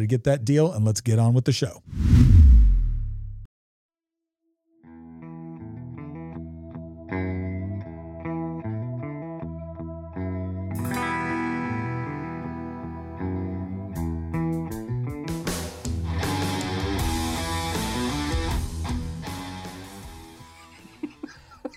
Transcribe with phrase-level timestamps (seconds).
[0.00, 1.82] to get that deal, and let's get on with the show.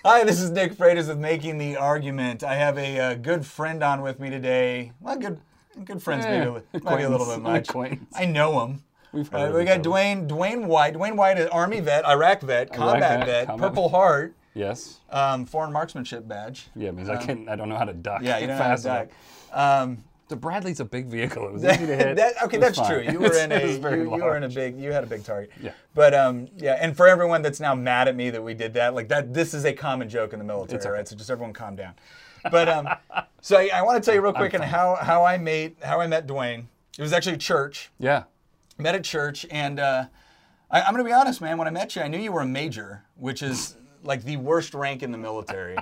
[0.04, 2.42] Hi, this is Nick Freitas with Making the Argument.
[2.42, 4.92] I have a, uh good friend on with me today.
[5.00, 5.38] Well, good,
[5.84, 7.68] good friends Eh, maybe, a li- might be a little bit much.
[7.68, 8.14] acquaintance.
[8.16, 8.82] I know him.
[9.12, 9.82] We've heard Uh, we got.
[9.82, 10.94] Dwayne Dwayne White.
[10.94, 14.98] Dwayne White, is Army vet, Iraq vet, combat vet, vet, combat Purple Heart, Yes.
[15.10, 16.66] um, foreign marksmanship badge.
[16.76, 18.20] Yeah, means I can not I don't know how to duck.
[18.22, 19.08] Yeah, you know how to fast duck.
[19.52, 21.46] Um, The Bradley's a big vehicle.
[21.48, 22.16] It was easy to hit.
[22.20, 22.98] that, okay, that's true.
[23.10, 23.78] You were in a you,
[24.14, 25.50] you were in a big you had a big target.
[25.62, 25.70] Yeah.
[25.94, 28.94] But um yeah, and for everyone that's now mad at me that we did that,
[28.94, 30.90] like that this is a common joke in the military, okay.
[30.90, 31.08] right?
[31.08, 31.94] So just everyone calm down.
[32.50, 32.88] But um
[33.40, 36.00] so I, I want to tell you real quick and how how I made how
[36.00, 36.64] I met Dwayne.
[36.98, 37.90] It was actually church.
[37.98, 38.24] Yeah.
[38.78, 40.04] Met at church and uh
[40.70, 42.46] I, I'm gonna be honest, man, when I met you, I knew you were a
[42.46, 45.76] major, which is like the worst rank in the military.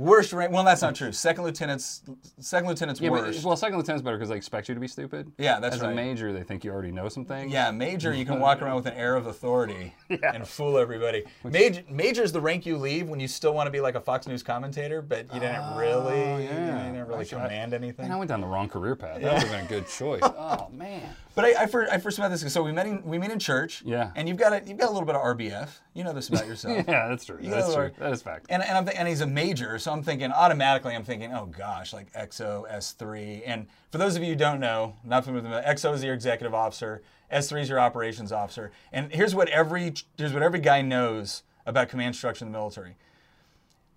[0.00, 1.12] Worst rank well that's not true.
[1.12, 2.02] Second lieutenant's
[2.38, 5.30] second lieutenant's Yeah, but, well, second lieutenant's better because they expect you to be stupid.
[5.38, 5.88] Yeah, that's As right.
[5.90, 7.52] As a major, they think you already know some things.
[7.52, 11.24] Yeah, major, you can walk around with an air of authority and fool everybody.
[11.44, 14.00] Major, major is the rank you leave when you still want to be like a
[14.00, 17.74] Fox News commentator, but you didn't ah, really, you Oh, didn't really Actually, I- command
[17.74, 18.04] anything.
[18.06, 19.20] Man, I went down the wrong career path.
[19.20, 20.22] That would have been a good choice.
[20.42, 21.14] Oh man.
[21.34, 22.52] But I, I, first, I first met this.
[22.52, 23.82] So we met in we meet in church.
[23.84, 24.10] Yeah.
[24.16, 25.68] And you've got a, you've got a little bit of RBF.
[25.94, 26.84] You know this about yourself.
[26.88, 27.38] Yeah, that's true.
[27.40, 27.90] You That's true.
[27.98, 28.46] That is fact.
[28.48, 30.94] And and, I'm th- and he's a major, so I'm thinking automatically.
[30.94, 33.42] I'm thinking, oh gosh, like XO S3.
[33.46, 36.14] And for those of you who don't know, not familiar with them, XO is your
[36.14, 37.02] executive officer,
[37.32, 38.72] S3 is your operations officer.
[38.92, 42.96] And here's what every here's what every guy knows about command structure in the military.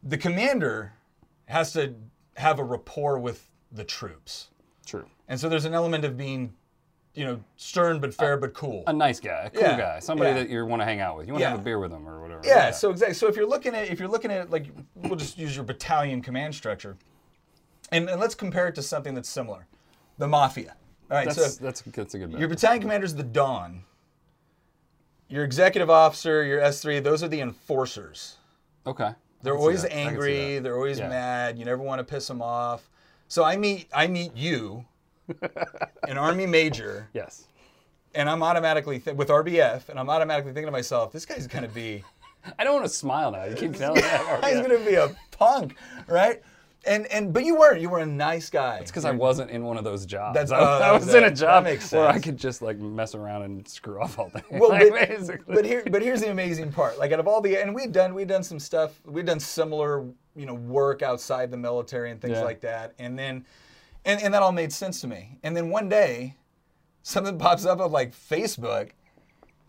[0.03, 0.93] The commander
[1.45, 1.95] has to
[2.37, 4.49] have a rapport with the troops,
[4.85, 5.05] True.
[5.27, 6.53] and so there's an element of being,
[7.15, 8.83] you know, stern but fair but cool.
[8.87, 10.37] A nice guy, a cool Yeah, guy, somebody yeah.
[10.37, 11.27] that you want to hang out with.
[11.27, 11.51] You want to Yeah.
[11.51, 12.41] have a beer with them or whatever.
[12.43, 13.13] Yeah, so exactly.
[13.13, 16.21] So if you're looking at if you're looking at like we'll just use your battalion
[16.21, 16.97] command structure,
[17.91, 19.67] and, and let's compare it to something that's similar,
[20.17, 20.75] the mafia.
[21.11, 22.31] All right, that's so that's that's a good.
[22.31, 22.39] Bet.
[22.39, 23.83] your battalion commander is the Don.
[25.29, 28.37] Your executive officer, your S3, those are the enforcers.
[28.85, 29.11] okay.
[29.41, 29.91] They're I can see always that.
[29.91, 30.59] I can see angry.
[30.59, 31.59] They're always mad.
[31.59, 32.89] You never want to piss them off.
[33.27, 34.85] So I meet I meet you,
[36.07, 37.45] an army major, Yes.
[38.15, 41.67] and I'm automatically th- with RBF, and I'm automatically thinking to myself, this guy's gonna
[41.67, 42.03] be
[42.59, 43.45] I don't want to smile now.
[43.45, 44.43] You keep telling me that.
[44.45, 45.75] He's gonna be a punk,
[46.07, 46.41] right?
[46.85, 47.79] And and but you weren't.
[47.79, 48.79] You were a nice guy.
[48.79, 50.33] It's because I wasn't in one of those jobs.
[50.33, 51.63] That's- I, oh, I that was was in a That job
[51.93, 54.41] where I could just like mess around and screw off all day.
[54.51, 55.55] Well, Like, but, basically.
[55.55, 56.99] but here, but here's the amazing part.
[56.99, 58.99] Like out of all the, and we'd done, we'd done some stuff.
[59.05, 60.03] We'd done similar,
[60.35, 62.43] you know, work outside the military and things Yeah.
[62.43, 62.93] like that.
[62.99, 63.45] And then,
[64.05, 65.39] and and that all made sense to me.
[65.43, 66.35] And then one day,
[67.01, 68.89] something pops up on like Facebook,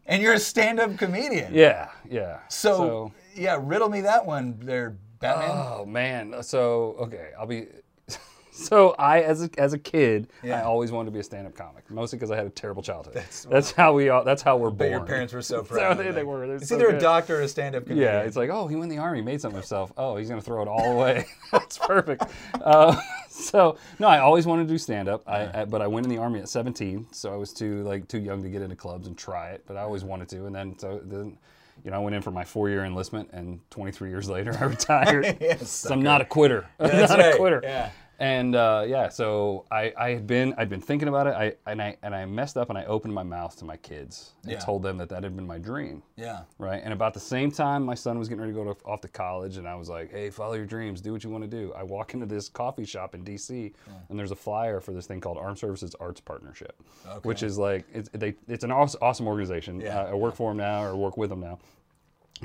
[0.07, 1.53] and you're a stand-up comedian.
[1.55, 2.41] yeah, yeah.
[2.49, 5.51] So, yeah, riddle me that one, there, Batman.
[5.51, 6.43] oh man.
[6.43, 7.67] So okay, I'll be.
[8.57, 10.61] So I, as a, as a kid, Yeah.
[10.61, 13.15] I always wanted to be a stand-up comic, mostly because I had a terrible childhood.
[13.51, 14.23] That's, how we all.
[14.23, 14.91] That's how we're but born.
[14.93, 15.99] your parents were so That's proud.
[15.99, 16.55] they, of they were.
[16.55, 18.07] It's so either a doctor or a stand-up comedian.
[18.13, 19.93] Yeah, it's like, oh, he went in the army, made something of himself.
[19.97, 21.27] Oh, he's gonna throw it all away.
[21.51, 22.27] That's perfect.
[22.63, 22.95] Uh,
[23.51, 25.23] so no, I always wanted to do stand up.
[25.27, 28.07] I, I but I went in the army at 17, so I was too like
[28.09, 29.65] too young to get into clubs and try it.
[29.67, 31.39] But I always wanted to, and then so then.
[31.85, 35.37] You know, I went in for my four-year enlistment, and 23 years later, I retired.
[35.41, 36.67] Yes, so I'm not a quitter.
[36.79, 37.61] I'm That's not right, a quitter.
[37.65, 37.91] yeah.
[38.21, 41.35] And uh, yeah, so I, I had been I'd been thinking about it.
[41.35, 44.33] I and I and I messed up and I opened my mouth to my kids
[44.45, 44.59] and Yeah.
[44.61, 46.03] told them that that had been my dream.
[46.17, 46.43] Yeah.
[46.59, 46.81] Right.
[46.85, 49.09] And about the same time, my son was getting ready to go to, off to
[49.09, 51.01] college, and I was like, "Hey, follow your dreams.
[51.01, 53.73] Do what you want to do." I walk into this coffee shop in D.C.
[54.09, 56.81] and there's a flyer for this thing called Armed Services Arts Partnership,
[57.25, 59.81] which is like it's they it's an awesome, awesome organization.
[59.81, 61.59] Yeah, Uh, I work for them now, or work with them now.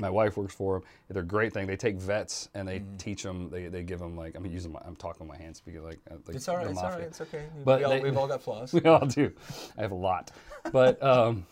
[0.00, 0.88] My wife works for them.
[1.08, 1.66] They're a great thing.
[1.66, 2.96] They take vets and they Mm-hmm.
[2.96, 3.50] teach them.
[3.50, 5.98] They, they give them like I'm using my I'm talking with my hands speaking like,
[6.10, 6.66] uh, like It's all right.
[6.66, 7.00] It's all right.
[7.02, 7.44] It's okay.
[7.64, 8.72] But we all, they- we've all got flaws.
[8.72, 9.32] We all do.
[9.78, 10.30] I have a lot,
[10.72, 11.46] but um,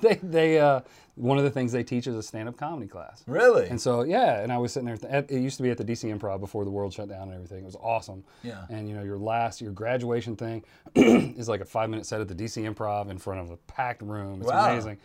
[0.00, 0.80] they they uh,
[1.16, 3.22] one of the things they teach is a stand-up comedy class.
[3.28, 3.68] Really?
[3.68, 4.96] And so yeah, and I was sitting there.
[4.96, 7.22] th- At, it used to be at the DC Improv before the world shut down
[7.28, 7.58] and everything.
[7.58, 8.24] It was awesome.
[8.42, 8.64] Yeah.
[8.68, 10.64] And you know your last your graduation thing
[10.96, 14.02] is like a five minute set at the DC Improv in front of a packed
[14.02, 14.40] room.
[14.42, 14.72] It's Wow.
[14.72, 14.98] amazing.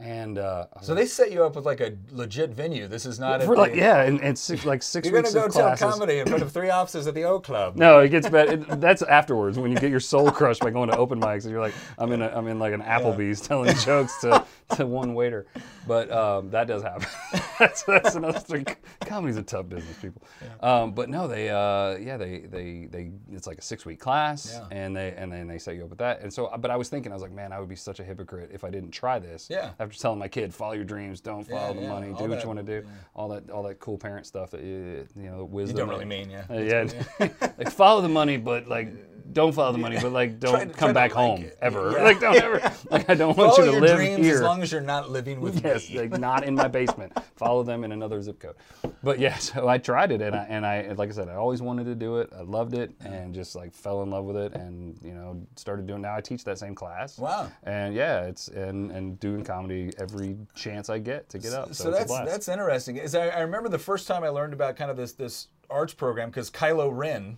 [0.00, 2.86] And uh, so they set you up with like a legit venue.
[2.86, 5.48] This is not for like the, yeah, and, and six, like 6 You're gonna go
[5.48, 7.74] tell comedy in front of three officers at the O Club.
[7.74, 8.52] No, it gets better.
[8.52, 11.50] It, that's afterwards when you get your soul crushed by going to open mics and
[11.50, 14.44] you're like, I'm in, a, I'm in like an Applebee's telling jokes to,
[14.76, 15.46] to one waiter.
[15.88, 17.08] But um, that does happen.
[17.58, 18.66] that's, that's another thing.
[19.00, 20.22] Comedy's a tough business, people.
[20.60, 24.52] Um, but no, they, uh, yeah, they, they, they, it's like a six week class,
[24.54, 24.66] Yeah.
[24.70, 26.20] and they, and then they set you up with that.
[26.20, 28.04] And so, but I was thinking, I was like, man, I would be such a
[28.04, 29.48] hypocrite if I didn't try this.
[29.50, 29.70] Yeah.
[29.88, 32.42] After telling my kid, follow your dreams, don't follow the yeah, money, do what that,
[32.42, 35.38] you want to do, all that, all that cool parent stuff that you, you know,
[35.38, 35.76] the You wisdom.
[35.78, 36.44] don't really mean, yeah.
[36.50, 36.88] uh, yeah,
[37.58, 38.88] like follow the money, but like
[39.32, 41.92] don't follow the money, but like don't Try come try back home ever.
[41.92, 42.02] Yeah.
[42.08, 42.72] Like don't ever.
[42.90, 44.36] Like I don't want you to your live dreams here.
[44.36, 45.98] as long as you're not living with Yes, me.
[46.00, 47.12] like not in my basement.
[47.36, 48.56] Follow them in another zip code.
[49.02, 51.60] But yeah, so I tried it, and I and I like I said, I always
[51.60, 52.30] wanted to do it.
[52.36, 55.86] I loved it, and just like fell in love with it, and you know started
[55.86, 56.02] doing.
[56.02, 57.18] Now I teach that same class.
[57.18, 57.50] Wow.
[57.64, 61.68] And yeah, it's and and doing comedy every chance I get to get up.
[61.74, 62.96] So, So, that's that's interesting.
[62.96, 65.92] Is I, I remember the first time I learned about kind of this this arts
[65.92, 67.36] program because Kylo Ren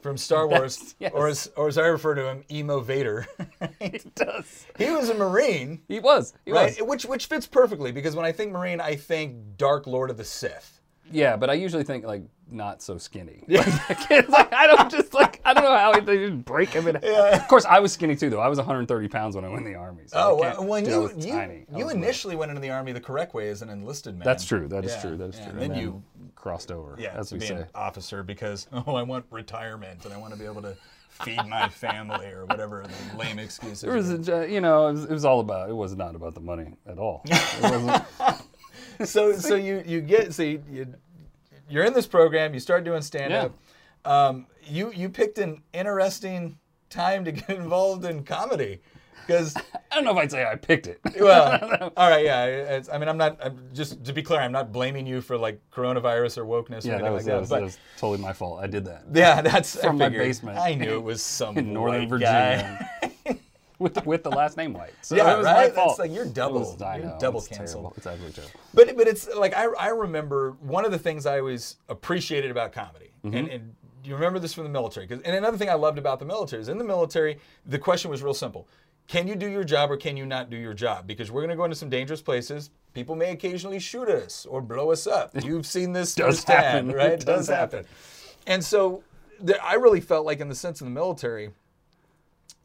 [0.00, 1.12] from Star Wars, yes.
[1.14, 3.26] or as or as I refer to him, Emo Vader.
[3.80, 4.66] it does.
[4.78, 6.34] he was a Marine, He was.
[6.44, 6.78] He right?
[6.78, 6.86] was.
[6.88, 10.24] Which which fits perfectly because when I think Marine, I think Dark Lord of the
[10.24, 10.80] Sith.
[11.10, 13.44] Yeah, but I usually think like not so skinny.
[13.48, 13.64] Yeah.
[14.10, 16.96] Like, like, I don't just like I don't know how they just break him in.
[16.96, 18.40] Of course, I was skinny too, though.
[18.40, 20.04] I was 130 pounds when I went in the army.
[20.06, 21.66] So Oh, well, when you you.
[21.74, 24.24] You initially went into the army the correct way as an enlisted man.
[24.24, 24.68] That's true.
[24.68, 25.16] That is Yeah, true.
[25.16, 25.60] That is yeah, true.
[25.60, 26.02] And then you
[26.38, 26.96] crossed over.
[26.98, 27.54] yeah, as to we be say.
[27.54, 30.76] an officer because oh, I want retirement and I want to be able to
[31.08, 33.80] feed my family or whatever the lame excuses.
[33.80, 35.68] There was, a, you know, it was, it was all about.
[35.68, 37.22] It was not about the money at all.
[37.26, 38.04] It
[39.04, 40.94] so so you you get so you, you
[41.68, 42.54] you're in this program.
[42.54, 43.58] You start doing stand up.
[44.04, 46.58] Um, you you picked an interesting
[46.90, 48.80] time to get involved in comedy
[49.28, 49.54] because
[49.92, 51.00] I don't know if I'd say I picked it.
[51.20, 54.50] well all right yeah it's, I mean I'm not I'm just to be clear I'm
[54.52, 57.48] not blaming you for like coronavirus or wokeness or anything that was, like that, was,
[57.50, 58.60] but that was totally my fault.
[58.62, 60.58] I did that yeah that's from my basement.
[60.58, 62.08] I knew it was some in Northern.
[62.08, 62.90] Virginia.
[63.78, 64.92] with the, with the last name White.
[65.02, 65.68] So Yeah, it was right?
[65.68, 65.98] my fault.
[66.00, 67.84] like you're double- was- you're know, double it's canceled.
[67.84, 67.94] terrible.
[67.96, 68.60] It's absolutely terrible.
[68.74, 72.72] But but it's like I I remember one of the things I always appreciated about
[72.72, 73.36] comedy, Mm-hmm.
[73.36, 75.06] and, and you remember this from the military.
[75.10, 78.22] and another thing I loved about the military is in the military, the question was
[78.22, 78.68] real simple:
[79.08, 81.06] Can you do your job or can you not do your job?
[81.06, 82.70] Because we're going to go into some dangerous places.
[82.92, 85.30] People may occasionally shoot us or blow us up.
[85.42, 86.92] You've seen this Does firsthand, happen.
[86.92, 87.12] right?
[87.12, 87.86] It does happen.
[88.46, 89.02] And so
[89.62, 91.50] I really felt like, in the sense of the military,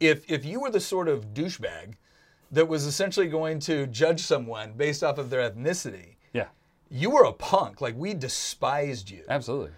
[0.00, 1.94] if if you were the sort of douchebag
[2.50, 6.48] that was essentially going to judge someone based off of their ethnicity, Yeah,
[6.90, 7.80] you were a punk.
[7.80, 9.24] Like we despised you.
[9.28, 9.70] absolutely.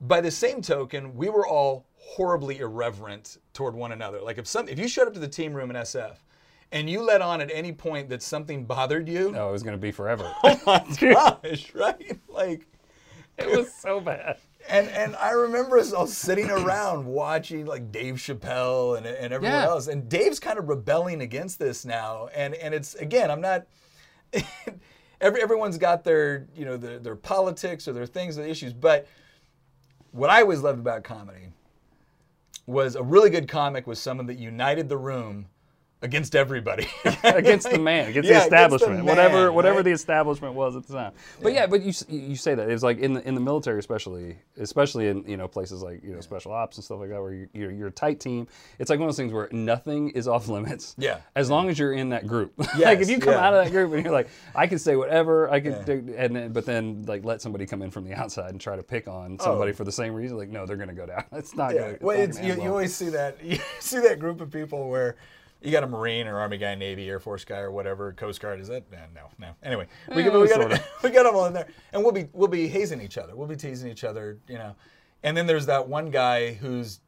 [0.00, 1.84] By the same token, we were all
[2.16, 4.20] horribly irreverent toward one another.
[4.20, 6.16] Like if some if you showed up to the team room in SF
[6.72, 9.76] and you let on at any point that something bothered you, No, it was going
[9.76, 10.32] to be forever.
[10.44, 12.18] oh my gosh, right?
[12.28, 12.66] Like
[13.36, 14.38] it was so bad.
[14.68, 19.58] and and I remember us all sitting around watching like Dave Chappelle and, and everyone
[19.60, 19.66] Yeah.
[19.68, 19.86] else.
[19.86, 22.28] And Dave's kind of rebelling against this now.
[22.34, 23.66] And and it's again, I'm not
[25.20, 28.72] every everyone's got their, you know, their, their politics or their things, their issues.
[28.72, 29.06] But
[30.12, 31.52] what I always loved about comedy
[32.68, 35.46] was a really good comic was someone that united the room
[36.02, 36.86] against everybody.
[37.24, 39.84] against the man, against Yeah, the against the establishment, whatever whatever right?
[39.84, 41.12] the establishment was at the time.
[41.42, 44.38] But yeah, but you you say that it's like in the in the military, especially
[44.58, 47.32] especially in you know places like you know special ops and stuff like that, where
[47.32, 48.46] you, you're you're a tight team.
[48.78, 50.94] It's like one of those things where nothing is off limits.
[50.98, 51.18] Yeah.
[51.34, 52.52] as long as you're in that group.
[52.78, 53.46] like if you come yeah.
[53.46, 56.34] out of that group and you're like, I can say whatever, I can, do, and
[56.34, 59.08] then, but then like let somebody come in from the outside and try to pick
[59.08, 59.44] on oh.
[59.44, 60.36] somebody for the same reason.
[60.36, 61.24] Like no, they're gonna go down.
[61.32, 61.72] It's not.
[61.72, 61.74] Oh.
[61.74, 63.38] Yeah, gonna, it's well, not it's, you, end you always see that.
[63.42, 65.16] You see that group of people where
[65.62, 68.60] you got a Marine or Army guy, Navy, Air Force guy, or whatever, Coast Guard.
[68.60, 68.90] Is that?
[68.92, 69.50] Nah, no, no.
[69.62, 72.48] Anyway, we, got, we, got, we got them all in there, and we'll be we'll
[72.48, 73.34] be hazing each other.
[73.34, 74.38] We'll be teasing each other.
[74.48, 74.76] You know,
[75.22, 77.00] And then there's that one guy whose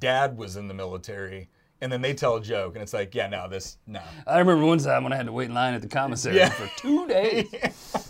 [0.00, 1.48] dad was in the military,
[1.80, 4.00] and then they tell a joke, and it's like, yeah, no, this, no.
[4.26, 6.50] I remember one time when I had to wait in line at the commissary Yeah.
[6.50, 7.48] for two days.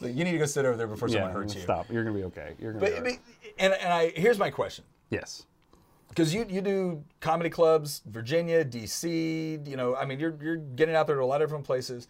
[0.00, 1.60] Like, you need to go sit over there before yeah, someone hurts you.
[1.60, 1.86] stop.
[1.88, 2.54] You're gonna be okay.
[2.58, 3.20] You're gonna But, be right.
[3.58, 4.84] and, and I here's my question.
[5.08, 5.46] yes.
[6.12, 9.58] Because you you do comedy clubs, Virginia, D.C.
[9.64, 12.06] You know, I mean, you're you're getting out there to a lot of different places.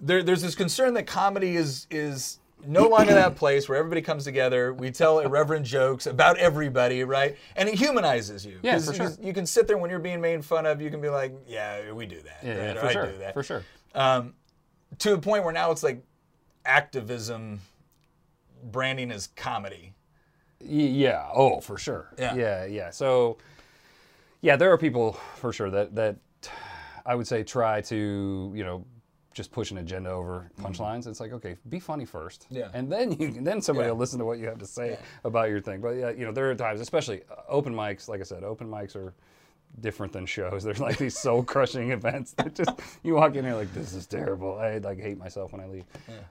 [0.00, 4.24] There, there's this concern that comedy is is no longer that place where everybody comes
[4.24, 4.74] together.
[4.74, 7.36] We tell irreverent jokes about everybody, right?
[7.54, 8.58] And it humanizes you.
[8.62, 9.12] Yeah, for you, sure.
[9.22, 10.82] you can sit there when you're being made fun of.
[10.82, 12.38] You can be like, yeah, we do that.
[12.42, 12.74] Yeah, right?
[12.74, 13.06] yeah, for I sure.
[13.06, 13.34] do that.
[13.34, 13.64] For sure.
[13.94, 14.34] Um,
[14.98, 16.02] to a point where now it's like
[16.64, 17.60] activism
[18.64, 19.94] branding as comedy.
[20.60, 21.26] Yeah.
[21.32, 22.12] Oh, for sure.
[22.18, 22.34] Yeah.
[22.34, 22.64] Yeah.
[22.66, 22.90] Yeah.
[22.90, 23.38] So,
[24.40, 26.16] yeah, there are people for sure that that
[27.06, 28.84] I would say try to you know
[29.32, 31.06] just push an agenda over punchlines.
[31.06, 32.56] It's like okay, be funny first, Mm-hmm.
[32.56, 32.68] Yeah.
[32.74, 33.92] and then you then somebody Yeah.
[33.92, 35.80] will listen to what you have to say about your thing.
[35.80, 38.08] But yeah, you know there are times, especially uh, open mics.
[38.08, 39.14] Like I said, open mics are
[39.80, 40.62] different than shows.
[40.64, 42.70] There's like these soul crushing events that just
[43.02, 44.58] you walk in here like this is terrible.
[44.58, 45.84] I like hate myself when I leave.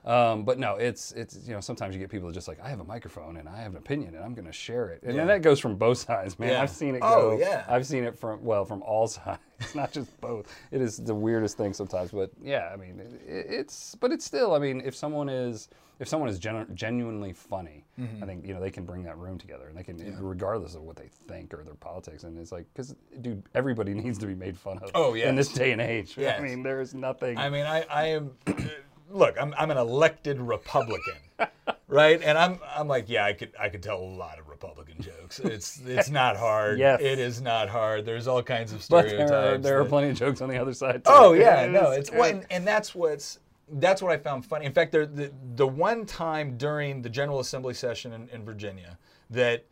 [0.04, 2.68] Um, but no, it's it's you know sometimes you get people that just like I
[2.68, 5.02] have a microphone and I have an opinion and I'm going to share it.
[5.02, 6.50] And then that goes from both sides, man.
[6.50, 6.62] Yeah.
[6.62, 7.38] I've seen it Oh, go.
[7.38, 7.64] yeah.
[7.68, 9.38] I've seen it from well from all sides,
[9.74, 10.46] not just both.
[10.70, 14.54] It is the weirdest thing sometimes, but yeah, I mean it, it's but it's still.
[14.54, 18.22] I mean if someone is if someone is genu- genuinely funny, Mm-hmm.
[18.22, 20.82] I think you know they can bring that room together, and they can, regardless of
[20.82, 22.24] what they think or their politics.
[22.24, 24.90] And it's like, because dude, everybody needs to be made fun of.
[24.94, 25.28] Oh, yeah.
[25.28, 26.14] in this day and age.
[26.16, 26.40] Yes.
[26.40, 27.36] I mean, there is nothing.
[27.36, 28.30] I mean, I, I am.
[29.10, 31.16] Look, I'm, I'm an elected Republican,
[31.88, 32.22] right?
[32.22, 35.38] And I'm I'm like, yeah, I could I could tell a lot of Republican jokes.
[35.40, 36.78] It's it's not hard.
[36.78, 37.00] Yes.
[37.00, 38.04] it is not hard.
[38.04, 39.30] There's all kinds of but stereotypes.
[39.30, 41.04] there are, there are plenty of jokes on the other side.
[41.04, 41.10] Too.
[41.12, 43.38] Oh yeah, It no, it's what, and, and that's what's
[43.72, 44.66] that's what I found funny.
[44.66, 48.98] In fact, there, the the one time during the General Assembly session in, in Virginia
[49.30, 49.64] that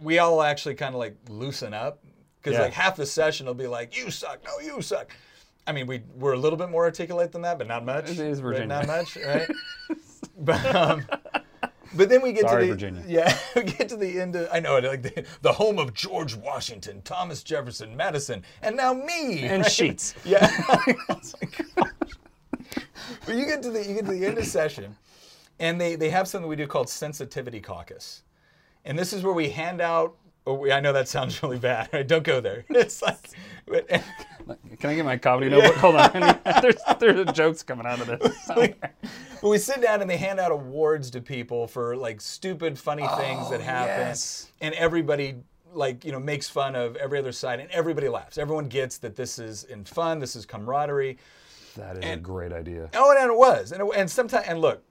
[0.00, 2.02] we all actually kind of like loosen up
[2.40, 2.64] because Yeah.
[2.64, 5.14] like half the session will be like, "You suck," no, you suck.
[5.66, 8.08] I mean, we we're a little bit more articulate than that, but not much.
[8.10, 8.52] It is right?
[8.54, 8.66] Virginia.
[8.68, 9.48] Not much, right?
[10.38, 11.04] but um,
[11.94, 13.04] but then we get Sorry, to the Virginia.
[13.08, 15.92] yeah, we get to the end of I know it like the, the home of
[15.94, 19.72] George Washington, Thomas Jefferson, Madison, and now me And right?
[19.72, 20.14] sheets.
[20.24, 20.48] Yeah.
[21.08, 21.86] Like,
[23.26, 24.96] but you get to the you get to the end of session,
[25.58, 28.22] and they they have something we do called sensitivity caucus,
[28.84, 30.16] and this is where we hand out.
[30.46, 31.88] Oh, we, I know that sounds really bad.
[31.92, 32.06] Right?
[32.06, 32.64] Don't go there.
[32.70, 33.30] It's like,
[33.66, 33.88] but,
[34.80, 35.76] Can I get my comedy notebook?
[35.76, 36.38] Hold on.
[36.62, 38.42] there's there's jokes coming out of this.
[38.44, 38.74] somewhere.
[38.80, 43.06] but we sit down and they hand out awards to people for like stupid, funny
[43.16, 44.50] things that oh, happen, yes.
[44.60, 45.36] and everybody
[45.72, 48.38] like you know makes fun of every other side, and everybody laughs.
[48.38, 50.18] Everyone gets that this is in fun.
[50.18, 51.18] This is camaraderie.
[51.76, 52.90] That is a great idea.
[52.94, 54.82] Oh, and it was, and it, and sometimes, and look,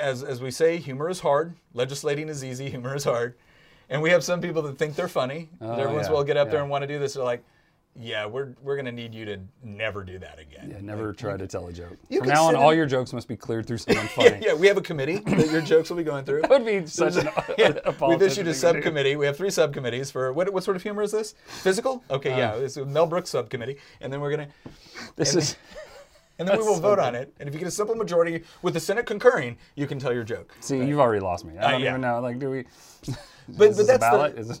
[0.00, 1.54] as as we say, humor is hard.
[1.74, 2.70] Legislating is easy.
[2.70, 3.36] Humor is hard,
[3.90, 5.48] and we have some people that think they're funny.
[5.60, 7.14] Oh, Every once in yeah, a while, get up there and want to do this.
[7.14, 7.42] They're like,
[8.00, 10.70] yeah, we're we're gonna need you to never do that again.
[10.70, 11.96] Yeah, never try to tell a joke.
[12.16, 14.38] From now on, sit all your jokes must be cleared through someone funny.
[14.40, 16.42] yeah, we have a committee that your jokes will be going through.
[16.42, 17.28] That would be such an
[17.58, 17.72] Yeah,
[18.06, 18.54] we've issued a thing to do.
[18.54, 19.16] subcommittee.
[19.16, 21.34] We have three subcommittees for what, what sort of humor is this?
[21.46, 22.04] Physical?
[22.08, 22.58] Okay, yeah, Uh.
[22.58, 24.48] it's a Mel Brooks subcommittee, and then we're gonna,
[25.16, 25.56] This and is
[26.38, 27.04] and then we will so vote good.
[27.04, 27.34] on it.
[27.40, 30.22] And if you get a simple majority with the Senate concurring, you can tell your
[30.22, 30.54] joke.
[30.60, 31.58] see, you've already lost me.
[31.58, 31.88] I don't Uh, yeah.
[31.90, 32.20] even know.
[32.20, 32.64] Like, do we?
[33.56, 34.60] But but that's the,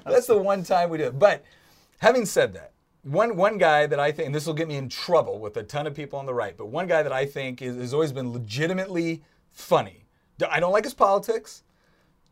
[0.04, 1.18] that's the one time we do it.
[1.18, 1.44] But
[1.98, 4.88] having said that, one one guy that I think, and this will get me in
[4.88, 7.62] trouble with a ton of people on the right, but one guy that I think
[7.62, 10.04] is, has always been legitimately funny.
[10.50, 11.62] I don't like his politics.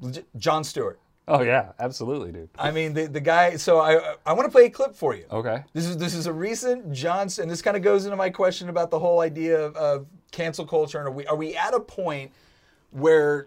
[0.03, 0.99] Legi- Jon Stewart.
[1.29, 2.51] oh yeah, absolutely, dude.
[2.59, 3.57] I mean, the, the guy.
[3.57, 5.25] So I I want to play a clip for you.
[5.31, 5.63] Okay.
[5.73, 7.43] This is this is a recent Johnson.
[7.43, 10.67] And this kind of goes into my question about the whole idea of, of cancel
[10.67, 10.99] culture.
[10.99, 12.33] And are we are we at a point
[12.91, 13.47] where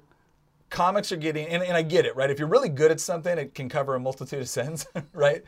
[0.70, 2.30] comics are getting and, and I get it right?
[2.30, 5.44] If you're really good at something, it can cover a multitude of sins, right?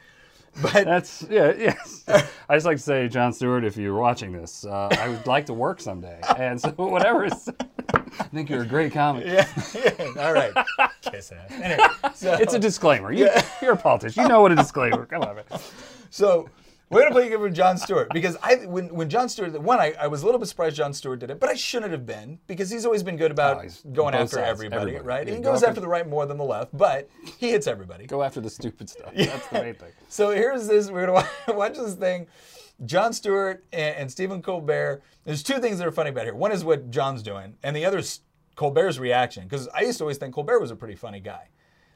[0.62, 2.04] But That's yeah, yes.
[2.50, 5.46] I just like to say, Jon Stewart, if you're watching this, uh, I would like
[5.46, 6.20] to work someday.
[6.38, 7.50] And so whatever is,
[7.94, 9.28] I think you're a great comic.
[9.28, 10.52] yeah, yeah, all right,
[11.02, 11.52] kiss ass.
[11.52, 13.12] Anyway, so, It's a disclaimer.
[13.12, 13.30] You,
[13.62, 14.24] You're a politician.
[14.24, 15.06] You know what a disclaimer.
[15.06, 15.46] Come on, man.
[16.10, 16.50] so
[16.90, 19.80] we're gonna play a game with Jon Stewart because I when when Jon Stewart one
[19.80, 22.06] I, I was a little bit surprised Jon Stewart did it, but I shouldn't have
[22.06, 25.06] been because he's always been good about Oh, going after sides, everybody, everybody.
[25.08, 25.28] right?
[25.28, 27.68] Yeah, he go goes after- after the right more than the left, but he hits
[27.68, 28.06] everybody.
[28.08, 29.12] Go after the stupid stuff.
[29.16, 29.92] That's the main thing.
[30.10, 30.90] So here's this.
[30.90, 31.28] We're gonna
[31.58, 32.28] watch this thing.
[32.86, 35.02] Jon Stewart and, and Stephen Colbert.
[35.26, 36.34] There's two things that are funny about here.
[36.34, 38.22] One is what Jon's doing, and the other is
[38.56, 39.44] Colbert's reaction.
[39.44, 41.50] Because I used to always think Colbert was a pretty funny guy.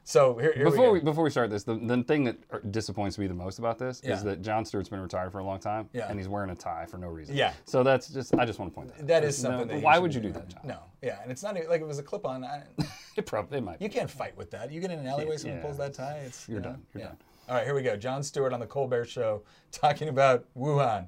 [0.05, 2.59] So here, here Before we we, before we start this, the, the thing that er,
[2.71, 4.15] disappoints me the most about this Yeah.
[4.15, 6.07] is that Jon Stewart's been retired for a long time, Yeah.
[6.09, 7.35] and he's wearing a tie for no reason.
[7.35, 7.53] Yeah.
[7.65, 9.01] So that's just I just want to point that.
[9.01, 9.07] out.
[9.07, 9.67] that is No, something.
[9.69, 10.61] that why would you do that, Jon?
[10.65, 12.43] No, yeah, and it's not even, like it was a clip on.
[12.43, 12.63] I,
[13.15, 13.81] It probably it might.
[13.81, 14.71] You can't fight with that.
[14.71, 15.63] You get in an alleyway, someone yeah.
[15.63, 16.81] pulls that tie, it's You're you know, done.
[16.93, 17.17] You're done.
[17.47, 17.95] All right, here we go.
[17.95, 21.07] Jon Stewart on the Colbert Show talking about Wuhan.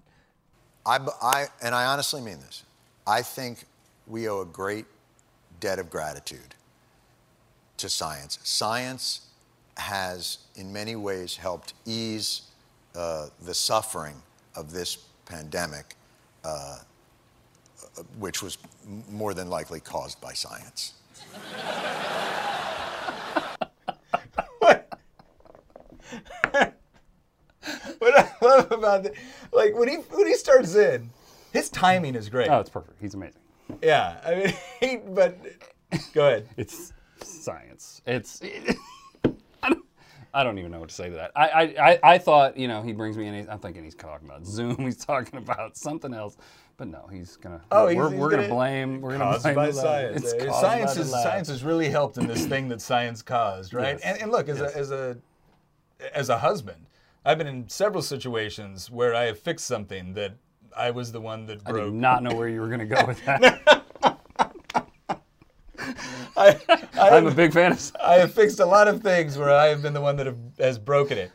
[0.85, 2.63] I, I, and I honestly mean this.
[3.07, 3.65] I think
[4.07, 4.85] we owe a great
[5.59, 6.53] debt of gratitude
[7.77, 8.39] to science.
[8.43, 9.27] Science
[9.77, 12.43] has, in many ways, helped ease
[12.95, 14.15] uh, the suffering
[14.55, 15.95] of this pandemic,
[16.43, 16.79] uh,
[18.19, 18.57] which was
[19.09, 20.93] more than likely caused by science.
[27.99, 29.15] What I love about it,
[29.51, 31.09] like when he when he starts in,
[31.51, 32.49] his timing is great.
[32.49, 33.01] Oh, it's perfect.
[33.01, 33.41] He's amazing.
[33.81, 35.37] Yeah, I mean, he, but
[36.13, 36.49] go ahead.
[36.57, 38.01] It's science.
[38.05, 38.41] It's.
[39.63, 39.85] I don't,
[40.33, 41.31] I don't even know what to say to that.
[41.35, 43.49] I, I, I, I thought, you know, he brings me in.
[43.49, 44.75] I'm thinking he's talking about Zoom.
[44.79, 46.37] He's talking about something else.
[46.77, 47.61] But no, he's gonna.
[47.71, 48.99] Oh, he's, we're, he's we're gonna, gonna- blame.
[49.01, 50.33] We're gonna blame by science.
[50.33, 53.97] It's science is science has really helped in this thing that science caused, right?
[53.97, 54.01] Yes.
[54.03, 54.75] And, and look, as Yes.
[54.75, 55.17] a as a
[56.13, 56.85] as a husband,
[57.23, 60.33] I've been in several situations where I have fixed something that
[60.75, 61.85] I was the one that I broke.
[61.85, 63.83] did not know where you were gonna go with that.
[66.37, 67.91] I, I, I'm a big fan of.
[68.03, 70.37] I have fixed a lot of things where I have been the one that have,
[70.59, 71.31] has broken it.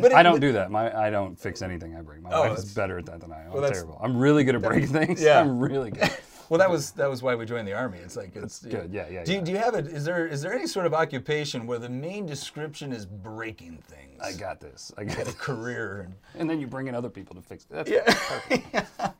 [0.00, 0.70] But I don't do that.
[0.70, 2.22] My I don't fix anything I break.
[2.22, 3.52] My Oh, wife is better at that than I am.
[3.52, 3.98] I'm terrible.
[4.02, 5.22] I'm really good at breaking things.
[5.22, 5.40] yeah.
[5.40, 6.10] I'm really good.
[6.48, 7.98] Well, that was that was why we joined the army.
[7.98, 8.90] It's like it's good.
[8.92, 9.44] Yeah, yeah, Do you, yeah.
[9.44, 9.86] do you have it?
[9.86, 14.20] Is there is there any sort of occupation where the main description is breaking things?
[14.20, 14.90] I got this.
[14.98, 17.72] I got a career and And then you bring in other people to fix it.
[17.72, 18.02] That's Yeah.
[18.04, 19.12] perfect.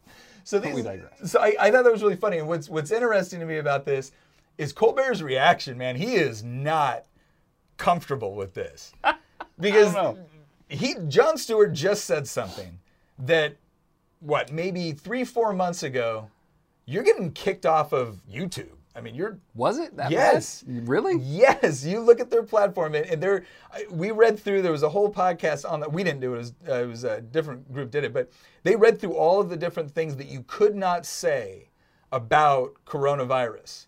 [0.42, 1.30] So these, we digress.
[1.30, 2.38] So I, I thought that was really funny.
[2.38, 4.10] And what's what's interesting to me about this
[4.60, 5.78] is Colbert's reaction.
[5.78, 7.04] Man, he is not
[7.76, 8.92] comfortable with this
[9.60, 10.18] because know.
[10.68, 12.78] he Jon Stewart just said something
[13.18, 13.56] that
[14.20, 16.28] what maybe three four months ago
[16.84, 18.72] you're getting kicked off of YouTube.
[18.96, 20.62] I mean, you're Was it that Yes.
[20.62, 20.88] bad?
[20.88, 21.16] Really?
[21.22, 24.62] Yes, you look at their platform, and, and there, I- we read through.
[24.62, 25.92] There was a whole podcast on that.
[25.92, 26.38] We didn't do it.
[26.38, 28.30] It was, uh, it was a different group did it, but
[28.64, 31.68] they read through all of the different things that you could not say
[32.10, 33.86] about coronavirus.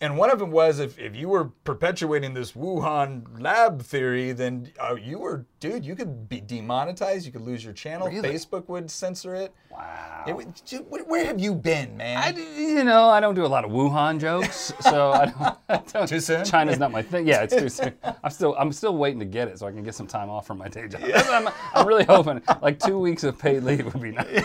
[0.00, 4.70] And one of them was if, if you were perpetuating this Wuhan lab theory, then
[4.78, 7.26] uh, you were, dude, you could be demonetized.
[7.26, 8.06] You could lose your channel.
[8.06, 8.28] Really?
[8.30, 9.52] Facebook would censor it.
[9.72, 10.24] Wow.
[10.28, 12.16] It would- dude, where, have you been, man?
[12.16, 15.58] I, you know, I don't do a lot of Wuhan jokes, so I don't.
[15.68, 16.44] I don't Too soon?
[16.44, 17.26] China's not my thing.
[17.26, 17.92] Yeah, it's too soon.
[18.22, 20.46] I'm still, I'm still waiting to get it so I can get some time off
[20.46, 21.02] from my day job.
[21.02, 24.44] What I'm, I'm really hoping like two weeks of paid leave would be nice.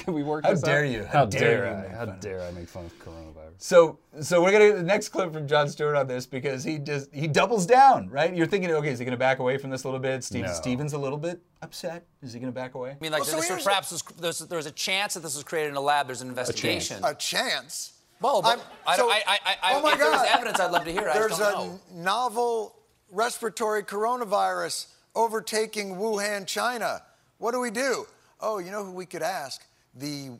[0.00, 0.66] Can we work How this out?
[0.66, 1.04] dare you?
[1.04, 1.80] How How, dare dare, you I?
[1.82, 3.52] make How fun of dare I make fun of coronavirus?
[3.58, 6.78] So, so we're gonna get the next clip from Jon Stewart on this because he
[6.78, 8.34] just he doubles down, right?
[8.34, 10.24] You're thinking, okay, is he gonna back away from this a little bit?
[10.24, 10.52] Steve No.
[10.52, 12.06] Stevens a little bit upset.
[12.22, 12.92] Is he gonna back away?
[12.92, 15.44] I mean, like, Well, so this, perhaps was, there's, there's a chance that this was
[15.44, 16.06] created in a lab.
[16.06, 17.04] There's an investigation.
[17.04, 17.92] A chance.
[18.22, 20.28] well, but I'm- I, so- I, I, I, I, oh my if there was God.
[20.32, 21.12] evidence, I'd love to hear it.
[21.12, 22.02] There's just a don't know.
[22.02, 22.76] novel
[23.10, 27.02] respiratory coronavirus overtaking Wuhan, China.
[27.38, 28.06] What do we do?
[28.40, 29.60] Oh, you know who we could ask?
[29.94, 30.30] The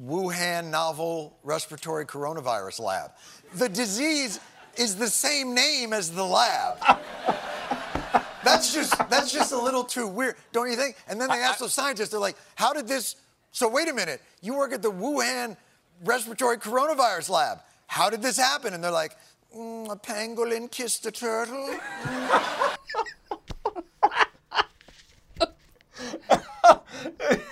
[0.00, 3.10] Wuhan Novel Respiratory Coronavirus Lab.
[3.54, 4.40] The disease
[4.76, 6.78] is the same name as the lab.
[8.44, 10.96] That's just that's just a little too weird, don't you think?
[11.06, 13.14] And then they ask those scientists, they're like, "How did this?"
[13.52, 15.56] So wait a minute, you work at the Wuhan
[16.02, 17.60] Respiratory Coronavirus Lab.
[17.86, 18.74] How did this happen?
[18.74, 19.16] And they're like,
[19.56, 21.70] "Mm, "A pangolin kissed a turtle."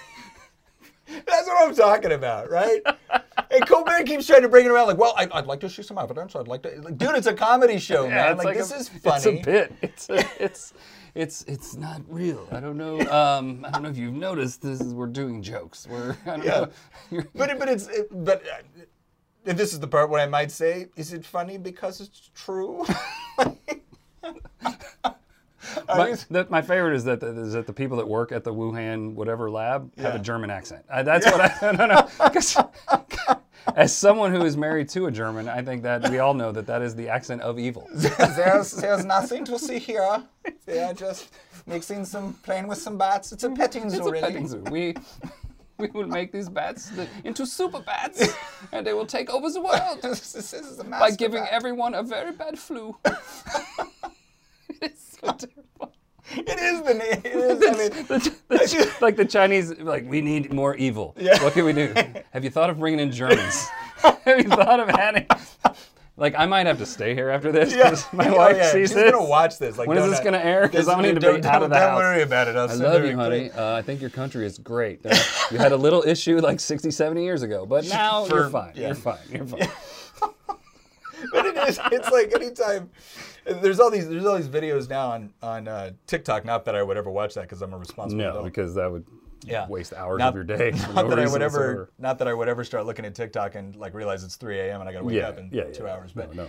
[1.30, 2.82] That's what I'm talking about, right?
[3.50, 5.82] and Colbert keeps trying to bring it around, like, well, I'd, I'd like to see
[5.82, 6.34] some evidence.
[6.36, 8.34] I'd like to, like, dude, it's a comedy show, man.
[8.34, 9.16] it's Like, this a, is funny.
[9.16, 9.72] It's a bit.
[9.82, 10.74] It's a, it's
[11.14, 12.46] it's it's not real.
[12.52, 13.00] I don't know.
[13.10, 14.62] Um, I don't know if you've noticed.
[14.62, 15.86] This is we're doing jokes.
[15.90, 16.66] We're I don't Yeah.
[17.10, 17.22] know.
[17.34, 18.42] But but it's it, but.
[18.46, 18.84] Uh,
[19.42, 22.84] this is the part where I might say, is it funny because it's true?
[25.88, 28.52] My, the, my favorite is that the, is that the people that work at the
[28.52, 30.84] Wuhan whatever lab have a German accent.
[30.92, 32.02] I, that's what I no no.
[32.30, 32.56] 'cause-
[33.76, 36.66] as someone who is married to a German, I think that we all know that
[36.66, 37.88] that is the accent of evil.
[37.94, 40.22] there's there's nothing to see here.
[40.66, 41.30] They are just
[41.66, 43.32] mixing some, playing with some bats.
[43.32, 44.20] It's a petting zoo, It's a really.
[44.22, 44.64] petting zoo.
[44.70, 44.94] We
[45.78, 46.90] we will make these bats
[47.24, 48.28] into super bats,
[48.72, 51.52] and they will take over the world This, this is a by giving bat.
[51.52, 52.96] everyone a very bad flu.
[54.82, 55.94] it is so terrible.
[56.32, 57.22] It is the name.
[57.24, 57.34] It
[58.62, 58.72] is.
[58.72, 61.14] I mean, like the Chinese, like we need more evil.
[61.18, 61.42] Yeah.
[61.42, 61.92] What can we do?
[62.32, 63.66] Have you thought of bringing in Germans?
[64.24, 65.26] have you thought of adding?
[66.16, 67.90] Like I might have to stay here after this yeah.
[67.90, 68.70] because my Oh, wife yeah.
[68.72, 69.10] sees She's this.
[69.10, 69.76] gonna watch this.
[69.76, 70.62] Like, When is this gonna air?
[70.68, 71.98] 'Cause This- I'm gonna need to don't- be out don't- of the Don't house.
[71.98, 72.56] worry about it.
[72.56, 73.50] I'll I love you, honey.
[73.50, 75.04] Uh, I think your country is great.
[75.04, 75.14] Uh,
[75.50, 78.72] you had a little issue like 60, 70 years ago, but now For- you're fine.
[78.76, 78.86] yeah.
[78.88, 79.18] You're fine.
[79.30, 79.68] You're fine.
[81.32, 82.88] But it's, it's like anytime
[83.44, 86.44] there's all these there's all these videos now on on uh, TikTok.
[86.44, 88.44] Not that I would ever watch that because I'm a responsible No, adult.
[88.44, 89.04] because that would
[89.44, 89.66] Yeah.
[89.68, 90.70] waste hours Not- of your day.
[90.72, 91.90] Not no that I would ever, whatsoever.
[91.98, 94.80] not that I would ever start looking at TikTok and like realize it's 3 a.m.
[94.80, 95.94] and I got to wake Yeah, up in yeah, two yeah.
[95.94, 96.12] hours.
[96.12, 96.48] But no, no.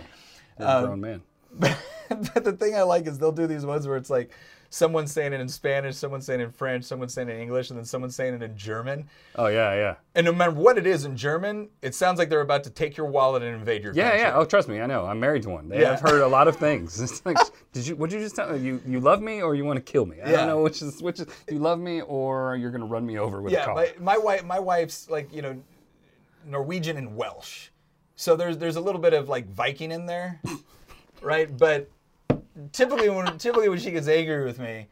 [0.58, 1.22] You're a grown man.
[1.58, 4.30] but the thing I like is they'll do these ones where it's like
[4.72, 7.68] someone saying it in Spanish, someone saying it in French, someone saying it in English,
[7.68, 9.06] and then someone saying it in German.
[9.36, 9.94] Oh yeah, yeah.
[10.14, 12.96] And no matter what it is in German, it sounds like they're about to take
[12.96, 14.20] your wallet and invade your Yeah, country.
[14.20, 14.32] yeah.
[14.34, 15.04] Oh, trust me, I know.
[15.04, 15.68] I'm married to one.
[15.68, 15.90] They Yeah.
[15.90, 16.98] have heard a lot of things.
[17.02, 17.36] It's like,
[17.72, 17.96] did you?
[17.96, 18.60] What did you just tell me?
[18.60, 20.22] You you love me or you want to kill me?
[20.22, 20.36] I Yeah.
[20.38, 21.26] don't know which is which is.
[21.50, 23.74] You love me or you're gonna run me over with a Yeah, car.
[23.74, 25.62] my, my wife, my wife's like you know
[26.46, 27.68] Norwegian and Welsh,
[28.16, 30.40] so there's there's a little bit of like Viking in there,
[31.22, 31.54] right?
[31.56, 31.90] But
[32.72, 34.86] typically when typically when she gets angry with me,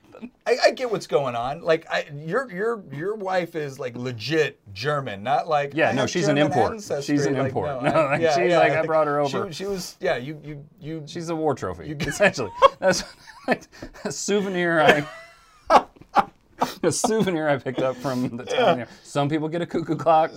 [0.46, 1.62] I, I get what's going on.
[1.62, 6.28] Like I, your your your wife is like legit German, not like Yeah, no, she's
[6.28, 6.72] an German import.
[6.74, 7.16] ancestry.
[7.16, 7.82] She's an Like, import.
[7.82, 9.52] no, No, I- like, she's like, I brought her She, over.
[9.52, 10.16] she was yeah.
[10.16, 11.02] You you you.
[11.06, 12.50] She's a war trophy, essentially.
[12.78, 13.04] That's
[13.48, 13.62] like
[14.04, 15.06] a souvenir I.
[16.82, 18.88] A souvenir I picked up from the town here.
[19.02, 20.30] Some people get a cuckoo clock.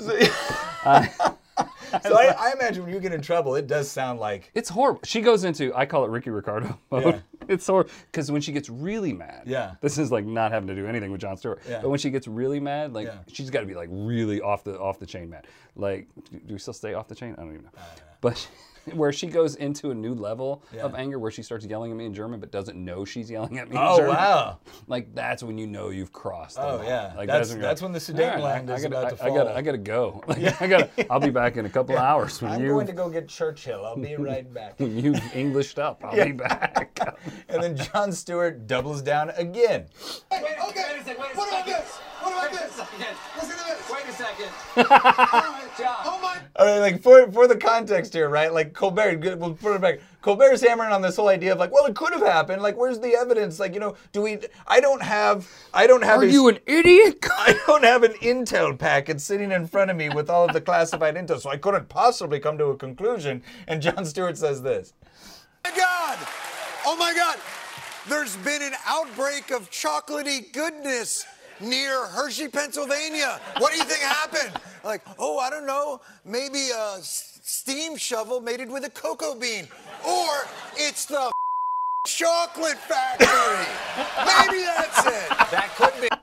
[2.04, 5.02] so I, I imagine when you get in trouble, it does sound like It's horrible.
[5.04, 7.06] She goes into I call it Ricky Ricardo mode.
[7.06, 7.20] Yeah.
[7.50, 9.44] It's horrible because when she gets really mad.
[9.46, 9.76] Yeah.
[9.82, 11.62] This is like not having to do anything with Jon Stewart.
[11.70, 11.82] Yeah.
[11.82, 13.18] But when she gets really mad, like Yeah.
[13.28, 15.48] she's got to be like really off the off the chain mad.
[15.76, 17.34] Like, do, do we still stay off the chain?
[17.38, 17.72] I don't even know.
[17.78, 17.82] Uh,
[18.22, 18.48] but
[18.93, 22.06] where she goes into a new level of anger, where she starts yelling at me
[22.06, 24.15] in German, but doesn't know she's yelling at me in oh German.
[24.15, 24.58] wow.
[24.88, 26.56] Like that's when you know you've crossed.
[26.58, 26.86] the Oh, line.
[26.88, 27.13] yeah.
[27.15, 29.24] Like That's- you're that's when the Sudetenland "All right, I- I is gotta- about to
[29.24, 30.24] I, I gotta, fall." I gotta go.
[30.28, 31.12] Like, I gotta.
[31.12, 33.86] I'll be back in a couple hours when I'm you going to go get Churchill.
[33.86, 34.80] I'll be right back.
[34.80, 36.04] when you've Englished up.
[36.04, 37.00] I'll be back.
[37.50, 39.86] And then Jon Stewart doubles down again.
[40.32, 40.84] Wait, okay.
[40.91, 41.98] wait a second, wait a what about this?
[42.22, 42.78] What about this?
[42.80, 43.73] Listen to this.
[44.19, 44.49] Wait second.
[44.78, 45.63] All right.
[45.78, 45.95] Jon.
[46.06, 46.38] Oh my.
[46.56, 48.54] All right, like for for the context here, right?
[48.54, 49.99] Like Colbert, we'll put it back.
[50.21, 52.62] Colbert's hammering on this whole idea of like, well, it could have happened.
[52.62, 53.60] Like, where's the evidence?
[53.60, 54.39] Like, you know, do we?
[54.67, 55.49] I don't have.
[55.73, 56.19] I don't have.
[56.19, 57.26] Are a, you an idiot?
[57.32, 60.62] I don't have an intel packet sitting in front of me with all of the
[60.62, 63.41] classified intel, so I couldn't possibly come to a conclusion.
[63.67, 64.93] And Jon Stewart says this.
[65.65, 66.17] Oh my God!
[66.86, 67.38] Oh my God!
[68.08, 71.26] There's been an outbreak of chocolatey goodness
[71.63, 73.39] near Hershey, Pennsylvania.
[73.58, 74.52] What do you think happened?
[74.84, 76.02] Like, oh, I don't know.
[76.26, 79.67] Maybe a s- steam shovel mated with a cocoa bean,
[80.08, 80.30] or
[80.76, 81.32] it's the
[82.08, 83.28] chocolate factory.
[84.26, 85.30] Maybe that's it.
[85.52, 86.10] That could be.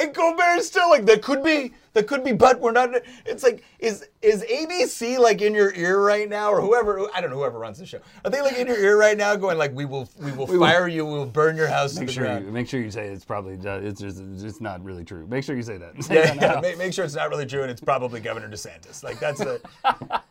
[0.00, 2.90] And Colbert's still like, that could be, that could be, but we're not.
[3.26, 7.08] It's like, is is ABC like in your ear right now, or whoever?
[7.14, 7.98] I don't know whoever runs the show.
[8.24, 10.86] Are they like in your ear right now, going like, we will, we will fire
[10.86, 13.08] you, we will burn your house to Make the sure, you, make sure you say
[13.08, 15.26] it's probably uh, it's just it's not really true.
[15.26, 16.02] Make sure you say that.
[16.04, 16.60] Say Yeah, that yeah.
[16.60, 19.02] Make, make sure it's not really true, and it's probably Governor DeSantis.
[19.02, 19.60] Like that's the.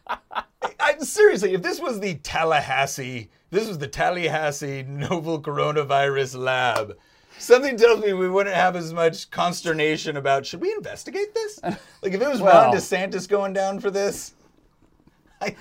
[0.80, 6.98] I, seriously, if this was the Tallahassee, this was the Tallahassee novel coronavirus lab.
[7.40, 11.60] Something tells me we wouldn't have as much consternation about should we investigate this?
[12.02, 14.34] Like if it was Well- Ron DeSantis going down for this,
[15.42, 15.56] I,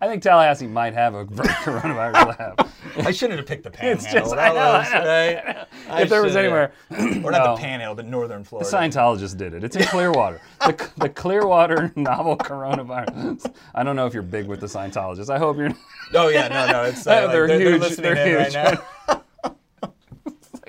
[0.00, 2.68] I think Tallahassee might have a coronavirus lab.
[2.98, 4.12] I shouldn't have picked the panhandle.
[4.12, 5.68] just- that I know, was, I know, right?
[5.90, 7.54] I if there was anywhere, or not No.
[7.56, 8.70] the panhandle, but northern Florida.
[8.70, 9.64] The Scientologists did it.
[9.64, 10.40] It's in Clearwater.
[10.60, 13.54] the, the Clearwater novel coronavirus.
[13.74, 15.30] I don't know if you're big with the Scientologists.
[15.30, 15.70] I hope you're.
[16.14, 18.54] Oh yeah, no, no, it's uh, like, They're they're, they're huge, listening they're in huge.
[18.56, 18.78] right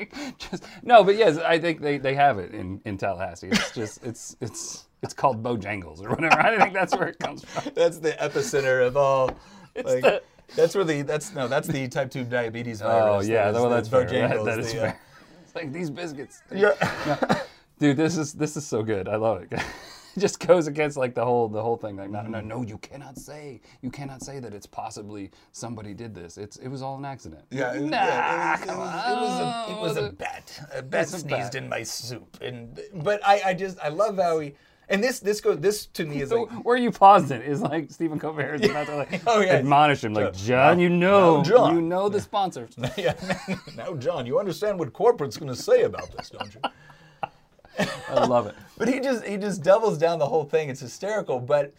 [0.38, 3.50] just, no, but yes, I think they, they have it in, in Tallahassee.
[3.50, 6.40] It's just it's it's it's called Bojangles or whatever.
[6.40, 7.72] I think that's where it comes from.
[7.76, 9.28] That's the epicenter of all.
[9.76, 10.22] Like, the-
[10.56, 13.70] that's where the that's no that's the type two diabetes Oh yeah, that is well
[13.70, 14.04] that's fair.
[14.04, 15.00] That, Bojangles, that is the, uh, fair.
[15.44, 16.44] It's like these biscuits.
[16.54, 16.74] yeah.
[17.80, 19.08] Dude, this is this is so good.
[19.08, 19.54] I love it.
[20.16, 21.96] It just goes against like the whole the whole thing.
[21.98, 22.48] Like no, no, mm-hmm.
[22.48, 26.38] no, you cannot say you cannot say that it's possibly somebody did this.
[26.38, 27.44] It's it was all an accident.
[27.50, 30.68] Yeah, it, nah, yeah, it, was, it, was, it was a it was a bat.
[30.76, 31.56] A bat It's a sneezed bat.
[31.56, 34.54] in my soup, and but I, I just I love how he
[34.92, 37.62] and this this goes this to me is So like where you paused it is
[37.62, 39.54] like Stephen Colbert is about to like Oh, yeah.
[39.54, 42.76] admonish him, like Jon, Jon, you know, Jon." you know the sponsors.
[42.98, 43.14] yeah,
[43.76, 46.62] now Jon, you understand what corporate's going to say about this, don't you?
[47.80, 48.56] I love it.
[48.78, 50.70] But he just he just doubles down the whole thing.
[50.70, 51.40] It's hysterical.
[51.40, 51.72] But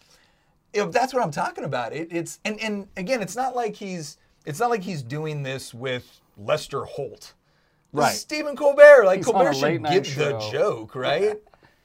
[0.77, 1.93] know, that's what I'm talking about.
[1.93, 5.75] It, it's and and again, it's not like he's it's not like he's doing this
[5.75, 7.35] with Lester Holt.
[7.93, 8.15] This Right.
[8.15, 9.05] Stephen Colbert.
[9.05, 11.39] Like He's Colbert should get the joke, right?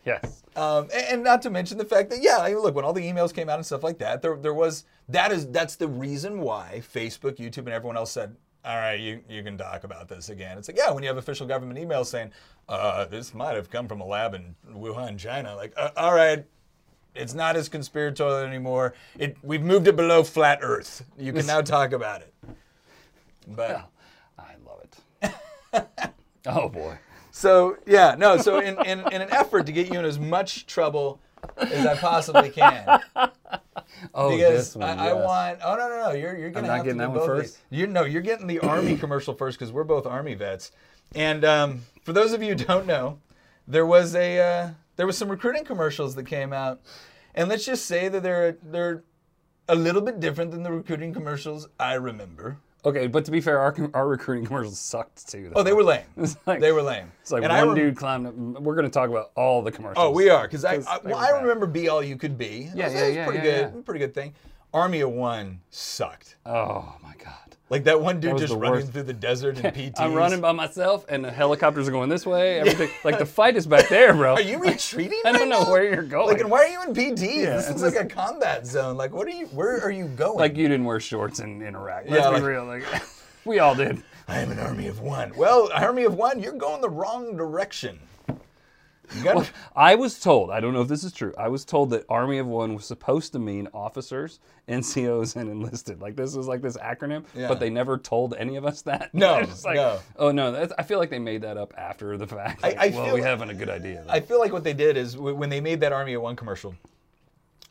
[0.05, 0.43] Yes.
[0.55, 2.93] Um, and, and not to mention the fact that yeah, I mean, look, when all
[2.93, 5.87] the emails came out and stuff like that, there there was that is that's the
[5.87, 8.35] reason why Facebook, YouTube, and everyone else said,
[8.67, 10.57] all right, you you can talk about this again.
[10.57, 12.31] It's like yeah, when you have official government emails saying
[12.67, 16.45] uh, this might have come from a lab in Wuhan, China, like uh, all right,
[17.15, 18.93] It's not as conspiratorial anymore.
[19.17, 21.05] It we've moved it below flat Earth.
[21.17, 22.33] You can now talk about it.
[23.47, 23.89] But
[24.37, 25.87] I love it.
[26.45, 26.97] oh boy.
[27.31, 28.37] so yeah, no.
[28.37, 31.21] So in, in in an effort to get you in as much trouble
[31.57, 32.99] as I possibly can,
[34.13, 34.99] Oh, because this one.
[34.99, 35.59] I, I want.
[35.63, 36.11] Oh no, no, no!
[36.11, 37.41] You're you're gonna not have getting to that do one both?
[37.41, 37.57] These.
[37.69, 40.71] You no, you're getting the Army commercial first because we're both Army vets.
[41.15, 43.19] And um, for those of you who don't know,
[43.67, 46.81] there was a uh, there was some recruiting commercials that came out,
[47.33, 49.03] and let's just say that they're they're
[49.69, 52.57] a little bit different than the recruiting commercials I remember.
[52.85, 55.51] Okay, but to be fair, our, our recruiting commercials sucked too.
[55.55, 56.03] Oh, they were lame.
[56.45, 57.11] like- they were lame.
[57.21, 58.33] It's like And one dude climbed up.
[58.35, 60.05] We're going to talk about all the commercials.
[60.05, 62.69] Oh, we are because I, I well I remember Be All You Could Be.
[62.73, 63.81] Yeah, yeah, yeah, pretty yeah, good, yeah.
[63.83, 64.33] pretty good thing.
[64.73, 66.35] Army of One sucked.
[66.45, 67.46] Oh my god.
[67.69, 68.91] Like that one dude was just running worst.
[68.93, 69.95] through the desert in PTs.
[69.99, 72.59] I'm running by myself, and the helicopters are going this way.
[72.61, 74.35] Everything like the fight is back there, bro.
[74.35, 75.19] Are you retreating?
[75.25, 75.71] I don't right know now?
[75.71, 76.27] where you're going.
[76.31, 77.17] Like, and why are you in PTs?
[77.43, 78.95] this is like a combat zone.
[78.95, 79.47] Like, what are you?
[79.47, 80.37] Where are you going?
[80.39, 82.03] Like you didn't wear shorts in, in Iraq.
[82.07, 82.65] Let's Yeah, be like- real.
[82.65, 82.83] Like
[83.45, 84.01] we all did.
[84.29, 85.33] I am an army of one.
[85.35, 87.99] Well, army of one, you're going the wrong direction.
[89.23, 92.05] Got I was told, I don't know if this is true, I was told that
[92.09, 94.39] Army of One was supposed to mean officers,
[94.69, 96.01] NCOs, and enlisted.
[96.01, 97.47] Like this was like this acronym, Yeah.
[97.47, 99.13] but they never told any of us that.
[99.13, 99.99] No, just like, no.
[100.17, 102.63] Oh no, that's, I feel like they made that up after the fact.
[102.63, 104.03] Like, I well, feel we haven't a good idea.
[104.09, 106.75] I feel like what they did is when they made that Army of One commercial,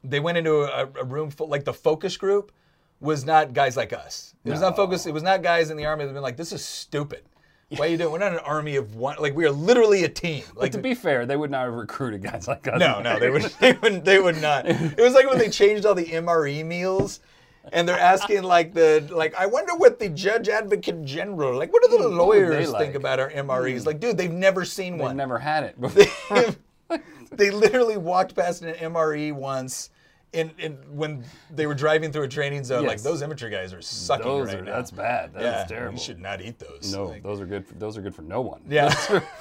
[0.04, 2.52] they went into a, a room full, like the focus group
[3.00, 4.34] was not guys like us.
[4.44, 5.06] It was not focus.
[5.06, 7.22] It was not guys in the army that have been like, this is stupid.
[7.70, 8.12] Why are you doing?
[8.12, 9.16] We're not an army of one.
[9.18, 10.44] Like we are literally a team.
[10.54, 12.78] Like to be fair, they would not have recruited guys like us.
[12.78, 14.66] No, no, they would, they would, they would not.
[14.66, 17.18] It was like when they changed all the MRE meals,
[17.72, 21.82] and they're asking like the like, I wonder what the judge advocate general, like, what
[21.82, 23.84] do the lawyers they think about our MREs?
[23.84, 25.16] Like, dude, they've never seen They've one.
[25.16, 26.54] never had it before.
[27.32, 29.90] they literally walked past an MRE once.
[30.36, 33.80] In, in when they were driving through a training zone, like those infantry guys are
[33.82, 34.76] sucking those right are now.
[34.76, 35.32] that's bad.
[35.32, 35.98] That's yeah, terrible.
[35.98, 36.92] You should not eat those.
[36.92, 37.66] no, Like, those are good.
[37.66, 38.62] For, those are good for no one.
[38.68, 38.94] yeah,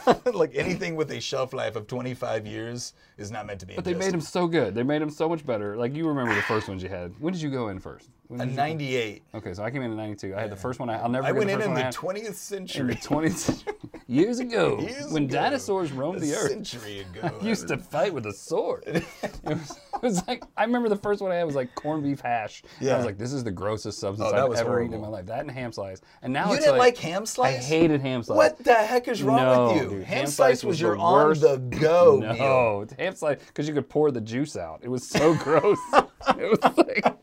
[0.34, 3.75] like anything with a shelf life of 25 years is not meant to be.
[3.75, 4.73] But they made them so good.
[4.73, 5.75] They made them so much better.
[5.75, 7.13] Like you remember the first ones you had.
[7.19, 8.10] When did you go in first?
[8.33, 9.23] A did you- 98.
[9.35, 10.35] Okay, so I came in in '92.
[10.35, 10.89] I had the first one.
[10.89, 11.27] I, I'll never.
[11.27, 11.93] I went in in the I had.
[11.93, 12.93] 20th in century.
[12.95, 13.63] the 20th
[14.07, 15.33] years ago Years when ago.
[15.33, 16.49] dinosaurs roamed the earth.
[16.51, 17.38] century ago.
[17.41, 18.83] I Used to fight with a sword.
[19.23, 22.03] It was, it was like I remember the first one I had was like corned
[22.03, 22.63] beef hash.
[22.79, 25.01] And I was like, this is the grossest oh, substance Oh, I've ever eaten in
[25.01, 25.25] my life.
[25.27, 26.01] That and ham slice.
[26.23, 27.55] And now You didn't like, like ham slice.
[27.59, 28.35] I hated ham slice.
[28.38, 29.89] What the heck is wrong No, with you?
[29.89, 32.19] dude, ham, ham slice was was your on the go.
[32.19, 32.33] meal.
[32.35, 34.79] No, ham slice because you could pour the juice out.
[34.83, 35.77] It was so gross.
[35.93, 37.15] it was like.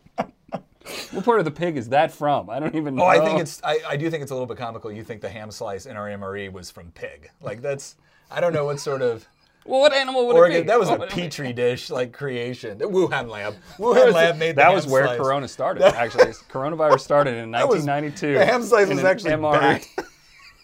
[1.12, 2.48] What part of the pig is that from?
[2.50, 3.02] I don't even know.
[3.04, 3.60] Oh, I think it's.
[3.62, 4.90] I, I do think it's a little bit comical.
[4.92, 7.30] You think the ham slice in our MRE was from pig?
[7.40, 7.96] Like that's.
[8.30, 9.26] I don't know what sort of
[9.66, 10.66] Well, what animal would it be?
[10.66, 11.20] That was What a oh, would it be?
[11.22, 12.78] petri dish like creation.
[12.78, 13.54] The Wuhan lab.
[13.78, 15.18] Wuhan lab made that was where slice.
[15.18, 15.82] Corona started.
[15.82, 18.38] Actually, coronavirus started in That was- 1992.
[18.38, 19.84] the ham slice was actually MRE.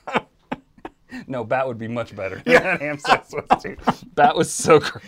[0.07, 0.27] bat.
[1.27, 2.43] no, bat would be much better.
[2.47, 3.77] Yeah, ham slice was too.
[4.14, 5.05] Bat was so great.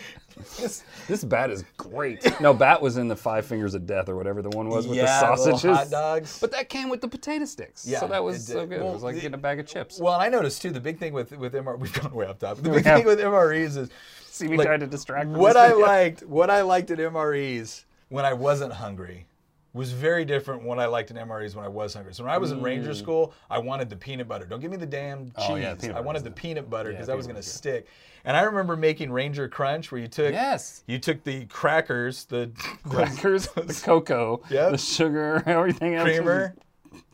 [0.59, 2.39] This, this bat is great.
[2.41, 4.97] No, bat was in the Five Fingers of Death or whatever the one was with
[4.97, 6.39] Yeah, the sausages, hot dogs.
[6.39, 7.85] But that came with the potato sticks.
[7.87, 8.79] Yeah, so that was so good.
[8.81, 9.99] Well, it was like the- getting a bag of chips.
[9.99, 10.71] Well, and I noticed too.
[10.71, 12.63] The big thing with with MR, we've gone way off topic.
[12.63, 12.97] The big have.
[12.99, 13.89] thing with MREs is
[14.29, 15.29] See me like, trying to distract.
[15.29, 16.23] what I liked.
[16.23, 19.27] What I liked at MREs when I wasn't hungry
[19.73, 22.13] was very different what I liked in MREs when I was hungry.
[22.13, 24.45] So when I was in Ranger School, I wanted the peanut butter.
[24.45, 25.33] Don't give me the damn cheese.
[25.37, 25.49] Mm.
[25.49, 25.55] Oh,
[25.87, 27.87] yeah, I wanted the peanut butter yeah, because that was going to stick.
[28.25, 30.83] And I remember making Ranger Crunch where you took Yes.
[30.87, 32.51] you took the crackers, the,
[32.89, 34.71] crackers, the cocoa, Yep.
[34.71, 36.07] the sugar, everything else.
[36.07, 36.55] creamer,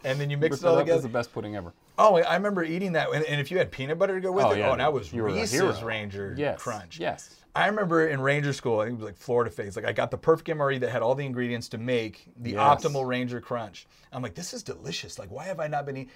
[0.03, 0.87] and then you mix it all up.
[0.87, 1.73] It was the best pudding ever.
[1.99, 4.45] Oh, I remember eating that, and, and if you had peanut butter to go with
[4.45, 5.81] Oh, it, yeah, oh, and that was you Reese's.
[5.81, 6.61] Ranger Yes.
[6.61, 6.99] Crunch.
[6.99, 7.33] Yes.
[7.55, 9.75] I remember in Ranger School, I think it was like Florida phase.
[9.75, 12.59] Like I got the perfect MRE that had all the ingredients to make the Yes.
[12.85, 13.87] optimal Ranger Crunch.
[14.13, 15.17] I'm like, this is delicious.
[15.17, 16.11] Like, why have I not been eating?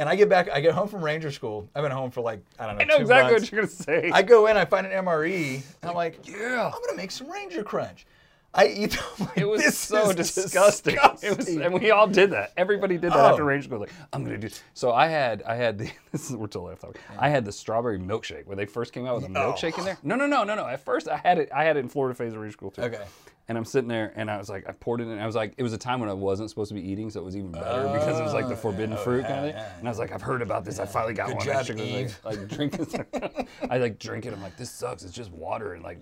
[0.00, 1.68] And I get back, I get home from Ranger School.
[1.74, 2.82] I've been home for like I don't know.
[2.82, 3.44] I know exactly months.
[3.44, 4.10] what you're gonna say.
[4.10, 5.56] I go in, I find an MRE.
[5.56, 6.70] And I'm like, Yeah.
[6.74, 8.06] I'm gonna make some Ranger Crunch.
[8.54, 9.04] I eat them.
[9.26, 10.96] Like, It was so is disgusting.
[11.22, 12.54] It was, and we all did that.
[12.56, 13.28] Everybody did that Oh.
[13.28, 13.80] after Ranger School.
[13.80, 14.48] Like, I'm gonna do.
[14.72, 15.90] So I had, I had the.
[16.12, 16.98] This is we're totally off topic.
[17.18, 19.52] I had the strawberry milkshake when they first came out with a oh.
[19.52, 19.98] milkshake in there.
[20.02, 20.66] No, no, no, no, no.
[20.66, 21.50] At first, I had it.
[21.54, 22.82] I had it in Florida phase of Ranger School too.
[22.82, 23.04] Okay.
[23.50, 25.18] And I'm sitting there, and I was like, I poured it in.
[25.18, 27.18] I was like, it was a time when I wasn't supposed to be eating, so
[27.18, 29.64] it was even better because it was like the oh, forbidden fruit kind of thing.
[29.80, 30.78] And I was like, I've heard about this.
[30.78, 31.46] I finally got Good one.
[31.46, 32.20] job, I Eve.
[32.24, 33.48] Like, like drink it.
[33.68, 34.32] I like drink it.
[34.32, 35.02] I'm like, this sucks.
[35.02, 35.98] It's just water and like,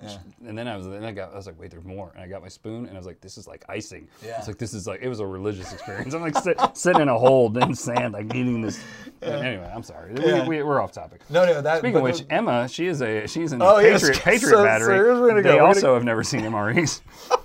[0.47, 2.13] and then I was, then I got, I was like, wait, there's more.
[2.15, 4.09] And I got my spoon, and I was like, this is like icing.
[4.23, 4.37] Yeah.
[4.37, 6.13] It's like this is like it was a religious experience.
[6.13, 8.79] I'm like sit, sitting in a hole in sand, like eating this
[9.23, 10.13] Anyway, I'm sorry.
[10.15, 10.43] Yeah.
[10.43, 11.23] We, we, we're off topic.
[11.31, 11.63] No, no.
[11.63, 11.79] That.
[11.79, 14.03] Speaking of which, Emma, she is a she's in Oh, the yes.
[14.03, 15.21] Patriot Patriot So- so battery.
[15.21, 15.53] where to go.
[15.53, 17.01] They also have never seen MREs.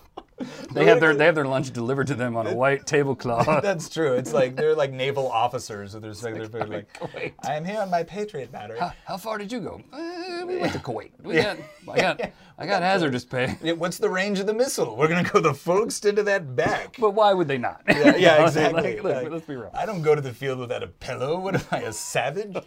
[0.72, 3.46] they have their they have their lunch delivered to them on a white tablecloth.
[3.64, 4.14] That's true.
[4.14, 6.70] It's like they're like naval officers with their regular food.
[6.70, 7.34] Like, Kuwait.
[7.44, 8.80] I am here on my Patriot battery.
[8.80, 9.82] How, how far did you go?
[9.92, 11.12] Uh, we went to Kuwait.
[11.24, 11.58] We got,
[11.90, 12.22] I got
[12.58, 13.58] I got hazardous pay.
[13.64, 14.96] Yeah, What's the range of the missile?
[14.96, 16.96] We're gonna go the full extent of that back.
[17.00, 17.82] But why would they not?
[17.88, 19.00] Yeah, yeah, exactly.
[19.02, 19.72] look, Like, let's be real.
[19.74, 21.40] I don't go to the field without a pillow.
[21.40, 22.56] What am I, a savage?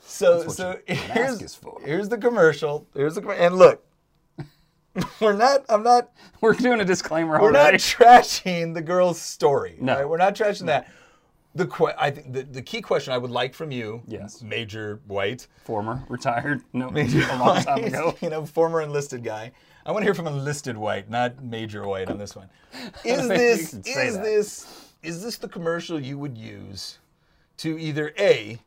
[0.00, 2.86] So, what so mask here's here's the commercial.
[2.94, 3.84] Here's the and look,
[5.20, 5.64] we're not.
[5.68, 6.10] I'm not.
[6.40, 9.76] We're doing a disclaimer We're not trashing the girl's story.
[9.80, 9.96] No.
[9.96, 10.08] right?
[10.08, 10.88] we're not trashing that.
[11.54, 14.40] The que- I think the, the key question I would like from you, Yes.
[14.40, 18.16] Major White, Former, retired, no, Major a long time White, ago.
[18.22, 19.52] you know, former enlisted guy.
[19.84, 22.48] I want to hear from enlisted White, not Major White on this one.
[23.04, 24.22] Is this is that.
[24.22, 26.98] this is this the commercial you would use
[27.58, 28.58] to either a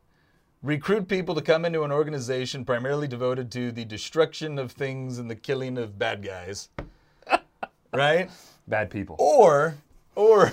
[0.64, 5.30] recruit people to come into an organization primarily devoted to the destruction of things and
[5.30, 6.70] the killing of bad guys,
[7.92, 8.30] right?
[8.66, 9.16] Bad people.
[9.18, 9.76] Or
[10.16, 10.52] or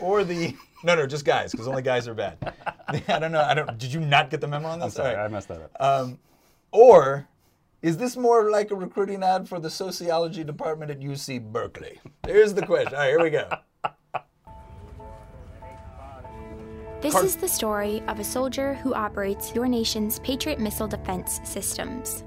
[0.00, 2.52] or the no no just guys because only guys are bad.
[2.88, 3.42] I don't know.
[3.42, 3.78] I don't.
[3.78, 4.86] Did you not get the memo on this?
[4.86, 5.24] I'm sorry, right.
[5.24, 5.76] I messed that up.
[5.80, 6.18] Um,
[6.72, 7.28] or
[7.82, 12.00] is this more like a recruiting ad for the sociology department at UC Berkeley?
[12.26, 12.94] Here's the question.
[12.94, 13.48] All right, here we go.
[17.02, 22.22] This is the story of a soldier who operates your nation's Patriot missile defense systems.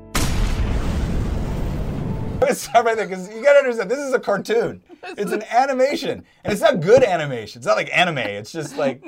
[2.51, 4.83] Stop right there because you gotta understand this is a cartoon.
[5.17, 7.59] It's an animation, and it's not good animation.
[7.59, 8.17] It's not like anime.
[8.17, 9.01] It's just like,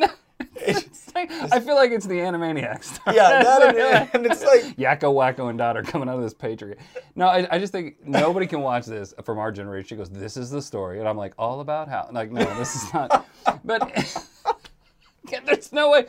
[0.55, 2.99] it's, I feel like it's the Animaniacs.
[3.07, 6.35] yeah, that and, and it's like Yakko, Wakko, and Dot are coming out of this
[6.35, 6.77] Patriot.
[7.15, 9.87] No, I, I just think nobody can watch this from our generation.
[9.87, 12.75] She goes, "This is the story," and I'm like, "All about how?" Like, no, this
[12.75, 13.27] is not.
[13.65, 13.91] But
[15.45, 16.05] there's no way.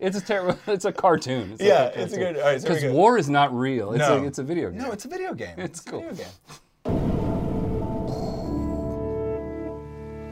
[0.00, 0.58] It's a terrible.
[0.66, 1.52] It's a cartoon.
[1.52, 2.34] It's Yeah, it's a cartoon.
[2.34, 2.98] good- all right, so here we Because go.
[2.98, 3.92] war is not real.
[3.92, 4.18] It's No.
[4.18, 4.78] a, it's a video game.
[4.80, 5.54] no, it's a video game.
[5.58, 6.00] It's a cool.
[6.00, 6.30] video game.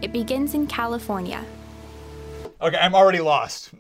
[0.03, 1.45] It begins in California.
[2.61, 3.71] Okay, I'm already lost.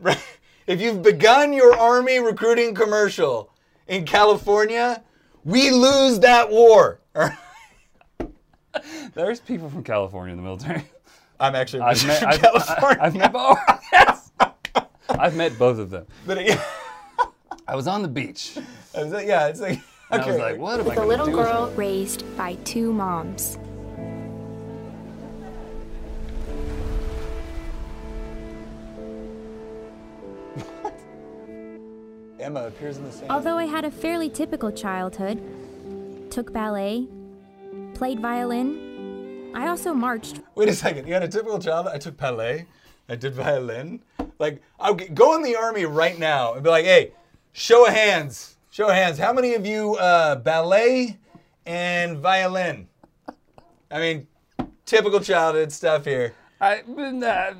[0.66, 3.50] if you've begun your army recruiting commercial
[3.88, 5.02] in California,
[5.44, 7.00] we lose that war.
[9.14, 10.84] There's people from California in the military.
[11.40, 12.18] I'm actually I've met.
[12.20, 12.98] from I've, California.
[13.02, 13.32] I've met.
[15.08, 15.18] Yes.
[15.20, 16.06] I've met both of them.
[16.26, 16.58] but it,
[17.68, 18.56] I was on the beach.
[18.96, 20.30] I was like, yeah, it's like And okay.
[20.30, 21.32] I was like, what am I The going little do?
[21.32, 23.58] girl raised by two moms.
[32.40, 33.30] Emma appears in the same.
[33.30, 35.40] Although I had a fairly typical childhood,
[36.30, 37.06] took ballet,
[37.94, 41.06] played violin, I also marched Wait a second.
[41.06, 41.94] You had a typical childhood?
[41.94, 42.66] I took ballet.
[43.08, 44.02] I did violin.
[44.38, 47.12] Like, I'll g- go in the army right now and be like, hey,
[47.52, 48.56] show of hands.
[48.70, 49.18] Show of hands.
[49.18, 51.18] How many of you uh, ballet
[51.66, 52.88] and violin?
[53.90, 54.26] I mean,
[54.86, 56.34] typical childhood stuff here.
[56.60, 57.54] I, uh,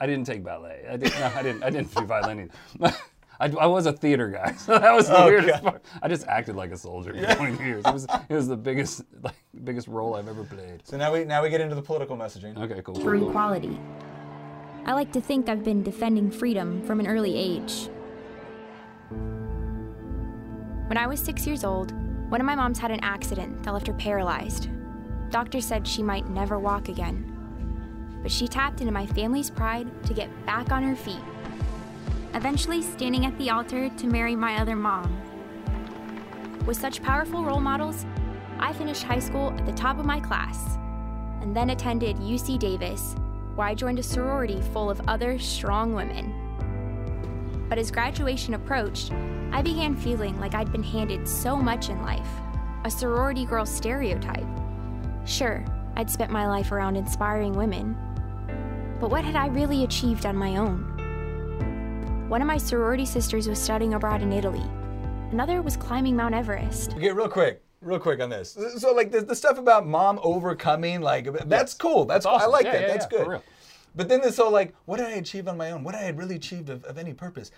[0.00, 0.84] I didn't take ballet.
[0.90, 1.20] I didn't.
[1.20, 1.62] No, I didn't.
[1.62, 2.96] I didn't do violin either.
[3.38, 5.70] I, I was a theater guy, so that was the Oh, weirdest God.
[5.72, 5.84] part.
[6.02, 7.84] I just acted like a soldier for 20 years.
[7.84, 10.80] It was it was the biggest like biggest role I've ever played.
[10.86, 12.56] So now we now we get into the political messaging.
[12.56, 12.94] Okay, cool.
[12.94, 13.28] for cool, cool.
[13.28, 13.78] equality.
[14.86, 17.88] I like to think I've been defending freedom from an early age.
[20.86, 21.90] When I was six years old,
[22.30, 24.68] one of my moms had an accident that left her paralyzed.
[25.30, 28.20] Doctors said she might never walk again.
[28.22, 31.22] But she tapped into my family's pride to get back on her feet,
[32.34, 35.20] eventually standing at the altar to marry my other mom.
[36.64, 38.06] With such powerful role models,
[38.60, 40.78] I finished high school at the top of my class
[41.42, 43.16] and then attended UC Davis,
[43.64, 46.32] I joined a sorority full of other strong women.
[47.68, 49.12] But as graduation approached,
[49.52, 52.28] I began feeling like I'd been handed so much in life
[52.84, 54.46] a sorority girl stereotype.
[55.24, 55.64] Sure,
[55.96, 57.96] I'd spent my life around inspiring women,
[59.00, 62.28] but what had I really achieved on my own?
[62.28, 64.62] One of my sorority sisters was studying abroad in Italy.
[65.32, 66.92] Another was climbing Mount Everest.
[66.92, 68.56] Okay, real quick, real quick on this.
[68.78, 72.04] So like the, the stuff about mom overcoming, like that's cool.
[72.04, 72.50] That's, I awesome.
[72.50, 72.80] like Yeah, that.
[72.82, 73.40] yeah, that's yeah, good.
[73.94, 75.84] But then this whole like, what did I achieve on my own?
[75.84, 77.50] What did I really achieved of, of any purpose?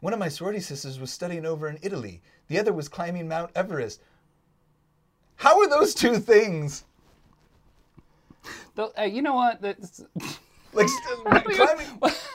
[0.00, 2.20] One of my sorority sisters was studying over in Italy.
[2.48, 4.00] The other was climbing Mount Everest.
[5.36, 6.84] How are those two things
[8.74, 9.62] Though, hey, you know what?
[9.62, 10.02] That's,
[11.24, 11.86] like climbing,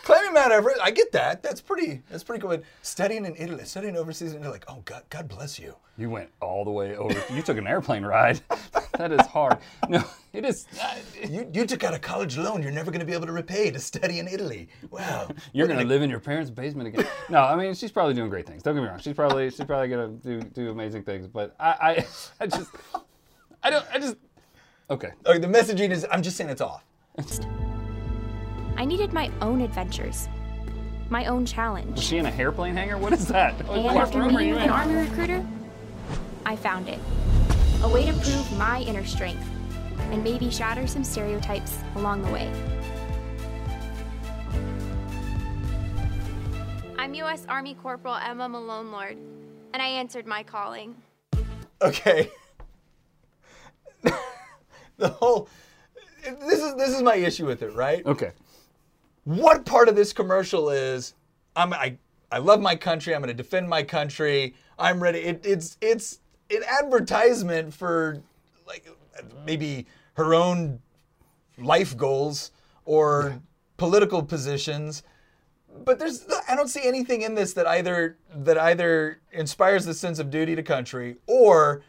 [0.03, 0.77] climbing amount of effort.
[0.81, 1.43] I get that.
[1.43, 2.01] That's pretty.
[2.09, 2.49] That's pretty cool.
[2.51, 5.75] But studying in Italy, studying overseas, and you're like, oh God, God bless you.
[5.97, 7.21] You went all the way over.
[7.33, 8.39] You took an airplane ride.
[8.97, 9.57] that is hard.
[9.89, 10.65] No, it is.
[10.81, 10.95] uh,
[11.27, 13.69] You, you took out a college loan you're never going to be able to repay
[13.71, 14.69] to study in Italy.
[14.91, 15.29] Wow.
[15.53, 17.05] You're gonna live in your parents' basement again.
[17.29, 18.63] No, I mean she's probably doing great things.
[18.63, 18.99] Don't get me wrong.
[18.99, 21.27] She's probably she's probably gonna do do amazing things.
[21.27, 22.05] But I I,
[22.41, 22.69] I just
[23.63, 24.15] I don't I just
[24.89, 25.11] okay.
[25.25, 26.83] Okay, the messaging is I'm just saying it's off.
[28.79, 30.29] I needed my own adventures,
[31.09, 31.97] my own challenge.
[31.97, 32.07] Was challenge.
[32.07, 32.97] she in a hairplane hanger?
[32.97, 33.53] What is that?
[33.67, 34.69] What And after room are meeting you with in?
[34.69, 35.45] an army recruiter,
[36.45, 36.97] I found it.
[37.83, 39.45] A way to prove my inner strength
[40.11, 42.49] and maybe shatter some stereotypes along the way.
[46.97, 47.45] I'm U.S.
[47.49, 49.17] Army Corporal Emma Malone Lord,
[49.73, 50.95] and I answered my calling.
[51.81, 52.31] Okay.
[54.97, 55.49] the whole
[56.23, 58.05] this is this is my issue with it, right?
[58.05, 58.31] Okay.
[59.23, 61.13] What part of this commercial is
[61.55, 61.97] I'm I
[62.31, 63.15] I love my country.
[63.15, 64.55] I'm going to defend my country.
[64.77, 65.19] I'm ready.
[65.19, 68.21] It, it's it's an advertisement for
[68.67, 68.87] like
[69.45, 70.79] maybe her own
[71.57, 72.51] life goals
[72.85, 73.39] or
[73.77, 75.03] political positions.
[75.85, 80.19] But there's I don't see anything in this that either that either inspires the sense
[80.19, 81.81] of duty to country or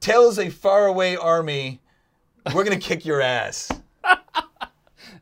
[0.00, 1.80] tells a faraway army
[2.54, 3.70] we're going to kick your ass.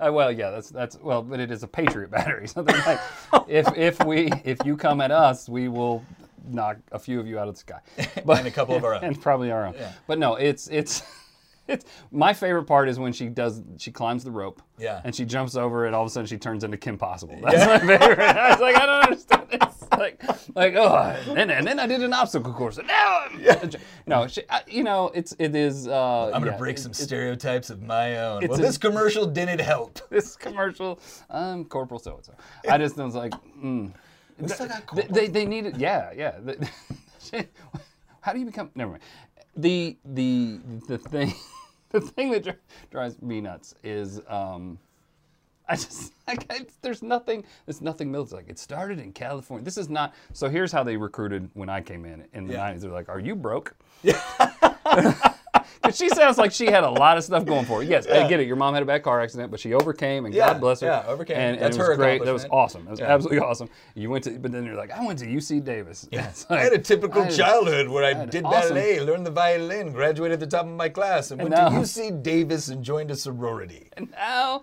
[0.02, 2.48] Uh, well, yeah, that's that's well, but it is a Patriot battery.
[2.48, 3.00] Something like
[3.48, 6.04] if if we if you come at us, we will
[6.48, 7.80] knock a few of you out of the sky,
[8.24, 9.04] but And a couple of our own.
[9.04, 9.74] and probably our own.
[10.06, 11.02] But no, it's it's.
[11.68, 15.00] It's my favorite part is when she does she climbs the rope, Yeah.
[15.04, 17.38] and she jumps over, and all of a sudden she turns into Kim Possible.
[17.42, 18.18] That's my favorite.
[18.36, 19.84] I was like, I don't understand this.
[19.96, 20.22] Like,
[20.56, 20.96] like oh,
[21.28, 23.70] and then, and then I did an obstacle course, and now I'm,
[24.06, 25.86] no, she, I, you know, it's it is.
[25.86, 28.46] Uh, I'm going to yeah, break it- some it- stereotypes of my own.
[28.48, 30.00] Well, a- this commercial didn't help.
[30.10, 30.98] this commercial.
[31.30, 32.32] I'm Corporal so and so.
[32.68, 33.32] I just was like,
[33.62, 33.92] mm.
[35.10, 36.32] They, they needed, yeah, yeah.
[38.20, 38.70] How do you become?
[38.74, 39.02] Never mind.
[39.56, 41.34] The the the thing
[41.90, 42.56] the thing that
[42.90, 44.78] drives me nuts is um,
[45.68, 48.42] I just I, I, there's nothing there's nothing military.
[48.42, 49.64] Like it started in California.
[49.64, 50.14] This is not.
[50.32, 52.72] So here's how they recruited when I came in in the Yeah.
[52.72, 52.80] 90s.
[52.80, 53.74] They're like, "Are you broke?"
[55.82, 57.82] Because she sounds like she had a lot of stuff going for her.
[57.82, 58.46] Yes, I get it.
[58.46, 60.86] Your mom had a bad car accident, but she overcame, and Yeah, God bless her.
[60.86, 61.36] yeah, overcame.
[61.36, 62.24] And, and That's it was great.
[62.24, 62.84] That was awesome.
[62.84, 63.12] That was Yeah.
[63.12, 63.68] absolutely awesome.
[63.96, 66.08] You went to, but then you're like, I went to UC Davis.
[66.12, 69.90] Yeah, I had a typical childhood where I had did awesome- ballet, learned the violin,
[69.92, 73.10] graduated at the top of my class, and, And went to UC Davis and joined
[73.10, 73.88] a sorority.
[73.96, 74.62] And now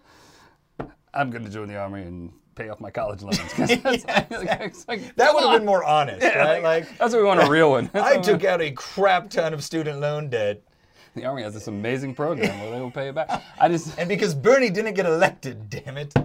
[1.14, 3.38] I'm going to join the army and pay off my college loans.
[3.58, 6.64] that's like- like, That would have been more honest, right?
[6.64, 7.90] Like, That's what we want a real one.
[7.94, 10.62] I took out a crap ton of student loan debt,
[11.16, 13.44] the army has this amazing program where they will pay it back.
[13.60, 16.14] I just and because Bernie didn't get elected, damn it.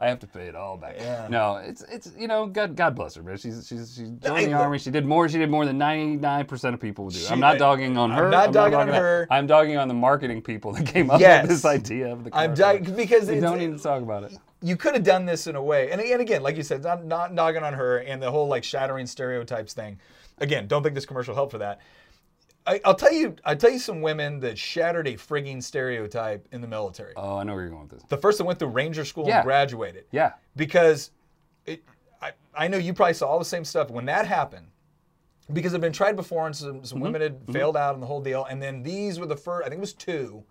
[0.00, 0.96] I have to pay it all back.
[0.98, 1.28] Yeah.
[1.28, 3.36] No, it's it's you know God God bless her, man.
[3.36, 4.78] She's she's she joined I- the army.
[4.78, 5.28] She did more.
[5.28, 7.20] She did more than ninety nine percent of people would do.
[7.20, 8.30] She- I'm not dogging on I'm her.
[8.30, 8.96] not dogging on that.
[8.96, 9.26] her.
[9.30, 11.42] I'm dogging on the marketing people that came up Yes.
[11.42, 12.30] with this idea of the.
[12.32, 12.64] I'm commercial.
[12.84, 14.36] dying because We don't need to talk about it.
[14.62, 17.04] you could have done this in a way, and, and again, like you said, not
[17.04, 19.98] not dogging on her and the whole like shattering stereotypes thing.
[20.38, 21.80] Again, don't think this commercial helped for that.
[22.68, 26.60] I, I'll tell you, I'll tell you some women that shattered a frigging stereotype in
[26.60, 27.14] the military.
[27.16, 28.02] Oh, I know where you're going with this.
[28.08, 29.38] the first that went through Ranger School Yeah.
[29.38, 30.04] and graduated.
[30.12, 30.32] Yeah.
[30.54, 31.10] Because
[31.64, 31.82] it,
[32.20, 34.66] I, I know you probably saw all the same stuff when that happened.
[35.50, 37.00] Because it'd been tried before and some, Mm-hmm.
[37.00, 38.44] women had failed out in the whole deal.
[38.44, 40.44] And then these were the first, I think it was two,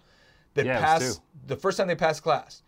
[0.55, 1.21] that Yeah, passed, two.
[1.45, 2.63] the first time they passed class.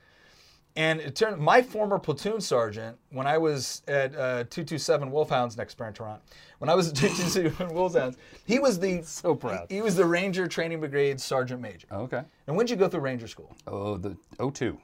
[0.76, 5.74] And it turned, my former platoon sergeant, when I was at uh, 227 Wolfhounds next
[5.76, 6.22] to Toronto,
[6.60, 9.66] when I was at 227 Wolfhounds, he was the, So proud.
[9.70, 11.88] He, was the Ranger Training Brigade Sergeant Major.
[11.92, 12.22] Okay.
[12.48, 13.54] And when did you go through Ranger School?
[13.68, 14.78] Oh, the 02.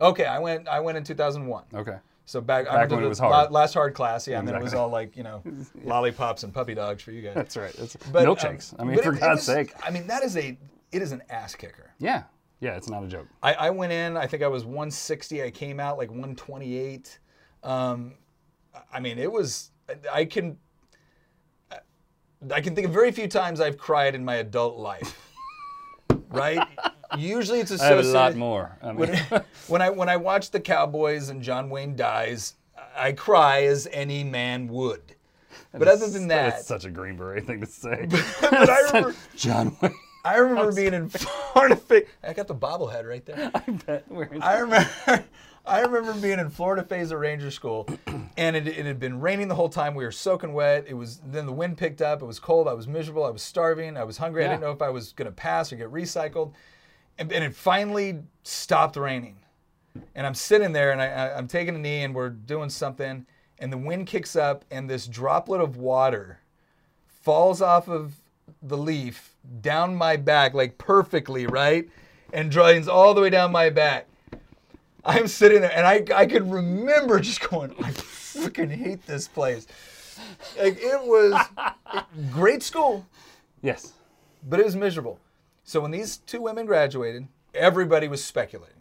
[0.00, 1.64] Okay, I went, I went in 2001.
[1.74, 1.96] Okay.
[2.24, 3.50] So back, Back when it was hard.
[3.52, 5.42] last hard class, yeah, and then it was all like you know,
[5.84, 7.34] lollipops and puppy dogs for you guys.
[7.34, 7.74] That's right.
[7.78, 8.74] It's But, um, milkshakes.
[8.78, 9.72] I mean, for it- it God's was- sake.
[9.82, 10.58] I mean, that is a,
[10.92, 11.90] it is an ass kicker.
[11.98, 12.24] Yeah.
[12.60, 13.26] Yeah, it's not a joke.
[13.42, 15.42] I, I went in, I think I was 160.
[15.42, 17.18] I came out like 128.
[17.62, 18.14] Um,
[18.92, 19.70] I mean, it was.
[20.12, 20.58] I can.
[22.52, 25.18] I can think of very few times I've cried in my adult life.
[26.30, 26.66] right?
[27.16, 28.14] Usually it's I have a associated.
[28.14, 28.78] lot more.
[28.82, 32.54] I mean, when, when I when I watch the Cowboys and John Wayne dies,
[32.96, 35.14] I cry as any man would.
[35.72, 38.06] But other than that that, is such a Green Beret thing to say.
[38.40, 39.94] but I remember, John Wayne.
[40.28, 41.80] I remember being in Florida.
[42.22, 43.50] I got the bobblehead right there.
[43.54, 44.04] I bet.
[44.40, 44.90] I remember,
[45.66, 47.88] I remember being in Florida Phase of Ranger School,
[48.36, 49.94] and it, it had been raining the whole time.
[49.94, 50.84] We were soaking wet.
[50.86, 52.20] It was then the wind picked up.
[52.20, 52.68] It was cold.
[52.68, 53.24] I was miserable.
[53.24, 53.96] I was starving.
[53.96, 54.44] I was hungry.
[54.44, 56.52] I didn't know if I was going to pass or get recycled,
[57.18, 59.36] and, and it finally stopped raining.
[60.14, 63.26] and I'm sitting there and I, I, I'm taking a knee and we're doing something,
[63.58, 66.40] and the wind kicks up and this droplet of water
[67.06, 68.14] falls off of
[68.62, 71.88] the leaf down my back like perfectly, right?
[72.32, 74.06] And drains all the way down my back.
[75.04, 79.66] I'm sitting there and I, I could remember just going, I freaking hate this place.
[80.58, 81.40] Like it was
[82.30, 83.06] great school,
[83.62, 83.92] Yes.
[84.48, 85.18] but it was miserable.
[85.64, 88.74] So when these two women graduated, everybody was speculating.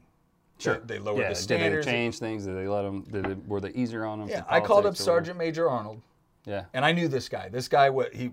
[0.58, 0.80] Sure.
[0.86, 1.30] They, they lowered yeah.
[1.30, 1.86] the standards.
[1.86, 2.46] Did they change things?
[2.46, 3.02] Did they let them?
[3.12, 4.30] Did they, were they easier on them?
[4.30, 5.26] Yeah, I called up politics or whatever?
[5.26, 6.02] Sergeant Major Arnold,
[6.48, 6.64] Yeah.
[6.74, 7.50] and I knew this guy.
[7.50, 8.32] This guy, what he,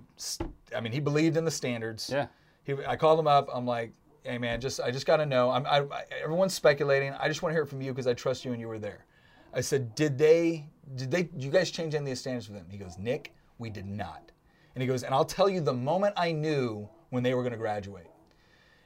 [0.74, 2.08] I mean, he believed in the standards.
[2.10, 2.28] Yeah.
[2.62, 3.48] He, I called him up.
[3.52, 3.92] I'm like,
[4.22, 5.50] hey man, just I just got to know.
[5.50, 7.12] I'm, I, I, everyone's speculating.
[7.20, 8.78] I just want to hear it from you because I trust you and you were
[8.78, 9.04] there.
[9.52, 12.52] I said, did they, did they, did you guys change any of the standards for
[12.54, 12.66] them?
[12.70, 14.30] He goes, Nick, we did not.
[14.74, 17.52] And he goes, and I'll tell you the moment I knew when they were going
[17.52, 18.06] to graduate.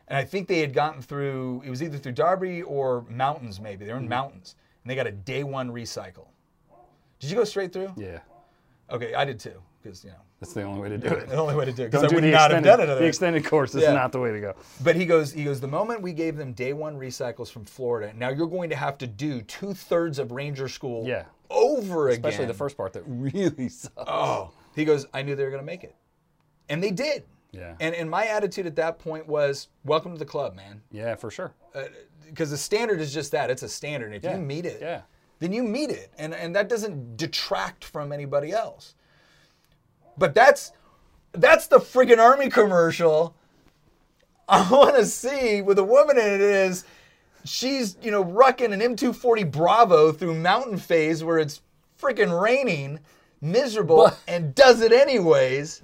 [0.09, 3.85] And I think they had gotten through, it was either through Darby or mountains, maybe.
[3.85, 4.09] They're in Mm-hmm.
[4.11, 4.57] mountains.
[4.85, 6.29] And they got a day one recycle.
[7.21, 7.93] Did you go straight through?
[7.97, 8.21] Yeah.
[8.91, 11.29] Okay, I did too, because, you know, That's the only way to do it.
[11.29, 11.87] the only way to do it.
[11.91, 13.01] Because Don't I do would the not have extended, done it.
[13.01, 13.93] the extended course is Yeah.
[13.93, 14.55] not the way to go.
[14.83, 18.13] But he goes, he goes, the moment we gave them day one recycles from Florida,
[18.17, 21.25] now you're going to have to do two thirds of Ranger School Yeah.
[21.51, 22.25] over again.
[22.25, 23.93] Especially the first part that really sucks.
[23.99, 24.53] Oh.
[24.75, 25.95] He goes, I knew they were going to make it.
[26.71, 27.25] And they did.
[27.51, 27.75] Yeah.
[27.81, 30.81] And, and my attitude at that point was, welcome to the club, man.
[30.91, 31.53] yeah, for sure.
[31.75, 31.85] Uh,
[32.27, 33.51] because the standard is just that.
[33.51, 34.15] It's a standard.
[34.15, 34.37] If Yeah.
[34.37, 35.01] you meet it, Yeah.
[35.41, 36.13] Then you meet it.
[36.19, 38.95] And, and that doesn't detract from anybody else.
[40.17, 40.73] But that's
[41.33, 43.35] that's the friggin' army commercial
[44.49, 46.85] I want to see with a woman in it is
[47.45, 51.61] she's, you know, rucking an M240 Bravo through mountain phase where it's
[52.01, 53.01] freaking raining,
[53.43, 55.83] miserable, But- and does it anyways.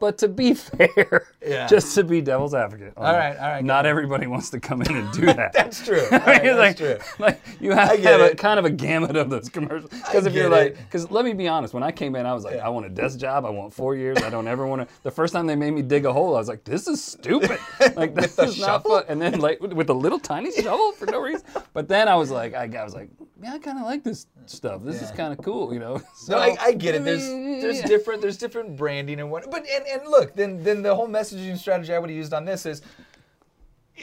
[0.00, 1.66] But to be fair, Yeah.
[1.66, 2.92] just to be devil's advocate.
[2.96, 5.52] All right, all right, Not everybody wants to come in and do that.
[5.52, 6.00] That's true.
[6.12, 6.98] All right, It's that's like, true.
[7.18, 9.90] like you have to have a, kind of a gamut of those commercials.
[9.90, 10.78] Because if you're get like, it.
[10.78, 12.90] because let me be honest, when I came in, I was like, I want a
[12.90, 13.44] desk job.
[13.44, 14.18] I want four years.
[14.18, 14.94] I don't ever want to.
[15.02, 17.58] The first time they made me dig a hole, I was like, this is stupid.
[17.96, 18.90] Like this is not shovel?
[18.98, 19.04] fun.
[19.08, 21.46] And then like with, a little tiny shovel for no reason.
[21.72, 23.08] But then I was like, I, I was like,
[23.42, 24.82] yeah, I kind of like this stuff.
[24.82, 26.02] This is kind of cool, you know.
[26.16, 27.04] So, No, I, I get it.
[27.04, 29.50] There's there's different there's different branding and what.
[29.50, 32.44] But and, and look, then then the whole messaging strategy I would have used on
[32.44, 32.82] this is,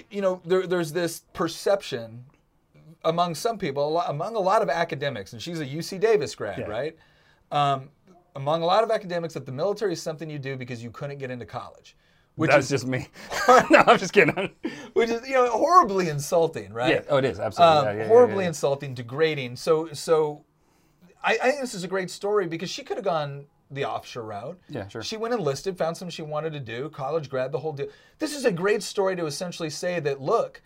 [0.10, 2.26] you know, there, there's this perception
[3.04, 6.34] among some people, a lot, among a lot of academics, and she's a UC Davis
[6.36, 6.66] grad, Yeah.
[6.66, 6.98] right?
[7.52, 7.90] Um,
[8.36, 11.20] among a lot of academics, that the military is something you do because you couldn't
[11.20, 11.96] get into college,
[12.36, 13.08] which That's is just me.
[13.70, 14.50] no, I'm just kidding.
[14.94, 16.92] which is you know horribly insulting, right?
[16.92, 17.02] Yeah.
[17.10, 17.78] Oh, it is absolutely.
[17.78, 19.56] um, yeah, yeah, horribly insulting, degrading.
[19.56, 20.44] So, so
[21.24, 24.24] I, I think this is a great story because she could have gone the offshore
[24.24, 24.60] route.
[24.70, 25.02] Yeah, sure.
[25.04, 27.88] She went enlisted, found something she wanted to do, college grad, the whole deal.
[28.20, 30.62] This is a great story to essentially say that look,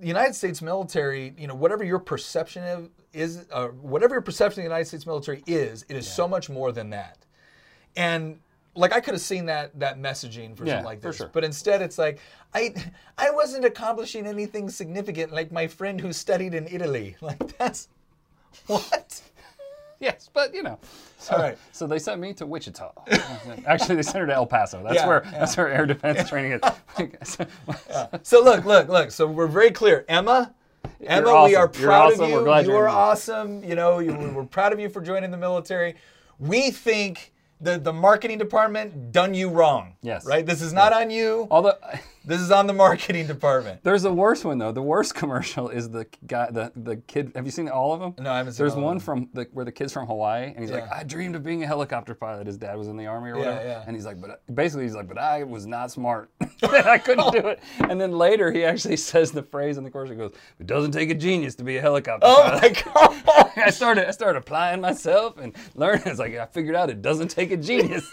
[0.00, 4.60] the United States military, you know, whatever your perception of is, uh, whatever your perception
[4.60, 7.18] of the United States military is, it is so much more than that.
[7.96, 8.38] And
[8.74, 11.30] like I could have seen that that messaging for Yeah, something like this, sure.
[11.32, 12.20] but instead it's like
[12.54, 12.74] I
[13.18, 17.16] I wasn't accomplishing anything significant like my friend who studied in Italy.
[17.22, 17.88] Like that's
[18.66, 19.20] what?
[20.00, 20.78] Yes, but you know.
[21.18, 21.56] So, All right.
[21.72, 22.92] So they sent me to Wichita.
[23.66, 24.82] Actually, they sent her to El Paso.
[24.82, 25.38] That's Yeah, where yeah.
[25.38, 26.60] that's where air defense training
[26.98, 27.38] is.
[28.22, 29.10] So look, look, look.
[29.10, 30.54] So we're very clear, Emma.
[31.04, 31.42] Emma, we awesome.
[31.42, 32.24] are You're proud awesome.
[32.24, 32.36] of you.
[32.36, 32.94] You you're are in.
[32.94, 33.64] awesome.
[33.64, 35.94] You know, you, we're proud of you for joining the military.
[36.38, 39.96] We think the the marketing department done you wrong.
[40.02, 40.26] Yes.
[40.26, 40.44] Right.
[40.44, 41.48] This is not on you.
[41.50, 41.74] Although
[42.26, 43.84] This is on the marketing department.
[43.84, 44.72] there's a worse one though.
[44.72, 47.32] The worst commercial is the guy, the the kid.
[47.36, 48.14] Have you seen all of them?
[48.18, 50.46] No, I haven't seen There's all of one from the, where the kid's from Hawaii,
[50.48, 52.46] and he's like, I dreamed of being a helicopter pilot.
[52.48, 53.84] His dad was in the army or Yeah, whatever, yeah.
[53.86, 56.30] and he's like, but basically he's like, but I was not smart.
[56.62, 57.60] I couldn't do it.
[57.78, 60.08] And then later he actually says the phrase in the course.
[60.10, 63.52] He goes, "It doesn't take a genius to be a helicopter Oh pilot." my god.
[63.56, 66.02] I started I started applying myself and learning.
[66.06, 68.04] It's like I figured out it doesn't take a genius.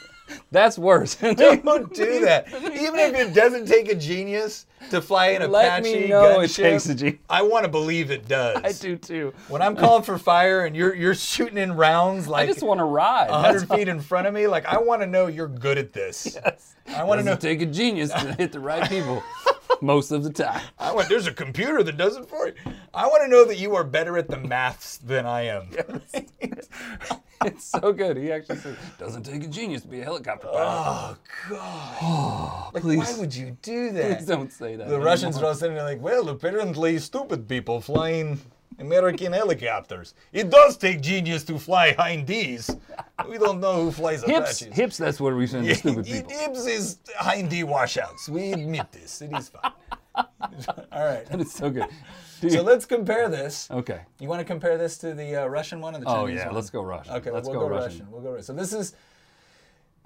[0.52, 1.16] That's worse.
[1.16, 2.48] Don't do that.
[2.54, 6.50] Even if it doesn't take a genius to fly an Let Apache me know it
[6.50, 7.20] gunship, takes a genius.
[7.30, 8.62] I want to believe it does.
[8.64, 9.34] I do too.
[9.48, 12.80] When I'm calling for fire and you're you're shooting in rounds like I just want
[12.80, 13.30] to ride.
[13.30, 15.94] That's 100 feet in front of me, like I want to know you're good at
[15.94, 16.36] this.
[16.36, 16.76] Yes.
[16.88, 17.36] I want to know.
[17.36, 19.24] take a genius to hit the right people
[19.82, 20.62] most of the time.
[20.78, 21.10] I want.
[21.10, 22.54] There's a computer that does it for you.
[22.94, 25.70] I want to know that you are better at the maths than I am.
[27.46, 28.16] It's so good.
[28.18, 31.18] He actually says, "Doesn't take a genius to be a helicopter pilot." Oh
[31.50, 32.74] God!
[32.74, 34.20] like, why would you do that?
[34.20, 34.90] Please don't say that.
[34.90, 38.40] The Russians are all sitting there like, well, apparently stupid people flying
[38.80, 40.14] American helicopters.
[40.32, 42.78] It does take genius to fly Hindies.
[43.30, 44.62] We don't know who flies hips.
[44.62, 44.76] Apaches.
[44.76, 44.98] Hips.
[44.98, 46.32] That's what we send to stupid people.
[46.32, 48.30] Ibs is Hindi washouts.
[48.30, 49.22] We admit this.
[49.22, 49.72] It is fine.
[50.16, 51.26] all right.
[51.30, 51.88] And it's so good.
[52.50, 53.70] So let's compare this.
[53.72, 54.02] Okay.
[54.20, 56.46] You want to compare this to the uh, Russian one or the Chinese Oh yeah,
[56.48, 56.56] one?
[56.56, 57.14] let's go Russian.
[57.16, 58.00] Okay, let's we'll go, go, Russian.
[58.00, 58.12] Russian.
[58.12, 58.44] We'll go Russian.
[58.44, 58.96] So this is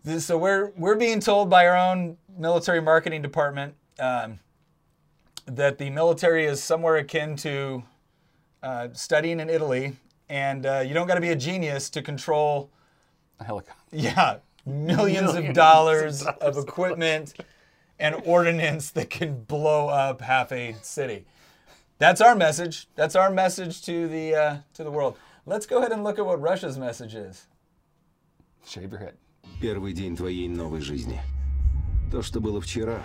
[0.04, 0.26] this.
[0.26, 4.40] So we're we're being told by our own military marketing department um,
[5.47, 7.83] that the military is somewhere akin to
[8.63, 9.97] uh, studying in Italy,
[10.29, 12.71] and uh, you don't got to be a genius to control.
[13.41, 13.83] A helicopter.
[13.91, 16.65] Yeah, millions, of Millions dollars of of, dollars.
[16.65, 17.35] equipment
[17.99, 21.25] and ordnance that can blow up half a city.
[21.99, 22.89] That's our message.
[22.95, 25.17] That's our message to the uh, to the world.
[25.45, 27.47] Let's go ahead and look at what Russia's message is.
[28.65, 29.15] Shave your head.
[29.61, 31.21] Первый день твоей новой жизни.
[32.12, 33.02] То, что было вчера,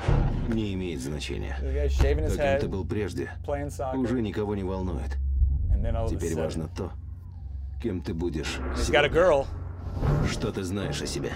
[0.49, 1.57] не имеет значения.
[1.99, 3.31] Каким ты был прежде,
[3.95, 5.19] уже никого не волнует.
[6.09, 6.93] Теперь важно то,
[7.83, 9.47] кем ты будешь сегодня.
[10.31, 11.33] Что ты знаешь о себе?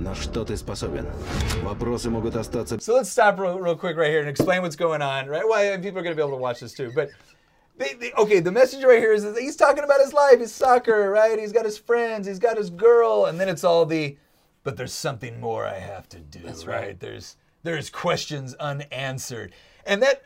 [0.00, 1.06] На что ты способен?
[1.62, 5.02] Вопросы могут остаться So let's stop real, real quick right here and explain what's going
[5.02, 5.28] on.
[5.28, 5.46] Right?
[5.46, 7.10] Why people are going to be able to watch this too, but.
[7.76, 10.54] They, they, okay, the message right here is that he's talking about his life, his
[10.54, 11.36] soccer, right?
[11.36, 14.16] He's got his friends, he's got his girl, and then it's all the,
[14.64, 16.66] but there's something more I have to do, right?
[16.66, 17.00] right.
[17.00, 19.52] There's there's questions unanswered,
[19.86, 20.22] and that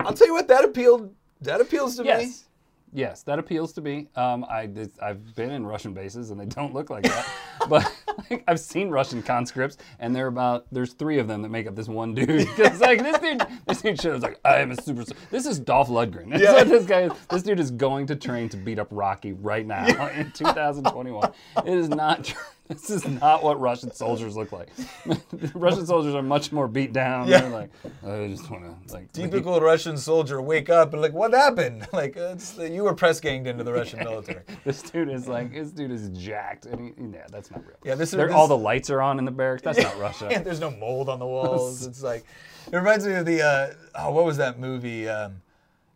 [0.00, 1.14] I'll tell you what that appealed.
[1.42, 2.08] That appeals to me.
[2.08, 2.44] Yes.
[2.92, 4.08] Yes, that appeals to me.
[4.16, 4.68] Um, I
[5.00, 7.28] I've been in Russian bases and they don't look like that.
[7.68, 7.88] but
[8.28, 11.76] like, I've seen Russian conscripts and they're about, there's three of them that make up
[11.76, 12.48] this one dude.
[12.56, 15.88] Because like this dude, this dude shows like, I am a super, this is Dolph
[15.88, 16.30] Lundgren.
[16.30, 16.64] That's Yeah.
[16.64, 17.12] this guy is.
[17.30, 21.32] This dude is going to train to beat up Rocky right now in 2021.
[21.64, 22.42] It is not true.
[22.70, 24.68] This is not what Russian soldiers look like.
[25.54, 27.26] Russian soldiers are much more beat down.
[27.28, 27.40] Yeah.
[27.40, 27.70] They're like,
[28.06, 31.86] I just want to like Typical Russian soldier wake up and like, what happened?
[31.92, 34.42] Like, it's, you were press ganged into the Russian military.
[34.64, 37.76] This dude is like, this dude is jacked, and he, yeah, that's not real.
[37.84, 39.62] Yeah, this is- They're- this- all the lights are on in the barracks.
[39.62, 40.28] That's not Russia.
[40.28, 41.84] and there's no mold on the walls.
[41.86, 42.24] It's like
[42.72, 45.08] it reminds me of the uh, oh, what was that movie?
[45.08, 45.42] Um,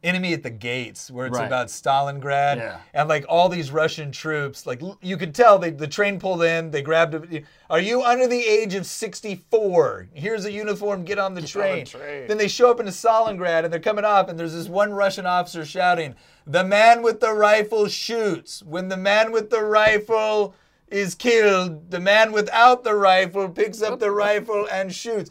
[0.05, 1.47] Enemy at the Gates, where it's Right.
[1.47, 2.77] about Stalingrad, Yeah.
[2.93, 6.71] and like all these Russian troops, like you could tell they the train pulled in,
[6.71, 7.43] they grabbed a.
[7.71, 10.09] Are you under the age of 64?
[10.13, 11.05] Here's a uniform.
[11.05, 11.87] Get on the train.
[11.87, 12.29] train.
[12.29, 15.25] Then they show up into Stalingrad, and they're coming up, and there's this one Russian
[15.27, 16.15] officer shouting,
[16.47, 18.63] "The man with the rifle shoots.
[18.63, 20.55] When the man with the rifle."
[20.89, 21.91] Is killed.
[21.91, 25.29] The man without the rifle picks up the rifle and shoots.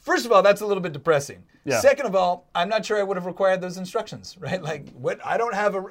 [0.00, 1.42] First of all, that's a little bit depressing.
[1.66, 1.80] Yeah.
[1.80, 4.62] Second of all, I'm not sure I would have required those instructions, right?
[4.62, 5.18] Like, what?
[5.24, 5.84] I don't have a,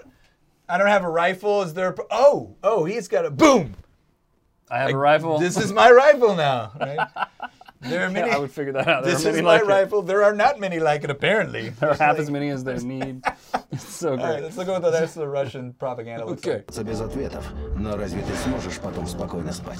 [0.69, 1.61] I don't have a rifle.
[1.61, 1.89] Is there?
[1.89, 3.75] A, oh, oh, he's got a boom.
[4.71, 5.37] I have a rifle.
[5.37, 7.07] This is my rifle now, right?
[7.89, 8.31] There are Yeah, many.
[8.31, 9.03] I would figure that out.
[9.03, 9.67] There this are is many my like it.
[9.67, 10.01] rifle.
[10.01, 11.69] There are not many like it, apparently.
[11.79, 13.23] There are half as many as they need.
[13.71, 14.43] It's so All right, great.
[14.43, 16.63] let's look at what the rest of the Russian propaganda looks Okay.
[16.67, 16.85] like.
[16.85, 17.43] без ответов.
[17.77, 19.79] Но разве ты сможешь потом спокойно спать?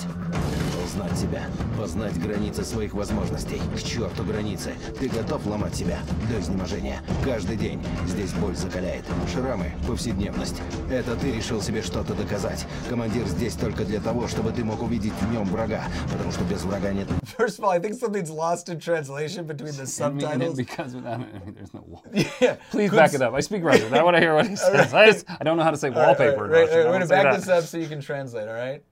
[0.83, 1.43] Узнать себя,
[1.79, 3.61] познать границы своих возможностей.
[3.75, 4.71] К черту границы.
[4.99, 5.97] Ты готов ломать себя
[6.29, 6.99] до изнеможения.
[7.23, 9.05] Каждый день здесь боль закаляет.
[9.33, 10.61] Шрамы, повседневность.
[10.91, 12.65] Это ты решил себе что-то доказать.
[12.89, 15.83] Командир здесь только для того, чтобы ты мог увидеть в нем врага.
[16.11, 19.75] Потому что без врага нет First of all, I think something's lost in translation between
[19.75, 20.55] the subtitles.
[20.55, 22.03] because I mean, there's no wall.
[22.41, 22.57] Yeah.
[22.71, 23.33] Please Could back it up.
[23.33, 23.93] I speak Russian.
[23.93, 24.93] I want to hear what he says.
[24.93, 25.07] Right.
[25.07, 26.77] I, just, I, don't know how to say all wallpaper right, right, in Russian.
[26.77, 28.83] We're going to back this up so you can translate, all right?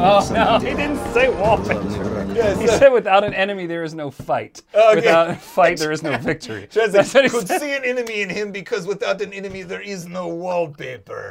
[0.00, 2.24] Oh, no, he didn't say wallpaper.
[2.60, 4.62] He said, without an enemy, there is no fight.
[4.74, 5.00] Oh, okay.
[5.00, 6.68] Without a fight, there is no victory.
[6.70, 7.60] Translate, That's what he could said.
[7.60, 11.28] see an enemy in him because without an enemy, there is no wallpaper.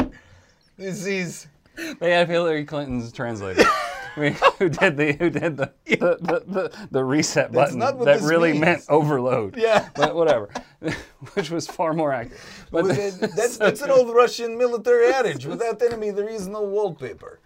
[0.78, 1.48] This is
[2.00, 3.64] they have Hillary Clinton's translator.
[4.16, 8.62] Who did the who did the the, the, the, the reset button that really means.
[8.62, 9.56] meant overload.
[9.56, 9.90] Yeah.
[9.96, 10.50] But whatever.
[11.34, 12.42] Which was far more accurate.
[12.72, 15.46] But Well, that- that's, that's an old Russian military adage.
[15.46, 17.40] Without enemy, there is no wallpaper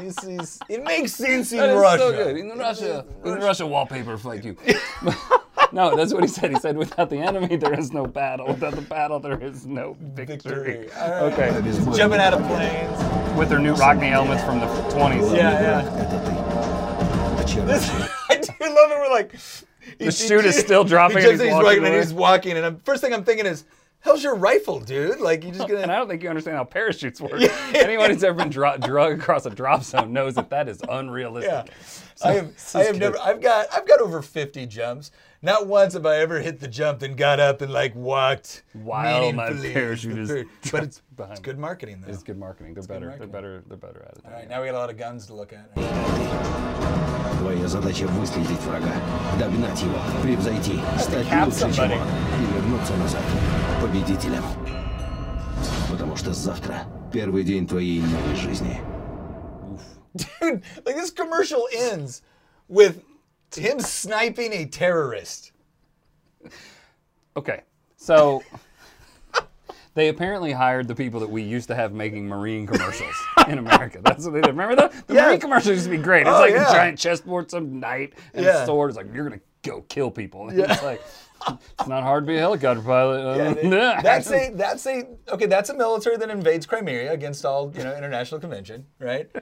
[0.00, 1.98] this is it makes sense in Russia.
[1.98, 2.36] So good.
[2.36, 4.56] In Russia, in Russia, wallpaper fight you.
[5.72, 6.50] no, that's what he said.
[6.50, 8.46] He said, "Without the enemy, there is no battle.
[8.48, 10.88] Without the battle, there is no victory." victory.
[10.96, 11.32] Right.
[11.32, 15.36] Okay, jumping out of planes with their new Rockney helmets from the 20s.
[15.36, 16.06] Yeah, yeah.
[17.66, 17.90] This,
[18.30, 18.98] I do love it.
[18.98, 19.34] We're like,
[19.98, 21.18] the chute is still dropping.
[21.20, 23.64] He and he's, walking, and he's walking, and I'm, first thing I'm thinking is
[23.99, 25.19] "How's your rifle, dude?
[25.19, 27.41] Like you just gonna?" And I don't think you understand how parachutes work.
[27.73, 31.51] Anyone who's ever been dro- drug across a drop zone knows that that is unrealistic.
[31.51, 32.27] Yeah.
[32.27, 33.01] I have this I is have good.
[33.01, 35.11] never I've got I've got over 50 jumps.
[35.41, 39.31] Not once have I ever hit the jump and got up and like walked While
[39.33, 40.47] my meaningfully parachute the is period.
[40.71, 42.11] But it's, behind it's good marketing though.
[42.11, 42.73] It's good marketing.
[42.73, 43.07] They're better.
[43.07, 43.31] marketing.
[43.31, 43.63] They're better.
[43.67, 44.23] They're better at it.
[44.25, 45.71] All right, now we got a lot of guns to look at.
[47.39, 48.93] Твоя задача выследить врага,
[49.37, 51.99] догнать его, превзойти, стать cap лучше, чем somebody.
[51.99, 52.07] он,
[52.41, 53.21] и вернуться назад
[53.81, 54.43] победителем.
[55.89, 58.81] Потому что завтра первый день твоей новой жизни.
[60.15, 62.21] Dude, like this commercial ends
[62.69, 63.01] with
[63.55, 65.51] him sniping a terrorist.
[67.37, 67.61] Okay,
[67.97, 68.41] so
[69.93, 73.15] they apparently hired the people that we used to have making marine commercials
[73.49, 73.99] in America.
[74.01, 74.51] That's what they did.
[74.51, 75.07] Remember that?
[75.07, 75.25] The Yeah.
[75.27, 76.21] marine commercials used to be great.
[76.21, 76.69] It's Oh, like yeah.
[76.69, 78.63] a giant chessboard, some knight, and Yeah.
[78.63, 78.91] a sword.
[78.91, 80.47] It's like you're gonna go kill people.
[80.47, 81.01] And It's like
[81.48, 83.36] it's not hard to be a helicopter pilot.
[83.36, 83.68] Yeah, they-
[84.02, 85.46] that's a that's a okay.
[85.46, 89.28] That's a military that invades Crimea against all you know international convention, right?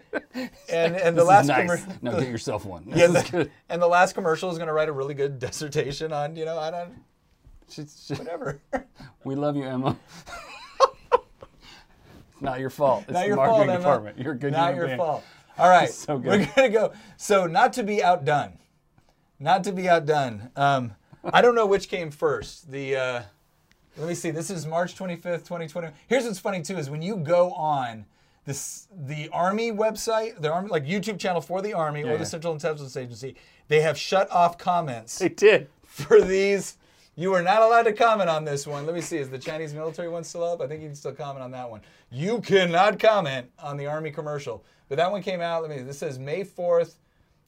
[0.70, 1.84] And and the last nice.
[2.02, 2.84] now get yourself one.
[2.88, 6.12] This yeah, the- and the last commercial is going to write a really good dissertation
[6.12, 6.92] on you know I don't
[7.68, 8.60] She's- whatever.
[9.24, 9.96] we love you, Emma.
[11.12, 13.04] it's not your fault.
[13.04, 13.78] It's not the your marketing fault, Emma.
[13.78, 14.18] department.
[14.18, 15.24] You're a good Not your fault.
[15.58, 16.40] All right, So good.
[16.40, 16.92] we're gonna go.
[17.16, 18.58] So not to be outdone,
[19.40, 20.50] not to be outdone.
[20.54, 20.92] Um,
[21.24, 22.70] I don't know which came first.
[22.70, 23.22] The uh,
[23.96, 24.30] let me see.
[24.30, 25.88] This is March 25th, 2020.
[26.06, 28.06] Here's what's funny too is when you go on
[28.44, 32.16] this the Army website, the Army like YouTube channel for the Army or yeah.
[32.16, 33.36] the Central Intelligence Agency,
[33.68, 35.68] they have shut off comments They did.
[35.82, 36.76] for these.
[37.14, 38.86] You are not allowed to comment on this one.
[38.86, 39.18] Let me see.
[39.18, 40.60] Is the Chinese military one still up?
[40.60, 41.80] I think you can still comment on that one.
[42.10, 44.64] You cannot comment on the Army commercial.
[44.88, 45.62] But that one came out.
[45.62, 45.82] Let me.
[45.82, 46.94] This says May 4th,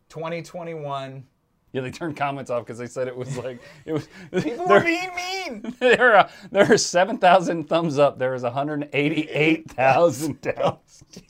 [0.09, 1.25] 2021.
[1.73, 4.09] Yeah, they turned comments off because they said it was like it was.
[4.43, 5.75] People were being mean.
[5.79, 8.19] there are there are seven thousand thumbs up.
[8.19, 10.79] There is one hundred eighty eight thousand down.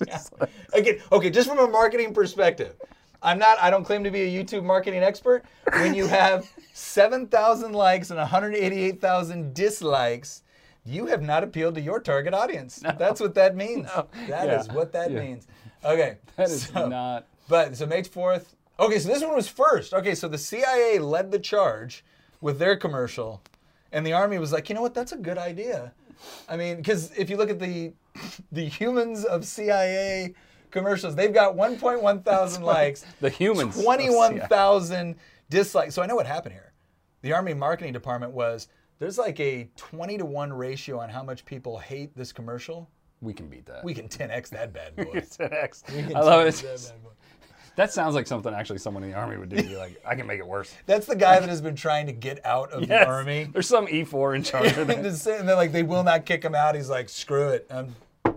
[0.01, 2.75] It's like- Again, okay, just from a marketing perspective,
[3.23, 3.59] I'm not.
[3.61, 5.45] I don't claim to be a YouTube marketing expert.
[5.75, 10.43] When you have 7,000 likes and 188,000 dislikes,
[10.85, 12.83] you have not appealed to your target audience.
[12.99, 13.89] That's what that means.
[14.29, 14.73] That is Yeah.
[14.75, 15.21] what that Yeah.
[15.21, 15.47] means.
[15.85, 16.17] Okay.
[16.37, 17.27] That is so- not.
[17.49, 18.55] But so May 4th.
[18.81, 19.93] Okay, so this one was first.
[19.93, 22.03] Okay, so the CIA led the charge
[22.41, 23.43] with their commercial,
[23.93, 25.93] and the Army was like, you know what, that's a good idea.
[26.49, 27.93] I mean, because if you look at the
[28.53, 30.35] the humans of CIA
[30.71, 35.15] commercials, they've got 1.1 thousand likes, The humans 21,000
[35.51, 35.95] dislikes.
[35.95, 36.73] So I know what happened here.
[37.23, 38.69] The Army marketing department was
[38.99, 42.89] there's like a 20 to 1 ratio on how much people hate this commercial.
[43.21, 43.85] We can beat that.
[43.85, 45.11] We can 10x that bad boy.
[45.15, 45.83] It's an X.
[45.83, 46.65] can I love it.
[47.77, 47.83] 10x It's that just- bad boy.
[47.83, 49.57] that sounds like something actually someone in the army would do.
[49.57, 50.75] Be like, I can make it worse.
[50.87, 52.89] That's the guy that has been trying to get out of Yes.
[52.89, 53.49] the army.
[53.53, 54.99] There's some E4 in charge of that.
[55.39, 56.75] and they're like, they will not kick him out.
[56.75, 57.67] He's like, screw it.
[57.71, 57.95] Um,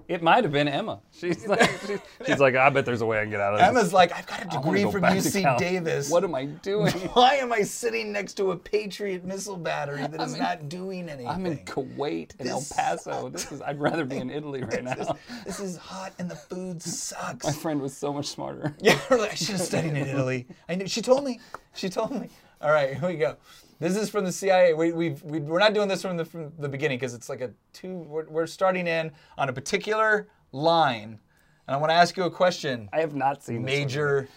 [0.08, 1.00] It might have been Emma.
[1.12, 3.60] She's like, she's, she's like, I bet there's a way I can get out of
[3.60, 3.68] this.
[3.70, 5.58] Emma's like, I've got a degree go from back to UC.
[5.58, 6.10] Davis.
[6.10, 6.92] What am I doing?
[7.14, 11.10] Why am I sitting next to a Patriot missile battery that is in- not doing
[11.10, 11.28] anything?
[11.28, 13.30] I'm in Kuwait and El Paso.
[13.30, 13.62] This is.
[13.62, 15.16] I'd rather be in Italy right this, now.
[15.46, 17.46] this is hot and the food sucks.
[17.46, 18.76] My friend was so much smarter.
[18.80, 20.48] Yeah, we're like, I should have studied in Italy.
[20.68, 20.88] I knew.
[20.88, 21.40] She told me.
[21.74, 22.30] She told me.
[22.62, 23.36] All right, here we go.
[23.80, 24.74] This is from the CIA.
[24.74, 27.42] We, we've, we, we're not doing this from the, from the beginning because it's like
[27.42, 27.94] a two.
[27.94, 31.20] We're, we're starting in on a particular line,
[31.68, 32.90] and I want to ask you a question.
[32.94, 33.66] I have not seen this.
[33.66, 34.28] Major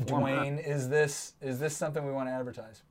[0.00, 2.82] Dwayne, is this is this something we want to advertise?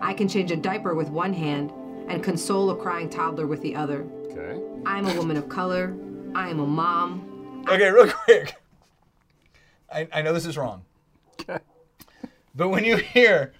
[0.00, 1.72] I can change a diaper with one hand
[2.08, 4.06] and console a crying toddler with the other.
[4.30, 4.60] Okay.
[4.86, 5.94] I'm a woman of color.
[6.34, 7.64] I am a mom.
[7.68, 8.54] Okay, real quick.
[9.92, 10.84] I, I know this is wrong.
[12.54, 13.52] But when you hear,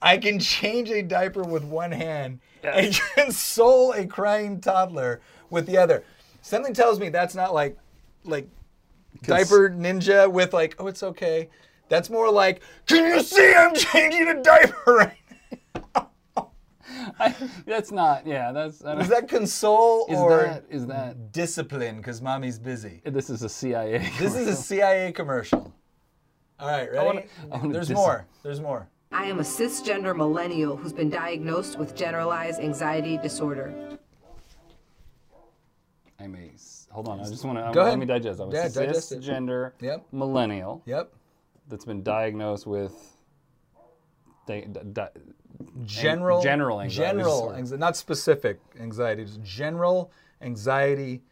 [0.00, 5.20] I can change a diaper with one hand and console a crying toddler
[5.50, 6.04] with the other,
[6.42, 7.76] something tells me that's not like,
[8.24, 8.48] like,
[9.22, 11.48] diaper ninja with like, oh, it's okay.
[11.88, 15.14] That's more like, can you see I'm changing a diaper right
[17.18, 17.34] I,
[17.66, 18.26] that's not.
[18.26, 18.52] Yeah.
[18.52, 18.84] That's.
[18.84, 21.32] I don't, Is that console is or that is that?
[21.32, 23.00] discipline because mommy's busy?
[23.04, 24.10] This is a CIA.
[24.18, 25.72] This is a CIA commercial.
[26.60, 27.06] All right, ready?
[27.06, 28.26] wanna- I wanna There's dis- more.
[28.42, 28.88] There's more.
[29.12, 33.98] I am a cisgender millennial who's been diagnosed with generalized anxiety disorder.
[36.20, 36.50] I'm a.
[36.54, 37.20] s- Hold on.
[37.20, 37.70] I just want to.
[37.72, 37.98] Go Let ahead.
[38.00, 38.40] me digest.
[38.40, 39.20] I'm Yeah, digest it.
[39.20, 40.06] cisgender Yep.
[40.10, 41.12] millennial Yep.
[41.68, 43.14] that's been diagnosed with.
[44.46, 45.08] Di- di- di-
[45.84, 46.40] General.
[46.40, 49.24] general anxiety General anxiety, not specific anxiety.
[49.26, 51.22] Just general anxiety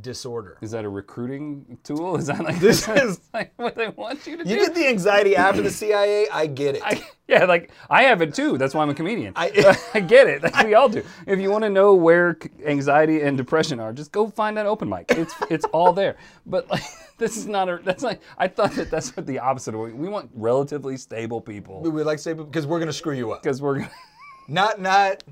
[0.00, 0.58] disorder.
[0.60, 2.16] is that a recruiting tool?
[2.16, 4.50] Is that like This is- like what they want you to You do?
[4.60, 6.28] You get the anxiety after the CIA.
[6.28, 6.82] I get it.
[6.84, 8.58] I, yeah, like I have it too.
[8.58, 9.32] That's why I'm a comedian.
[9.36, 10.42] I- I get it.
[10.42, 11.02] Like, we all do.
[11.26, 14.88] If you want to know where anxiety and depression are, just go find that open
[14.88, 15.06] mic.
[15.10, 16.16] It's it's all there.
[16.46, 16.82] But like
[17.18, 17.80] this is not a.
[17.82, 19.74] That's like I thought that that's what the opposite.
[19.74, 23.14] of We want relatively stable we people would like to say because we're gonna screw
[23.14, 23.42] you up.
[23.42, 23.90] because we're gonna.
[24.48, 25.22] Not not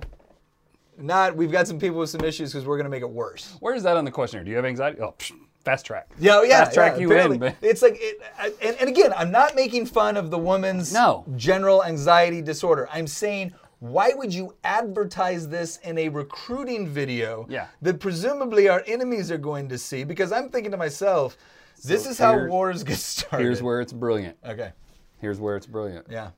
[0.99, 1.37] not.
[1.37, 3.57] We've got some people with some issues because we're gonna make it worse.
[3.61, 4.45] Where is that on the questionnaire?
[4.45, 5.01] Do you have anxiety?
[5.01, 5.33] Oh, psh,
[5.65, 6.11] fast track.
[6.19, 7.37] Yeah, oh, yeah, Fast track yeah, you apparently.
[7.37, 7.57] in, man.
[7.63, 11.25] It's like, it, I- and, and again, I'm not making fun of the woman's No.
[11.37, 12.89] general anxiety disorder.
[12.93, 17.67] I'm saying, why would you advertise this in a recruiting video Yeah.
[17.83, 20.05] that presumably our enemies are going to see?
[20.05, 21.37] Because I'm thinking to myself,
[21.85, 23.45] this is how wars get started.
[23.45, 24.37] Here's where it's brilliant.
[24.47, 24.73] Okay.
[25.19, 26.07] Here's where it's brilliant.
[26.11, 26.31] Yeah.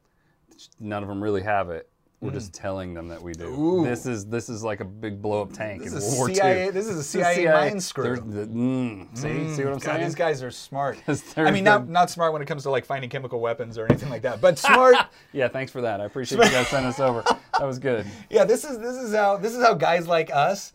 [0.81, 1.89] None of them really have it.
[2.25, 2.61] We're just mm.
[2.61, 3.85] telling them that we do.
[3.85, 6.35] This is this is like a big blow up tank This in is World War
[6.35, 6.71] CIA II.
[6.71, 8.17] this is a This CIA mind screw.
[8.17, 9.23] The- mm, see,
[9.55, 9.83] see what I'm mm.
[9.83, 10.05] God, saying?
[10.05, 10.99] these guys are smart.
[11.37, 14.09] I mean, not not smart when it comes to like finding chemical weapons or anything
[14.09, 14.97] like that, but smart.
[15.33, 16.01] Yeah, thanks for that.
[16.01, 17.25] I appreciate you guys sending us over.
[17.25, 18.07] That was good.
[18.31, 20.73] yeah, this is this is how this is how guys like us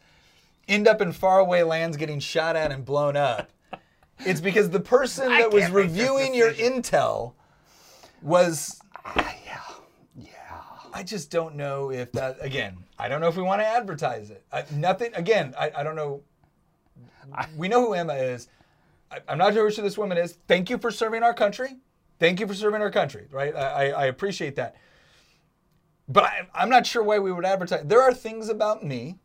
[0.67, 3.49] end up in faraway lands getting shot at and blown up.
[4.19, 7.33] It's because the person that was reviewing your intel
[8.21, 9.35] was ah,
[10.93, 12.77] I just don't know if that again.
[12.97, 14.43] I don't know if we want to advertise it.
[14.51, 15.53] I, nothing again.
[15.57, 16.21] I, I don't know.
[17.55, 18.47] We know who Emma is.
[19.11, 20.37] I, I'm not sure who this woman is.
[20.47, 21.77] Thank you for serving our country.
[22.19, 23.27] Thank you for serving our country.
[23.31, 23.55] Right.
[23.55, 24.75] I, I, I appreciate that.
[26.07, 27.83] But I, I'm not sure why we would advertise.
[27.85, 29.19] There are things about me,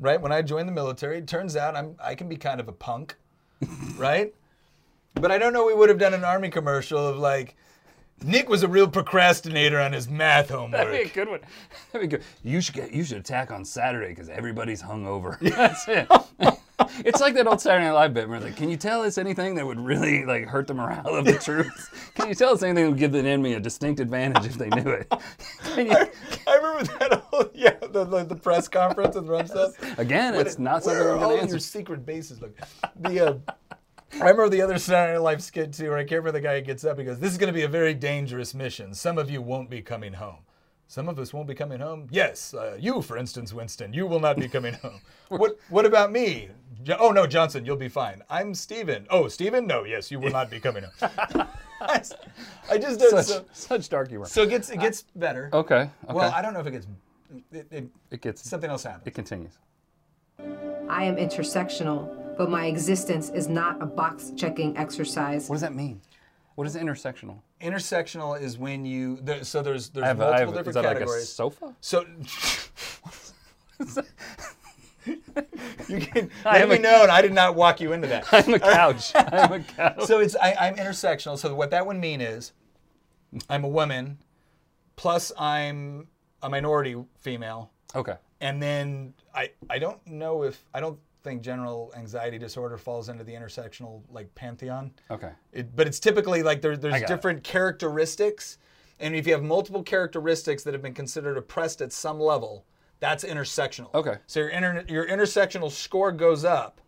[0.00, 0.20] right?
[0.20, 2.72] When I joined the military, it turns out I'm I can be kind of a
[2.72, 3.14] punk,
[3.96, 4.34] right?
[5.14, 7.56] But I don't know we would have done an army commercial of like,
[8.24, 10.72] Nick was a real procrastinator on his math homework.
[10.72, 11.40] That'd be a good one.
[11.92, 12.24] That'd be good.
[12.42, 12.92] You should get.
[12.92, 15.38] You should attack on Saturday because everybody's hungover.
[15.56, 16.08] That's it.
[17.04, 19.18] it's like that old Saturday Night Live bit where it's like, "Can you tell us
[19.18, 21.90] anything that would really like hurt the morale of the troops?
[22.14, 24.68] Can you tell us anything that would give the enemy a distinct advantage if they
[24.68, 25.06] knew it?"
[25.76, 25.92] You,
[26.46, 29.98] I remember that whole yeah the, the, the press conference with Rumsfeld.
[29.98, 32.40] again, What- it's not where something are I'm all going to of your secret bases?
[32.40, 32.56] Look,
[32.98, 33.52] the uh,
[34.14, 36.56] I remember the other Saturday Night Live skit too, where I can't remember the guy
[36.56, 36.98] who gets up.
[36.98, 38.94] He goes, "This is going to be a very dangerous mission.
[38.94, 40.38] Some of you won't be coming home.
[40.90, 42.08] Some of us won't be coming home.
[42.10, 45.00] Yes, uh, you, for instance, Winston, you will not be coming home.
[45.28, 46.48] what What about me?
[46.82, 48.22] Jo- oh no, Johnson, you'll be fine.
[48.30, 49.06] I'm Steven.
[49.10, 49.66] Oh, Steven?
[49.66, 51.10] No, yes, you will not be coming home.
[51.80, 53.10] I just don't.
[53.10, 54.24] Such, So, such dark humor.
[54.26, 55.50] so it gets it gets better.
[55.52, 55.74] okay.
[55.74, 55.90] Okay.
[56.14, 56.86] Well, I don't know if it gets.
[57.52, 58.48] It, it, it gets.
[58.48, 59.06] something else happens.
[59.06, 59.52] It continues.
[60.88, 62.08] I am intersectional,
[62.38, 65.48] but my existence is not a box checking exercise.
[65.48, 66.00] What does that mean?
[66.54, 67.40] What is intersectional?
[67.60, 70.84] Intersectional is when you there, so there's there's have, a- multiple have, different is that
[70.84, 71.28] like a categories.
[71.28, 71.74] sofa?
[71.80, 72.04] so
[75.88, 78.06] you can I let am me a- know, and I did not walk you into
[78.08, 78.26] that.
[78.32, 79.12] I'm a couch.
[79.14, 80.02] I'm a couch.
[80.04, 81.38] so it's I, I'm intersectional.
[81.38, 82.52] So what that would mean is
[83.48, 84.18] I'm a woman,
[84.96, 86.08] plus I'm
[86.42, 88.14] a minority female, Okay.
[88.40, 90.98] and then I I don't know if I don't
[91.28, 94.92] think general anxiety disorder falls into the intersectional like pantheon.
[95.10, 95.30] Okay.
[95.52, 97.06] It, but it's typically like there, there's got it.
[97.08, 98.58] different characteristics,
[98.98, 102.64] and if you have multiple characteristics that have been considered oppressed at some level,
[103.00, 103.92] that's intersectional.
[103.94, 104.16] Okay.
[104.26, 106.80] So your inter, your intersectional score goes up.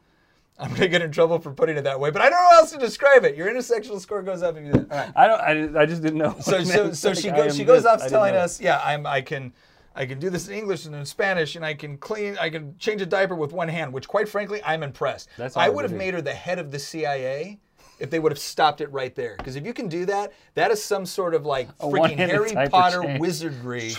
[0.58, 2.58] I'm gonna get in trouble for putting it that way, but I don't know how
[2.60, 3.36] else to describe it.
[3.36, 4.86] Your intersectional score goes up if you do.
[4.90, 5.12] All right.
[5.16, 5.76] I don't.
[5.76, 6.36] I, I just didn't know.
[6.40, 6.96] So what so meant.
[6.96, 8.02] so Like, she goes she goes this.
[8.02, 9.52] off telling us, yeah, I'm I can
[10.00, 12.74] I can do this in English and in Spanish, and I can clean I can
[12.78, 15.28] change a diaper with one hand, which quite frankly I'm impressed.
[15.36, 17.60] That's I would have made her the head of the CIA.
[17.98, 20.70] If they would have stopped it right there, because if you can do that, that
[20.70, 23.20] is some sort of like freaking Harry Potter change.
[23.20, 23.92] wizardry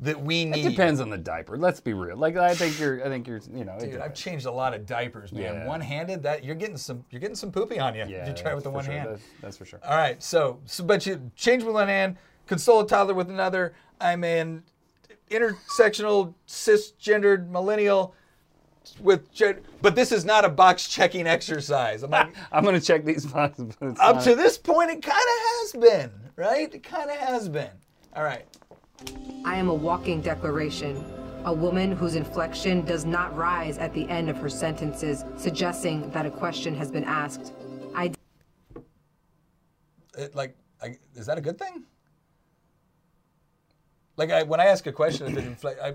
[0.00, 0.66] that we need.
[0.66, 1.56] It depends on the diaper.
[1.56, 2.18] Let's be real.
[2.18, 3.02] Like I think you're.
[3.02, 3.40] I think you're.
[3.50, 3.78] You know.
[3.80, 5.42] Dude, I've changed a lot of diapers, man.
[5.42, 5.66] Yeah.
[5.66, 8.28] One-handed, that you're getting some you're getting some poopy on you Yeah.
[8.28, 8.92] you try it with the one sure.
[8.92, 9.08] hand.
[9.08, 9.80] That's, that's for sure.
[9.88, 13.72] All right, so, so but you change with one hand, console a toddler with another.
[14.02, 14.64] I'm an
[15.30, 18.14] intersectional cisgendered millennial
[19.00, 22.02] with, gen- but this is not a box checking exercise.
[22.02, 23.74] I'm like, I'm gonna check these boxes.
[23.78, 26.72] But it's up not- to this point, it kind of has been, right?
[26.74, 27.70] It kind of has been.
[28.14, 28.44] All right.
[29.44, 31.02] I am a walking declaration,
[31.44, 36.26] a woman whose inflection does not rise at the end of her sentences, suggesting that
[36.26, 37.52] a question has been asked.
[37.94, 38.12] I
[40.18, 41.84] It, like, I, is that a good thing?
[44.20, 45.94] Like, I, when I ask a question, if it inflect, I,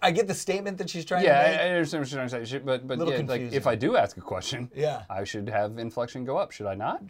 [0.00, 1.60] I, get the statement that she's trying Yeah, to make.
[1.60, 4.16] I understand what you're trying to say, but but yeah, like if I do ask
[4.16, 5.02] a question, Yeah.
[5.10, 6.52] I should have inflection go up.
[6.52, 7.02] Should I not?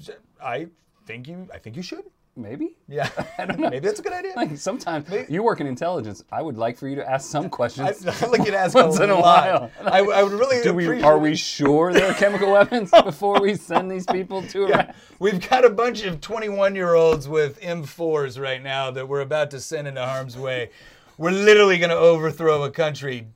[0.42, 0.66] I
[1.06, 1.48] think you.
[1.54, 2.06] I think you should.
[2.39, 2.76] Maybe.
[2.86, 3.11] Yeah.
[3.39, 3.68] I don't know.
[3.68, 4.32] Maybe that's a good idea.
[4.36, 6.22] Like sometimes you work in intelligence.
[6.30, 8.07] I would like for you to ask some questions.
[8.07, 9.70] I'd like you to ask Once a in a while.
[9.82, 11.03] I, I would really Do we?
[11.03, 14.86] Are we sure there are chemical weapons before we send these people to Iraq?
[14.89, 14.95] Yeah.
[15.18, 19.51] We've got a bunch of 21 year olds with M4s right now that we're about
[19.51, 20.70] to send into harm's way.
[21.16, 23.26] We're literally going to overthrow a country.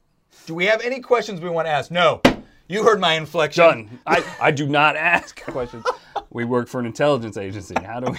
[0.46, 1.90] Do we have any questions we want to ask?
[1.90, 2.20] No.
[2.68, 3.64] You heard my inflection.
[3.64, 3.98] Done.
[4.06, 5.84] I, I do not ask questions.
[6.30, 7.74] We work for an intelligence agency.
[7.84, 8.18] How do we?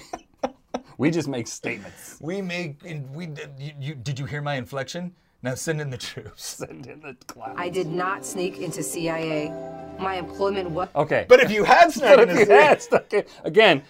[0.98, 2.18] We just make statements.
[2.22, 2.84] We make.
[2.86, 3.28] and We
[3.58, 5.14] you, you, did you hear my inflection?
[5.41, 6.44] Now send in the troops.
[6.68, 7.56] Send in the clouds.
[7.58, 9.50] I did not sneak into CIA.
[10.00, 10.88] My employment was.
[10.96, 11.26] Okay.
[11.28, 13.12] But if you had snuck But in if you had stuck
[13.44, 13.84] again,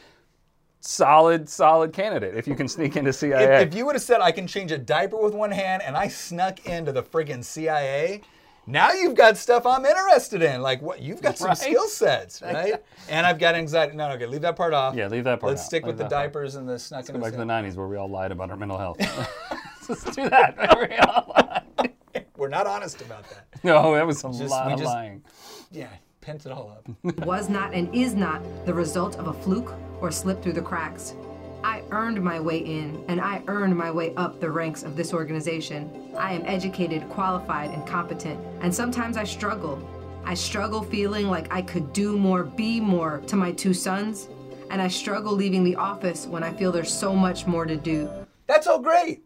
[0.80, 2.36] solid, solid candidate.
[2.36, 3.62] If you can sneak into CIA.
[3.62, 5.96] If, if you would have said I can change a diaper with one hand and
[5.96, 8.22] I snuck into the friggin' CIA,
[8.66, 10.62] now you've got stuff I'm interested in.
[10.62, 11.58] Like what you've got some Right.
[11.58, 12.84] skill sets, right?
[13.10, 13.96] and I've got anxiety.
[13.96, 14.96] No, okay, leave that part off.
[14.96, 15.66] Yeah, leave that part Let's out.
[15.68, 16.26] stick Leave with the that part.
[16.34, 18.50] diapers and the snuck in Go back to the '90s where we all lied about
[18.52, 18.98] our mental health.
[19.90, 20.56] Let's do that.
[20.90, 21.94] We all lied.
[22.38, 23.48] We're not honest about that.
[23.64, 25.24] no, that was a Just- lot of just- lying.
[25.72, 25.88] Yeah,
[26.22, 27.26] pent it all up.
[27.26, 31.16] was not and is not the result of a fluke or slip through the cracks.
[31.64, 35.14] I earned my way in, and I earned my way up the ranks of this
[35.14, 35.90] organization.
[36.18, 39.82] I am educated, qualified, and competent, and sometimes I struggle.
[40.26, 44.28] I struggle feeling like I could do more, be more to my two sons,
[44.70, 48.10] and I struggle leaving the office when I feel there's so much more to do.
[48.48, 49.24] That's all great.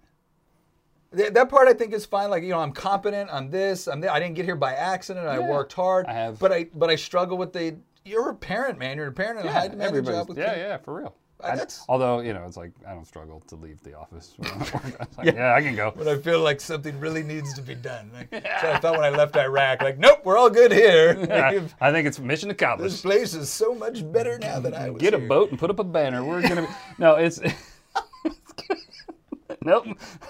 [1.11, 2.29] That part I think is fine.
[2.29, 3.29] Like you know, I'm competent.
[3.31, 3.87] I'm this.
[3.87, 4.11] I'm that.
[4.11, 5.25] I didn't get here by accident.
[5.27, 5.49] I Yeah.
[5.49, 6.05] worked hard.
[6.05, 7.77] I have- But I but I struggle with the.
[8.05, 8.97] You're a parent, man.
[8.97, 10.59] You're a parent in a high demand everybody's- job with yeah, kids.
[10.59, 11.15] yeah, for real.
[11.43, 14.33] I- although you know, it's like I don't struggle to leave the office.
[14.37, 15.17] When I'm at work.
[15.17, 15.53] Like, yeah.
[15.53, 15.93] I can go.
[15.95, 18.09] But I feel like something really needs to be done.
[18.13, 18.31] Like,
[18.61, 21.15] So I thought when I left Iraq, like, nope, we're all good here.
[21.27, 22.95] Like, I think it's mission accomplished.
[22.95, 24.99] this place is so much better now than I was.
[25.01, 25.27] Get a here.
[25.27, 26.23] boat and put up a banner.
[26.23, 26.67] We're gonna be.
[26.97, 27.39] No, it's.
[29.61, 29.85] nope.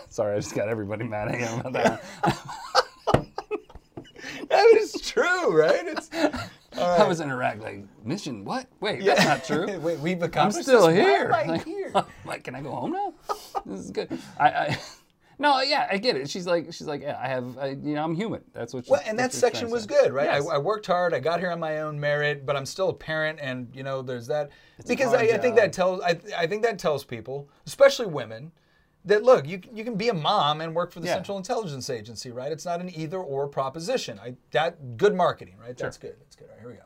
[0.09, 2.03] Sorry, I just got everybody mad at him about that.
[3.13, 3.31] one.
[4.49, 5.85] That is true, right?
[5.87, 6.09] It's
[6.77, 8.45] I was in Iraq, like mission.
[8.45, 8.67] What?
[8.79, 9.79] Wait, that's not true.
[9.79, 10.87] Wait, we've I'm still?
[10.87, 11.31] Here.
[11.31, 11.91] am Like, here?
[12.25, 13.13] like, can I go home now?
[13.65, 14.17] This is good.
[14.39, 14.79] I, I
[15.39, 16.29] no, yeah, I get it.
[16.29, 18.43] She's like, she's like, yeah, I have, I, you know, I'm human.
[18.53, 18.85] That's what.
[18.85, 20.25] She, Well, and that that's what she's trying section was good, right?
[20.25, 20.47] Yes.
[20.47, 21.13] I, I worked hard.
[21.13, 24.01] I got here on my own merit, but I'm still a parent, and you know,
[24.01, 24.49] there's that.
[24.79, 26.01] a because I, I think that tells.
[26.01, 28.51] I, I think that tells people, especially women,
[29.07, 31.15] that look, you you can be a mom and work for the Yeah.
[31.15, 32.51] Central Intelligence Agency, right?
[32.51, 34.19] It's not an either or proposition.
[34.19, 35.75] I that good marketing, right?
[35.75, 36.15] That's good.
[36.19, 36.47] That's good.
[36.49, 36.83] All right, here we go.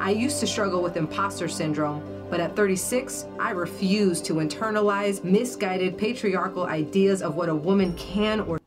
[0.00, 5.98] I used to struggle with imposter syndrome, but at 36, I refuse to internalize misguided
[5.98, 8.60] patriarchal ideas of what a woman can or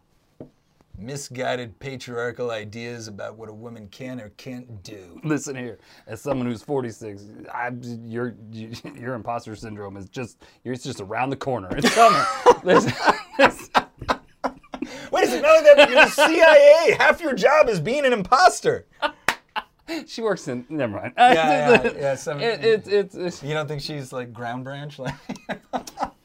[1.02, 5.20] Misguided patriarchal ideas about what a woman can or can't do.
[5.24, 7.24] Listen here, as someone who's 46,
[7.54, 7.72] I,
[8.04, 11.70] your your imposter syndrome is just, you're it's just around the corner.
[11.76, 12.22] It's coming.
[12.64, 12.93] Listen,
[15.12, 16.95] Wait a second, not only that, you're the CIA.
[16.99, 18.86] Half your job is being an imposter.
[20.08, 20.66] she works in.
[20.70, 21.14] Never mind.
[21.18, 22.16] Yeah, yeah, yeah.
[22.16, 24.99] Some, It, it, it's You don't think she's like ground branch?
[24.99, 25.16] Like,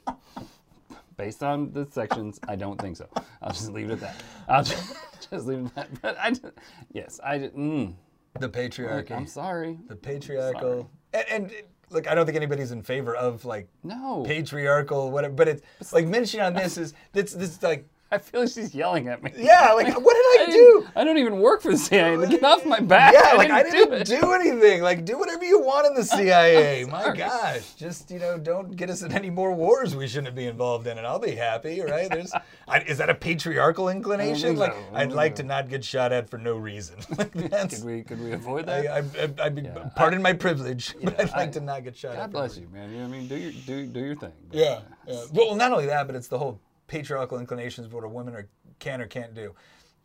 [1.16, 2.38] based on the sections.
[2.48, 3.08] I don't think so.
[3.42, 4.16] I'll just leave it at that.
[4.48, 4.94] I'll just,
[5.30, 6.02] just leave it at that.
[6.02, 6.44] But I, just,
[6.92, 7.38] yes, I.
[7.38, 7.94] just- Mm,
[8.38, 9.12] the patriarchy.
[9.12, 9.78] I'm sorry.
[9.88, 10.90] The patriarchal.
[11.14, 11.52] And, and
[11.90, 16.06] look, I don't think anybody's in favor of like No, patriarchal whatever, but it's like
[16.06, 19.32] mentioning on this is this this like I feel like she's yelling at me.
[19.36, 20.88] yeah, like what did I, I do?
[20.94, 22.28] I don't even work for the CIA.
[22.28, 23.12] Get off my back.
[23.12, 24.82] Yeah, like I didn't do do anything.
[24.82, 26.84] Like do whatever you want in the CIA.
[26.84, 30.46] My gosh, just you know, don't get us in any more wars we shouldn't be
[30.46, 31.80] involved in, and I'll be happy.
[31.80, 32.08] Right?
[32.08, 32.32] There's,
[32.68, 34.56] I, is that a patriarchal inclination?
[34.56, 34.74] Like.
[34.92, 36.96] I I'd like to not get shot at for no reason.
[37.16, 38.86] Like, that's, Could we could we avoid that?
[38.86, 42.12] I, I, I, I mean, pardon my privilege, but I'd like to not get shot
[42.12, 42.18] at.
[42.18, 42.90] God bless you, man.
[42.90, 43.28] You know what I mean?
[43.28, 44.32] Do your do do your thing.
[44.52, 45.24] Yeah, yeah.
[45.32, 48.48] Well, not only that, but it's the whole patriarchal inclinations of what a woman are,
[48.78, 49.54] can or can't do.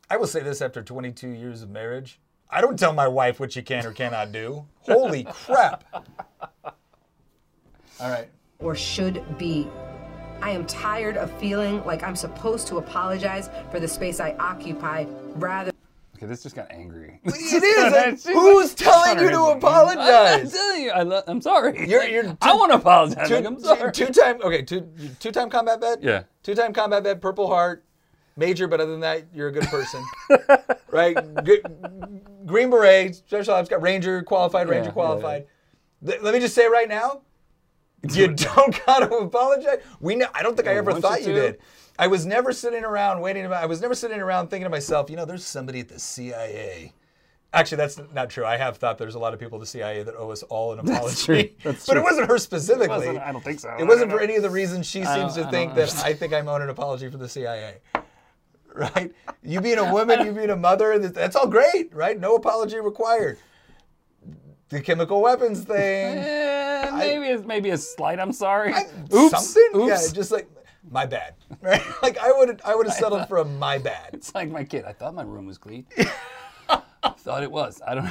[0.09, 2.19] I will say this after 22 years of marriage.
[2.49, 4.65] I don't tell my wife what she can or cannot do.
[4.81, 5.85] Holy crap.
[6.65, 8.29] All right.
[8.59, 9.67] or should be.
[10.41, 15.05] I am tired of feeling like I'm supposed to apologize for the space I occupy
[15.35, 15.71] rather
[16.21, 17.19] Okay, this just got angry.
[17.23, 17.33] It
[18.13, 18.21] is.
[18.23, 20.51] She's Who's telling you to I'm apologize?
[20.53, 21.89] telling you, I lo- I'm sorry.
[21.89, 23.27] You're- you're I want to apologize.
[23.27, 23.91] Two, like, I'm sorry.
[23.91, 24.87] two time okay, two
[25.19, 26.03] two time combat vet?
[26.03, 26.23] Yeah.
[26.43, 27.83] Two time combat vet, Purple Heart,
[28.37, 30.03] Major, but other than that, you're a good person.
[30.91, 31.17] right?
[31.43, 31.61] G-
[32.45, 35.45] Green Beret, Special Ops, got Ranger qualified, Ranger Yeah, yeah, qualified.
[36.03, 37.21] Let me just say right now,
[38.11, 39.79] you don't gotta apologize.
[39.99, 41.41] We know, I don't think I ever want you thought you to.
[41.41, 41.59] did.
[42.01, 45.07] I was never sitting around waiting about I was never sitting around thinking to myself,
[45.11, 46.93] you know, there's somebody at the CIA.
[47.53, 48.43] Actually, that's not true.
[48.43, 50.73] I have thought there's a lot of people at the CIA that owe us all
[50.73, 51.15] an apology.
[51.25, 51.49] true.
[51.63, 52.87] That's but it wasn't her specifically.
[52.87, 53.75] wasn't- I don't think so.
[53.77, 55.95] It wasn't for any of the reasons she seems to I think that.
[56.03, 57.75] I think I'm owing an apology for the CIA.
[58.73, 59.11] Right?
[59.43, 62.17] You being a woman, you being a mother, that's all great, right?
[62.17, 63.37] No apology required.
[64.69, 66.17] The chemical weapons thing.
[66.17, 68.17] Eh, maybe it's maybe a slight.
[68.17, 68.73] I'm sorry.
[68.73, 69.31] I- Oops.
[69.31, 69.81] Something?
[69.81, 69.89] Oops.
[70.07, 70.47] Yeah, just like
[70.89, 71.35] my bad.
[71.61, 71.81] Right?
[72.01, 74.09] Like I would I would have settled for a my bad.
[74.13, 74.85] It's like my kid.
[74.85, 75.85] I thought my room was clean.
[76.67, 76.81] I
[77.17, 77.81] thought it was.
[77.85, 78.09] I don't.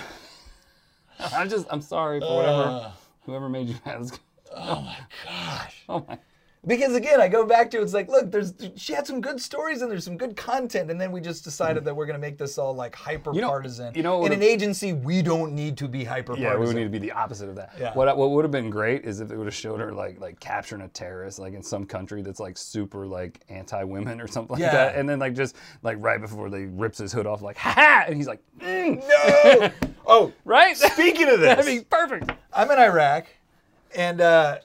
[1.35, 1.67] I'm just.
[1.71, 2.93] I'm sorry for whatever.
[3.27, 4.11] whoever made you mad.
[4.55, 5.83] Oh my gosh.
[5.89, 6.19] Oh my.
[6.67, 9.81] Because again, I go back to it's like, look, there's she had some good stories
[9.81, 12.59] and there's some good content, and then we just decided that we're gonna make this
[12.59, 13.95] all like hyper You know- partisan.
[13.95, 16.43] you know in an agency, we don't need to be hyper partisan.
[16.43, 16.61] Yeah, partisan.
[16.61, 17.73] we would need to be the opposite of that.
[17.81, 17.95] Yeah.
[17.95, 20.39] What what would have been great is if it would have showed her like like
[20.39, 24.53] capturing a terrorist like in some country that's like super like anti women or something
[24.53, 24.73] like Yeah.
[24.73, 27.71] that, and then like just like right before they rips his hood off like ha
[27.73, 29.89] ha, and he's like "Mm," No.
[30.07, 30.77] oh, right.
[30.77, 32.31] speaking of this, That'd be perfect.
[32.53, 33.29] I'm in Iraq,
[33.97, 34.59] and uh,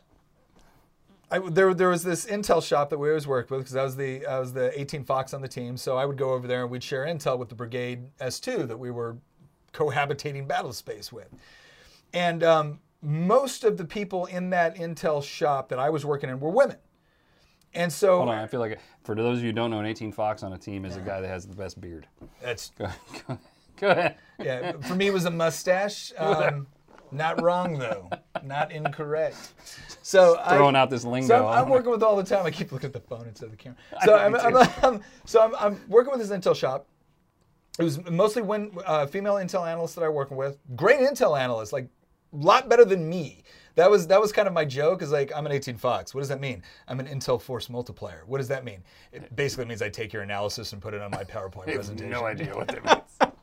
[1.36, 3.96] I, there there was this intel shop that we always worked with because I was
[3.96, 6.62] the I was the 18 Fox on the team, so I would go over there
[6.62, 9.18] and we'd share intel with the Brigade S2 that we were
[9.74, 11.28] cohabitating battle space with,
[12.14, 16.40] and um, most of the people in that intel shop that I was working in
[16.40, 16.78] were women,
[17.74, 19.86] and so Hold on, I feel like for those of you who don't know, an
[19.86, 22.08] 18 Fox on a team is a guy that has the best beard.
[22.42, 22.88] that's Go,
[23.28, 23.40] go,
[23.78, 24.16] go ahead.
[24.40, 24.72] yeah.
[24.88, 26.14] For me, it was a mustache.
[26.18, 26.68] Um,
[27.12, 28.10] not wrong though,
[28.44, 29.54] not incorrect.
[30.02, 31.28] So Throwing I, out this lingo.
[31.28, 32.46] So I'm, I'm working with all the time.
[32.46, 33.78] I keep looking at the phone instead of the camera.
[34.04, 34.56] So I'm, I'm.
[34.84, 36.88] I'm- so I'm, I'm working with this intel shop.
[37.80, 40.58] It was mostly when uh, female intel analysts that I working with.
[40.76, 41.90] Great intel analysts, like
[42.34, 43.44] a lot better than me.
[43.76, 45.02] That was that was kind of my joke.
[45.02, 46.14] Is like I'm an 18 Fox.
[46.14, 46.64] What does that mean?
[46.88, 48.24] I'm an intel force multiplier.
[48.26, 48.82] What does that mean?
[49.12, 51.76] It basically means I take your analysis and put it on my PowerPoint I have
[51.76, 52.10] presentation.
[52.10, 53.34] no idea what that means.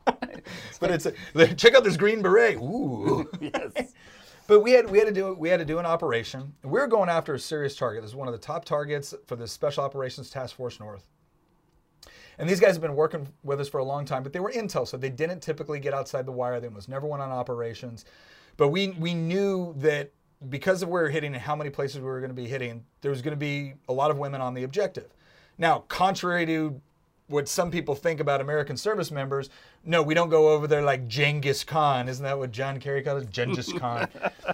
[0.81, 2.57] But it's a, check out this green beret.
[2.57, 3.29] Ooh.
[3.41, 3.93] yes.
[4.49, 6.53] But we had we had to do we had to do an operation.
[6.65, 8.03] We were going after a serious target.
[8.03, 11.07] This is one of the top targets for the Special Operations Task Force North.
[12.39, 14.51] And these guys have been working with us for a long time, but they were
[14.51, 16.59] intel, so they didn't typically get outside the wire.
[16.59, 18.05] They almost never went on operations.
[18.57, 20.11] But we we knew that
[20.49, 22.49] because of where we were hitting and how many places we were going to be
[22.49, 25.15] hitting, there was going to be a lot of women on the objective.
[25.57, 26.81] Now, contrary to
[27.29, 29.49] what some people think about American service members,
[29.85, 32.09] no, we don't go over there like Genghis Khan.
[32.09, 33.31] Isn't that what John Kerry called it?
[33.31, 34.09] Genghis Khan.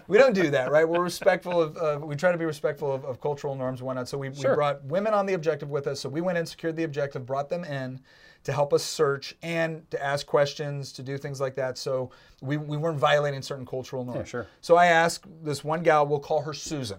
[0.06, 0.88] we don't do that, right?
[0.88, 4.08] We're respectful of, uh, we try to be respectful of, of cultural norms and whatnot.
[4.08, 6.00] So we, we brought women on the objective with us.
[6.00, 8.00] So we went in, secured the objective, brought them in
[8.44, 11.76] to help us search and to ask questions, to do things like that.
[11.76, 12.10] So
[12.40, 14.28] we, we weren't violating certain cultural norms.
[14.28, 14.46] sure.
[14.60, 16.98] So I asked this one gal, we'll call her Susan.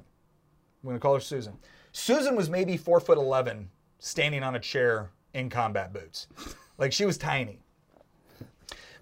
[0.84, 1.58] We're gonna call her Susan.
[1.92, 6.28] Susan was maybe four foot eleven, standing on a chair in combat boots.
[6.78, 7.60] Like she was tiny.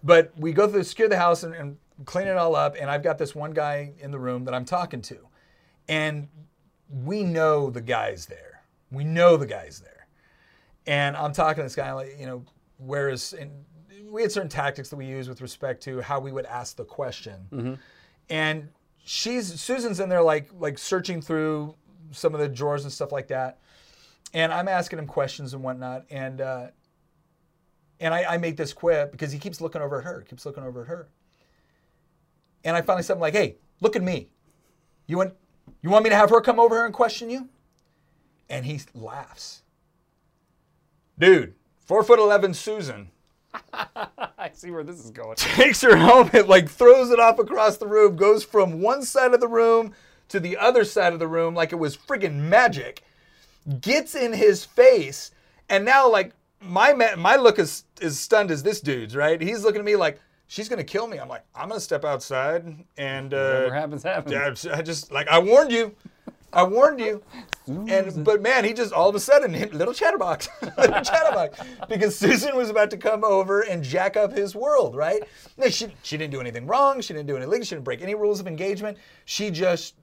[0.03, 3.03] But we go through, secure the house and, and clean it all up, and I've
[3.03, 5.17] got this one guy in the room that I'm talking to.
[5.89, 6.27] And
[6.89, 8.61] we know the guy's there.
[8.91, 10.07] We know the guy's there.
[10.85, 12.45] And I'm talking to this guy, like, you know,
[12.77, 13.51] whereas and
[14.09, 16.85] we had certain tactics that we use with respect to how we would ask the
[16.85, 17.47] question.
[17.51, 17.73] Mm-hmm.
[18.29, 18.69] And
[19.03, 21.75] she's Susan's in there like like searching through
[22.11, 23.59] some of the drawers and stuff like that.
[24.33, 26.05] And I'm asking him questions and whatnot.
[26.09, 26.67] And uh,
[27.99, 30.63] and I, I make this quip because he keeps looking over at her, keeps looking
[30.63, 31.09] over at her.
[32.63, 34.27] And I finally said, I'm like, hey, look at me.
[35.07, 35.33] You want
[35.81, 37.49] you want me to have her come over here and question you?
[38.49, 39.63] And he laughs.
[41.17, 41.55] Dude,
[41.85, 43.11] four foot eleven Susan
[43.73, 45.35] I see where this is going.
[45.37, 49.39] takes her helmet, like throws it off across the room, goes from one side of
[49.39, 49.93] the room
[50.29, 53.03] to the other side of the room like it was friggin' magic,
[53.81, 55.31] gets in his face,
[55.69, 59.41] and now like my ma- my look is is stunned as this dude's right.
[59.41, 61.17] He's looking at me like she's gonna kill me.
[61.19, 62.65] I'm like I'm gonna step outside
[62.97, 64.63] and uh, Whatever happens, happens.
[64.65, 65.93] yeah, I just like I warned you.
[66.53, 67.21] I warned you.
[67.67, 70.47] And but man, he just all of a sudden hit little chatterbox,
[70.77, 71.59] little chatterbox,
[71.89, 75.21] because Susan was about to come over and jack up his world, right?
[75.69, 77.01] She she didn't do anything wrong.
[77.01, 77.61] She didn't do anything.
[77.63, 78.97] She didn't break any rules of engagement.
[79.25, 79.95] She just,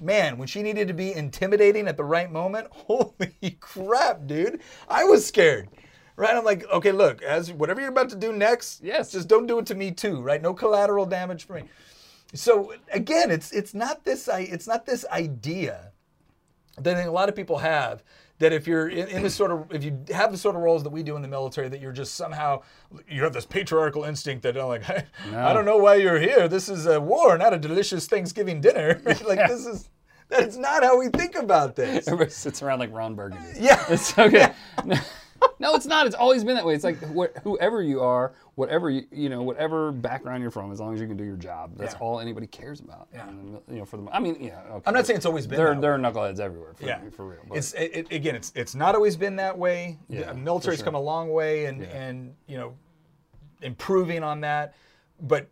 [0.00, 5.04] man, when she needed to be intimidating at the right moment, holy crap, dude, I
[5.04, 5.68] was scared.
[6.16, 9.10] Right, I'm like, okay, look, as whatever you're about to do next, Yes.
[9.10, 10.40] just don't do it to me too, right?
[10.40, 11.64] No collateral damage for me.
[12.34, 15.92] So again, it's it's not this i- it's not this idea
[16.78, 18.02] that I think a lot of people have
[18.38, 20.82] that if you're in, in this sort of if you have the sort of roles
[20.82, 22.62] that we do in the military that you're just somehow
[23.08, 24.88] you have this patriarchal instinct that I'm like
[25.32, 26.48] I don't know why you're here.
[26.48, 29.00] This is a war not a delicious Thanksgiving dinner.
[29.24, 29.88] Like this is
[30.28, 32.08] that's not how we think about this.
[32.08, 33.60] Everybody sits around like Ron Burgundy.
[33.60, 33.84] yeah.
[33.88, 34.52] It's okay.
[35.58, 36.06] No, it's not.
[36.06, 36.74] It's always been that way.
[36.74, 40.80] It's like wh- whoever you are, whatever you, you know, whatever background you're from, as
[40.80, 41.98] long as you can do your job, that's Yeah.
[42.00, 43.08] all anybody cares about.
[43.12, 43.28] Yeah.
[43.68, 44.60] you know, for the, I mean, yeah.
[44.70, 44.82] Okay.
[44.86, 45.74] I'm not saying it's always been there.
[45.74, 46.74] that There are knuckleheads everywhere.
[46.74, 47.40] For, yeah, for real.
[47.48, 49.98] But It's it, it- again, it's it's not always been that way.
[50.08, 50.84] Yeah, the military's sure.
[50.86, 52.74] come a long way, and and you know,
[53.62, 54.74] improving on that.
[55.20, 55.48] But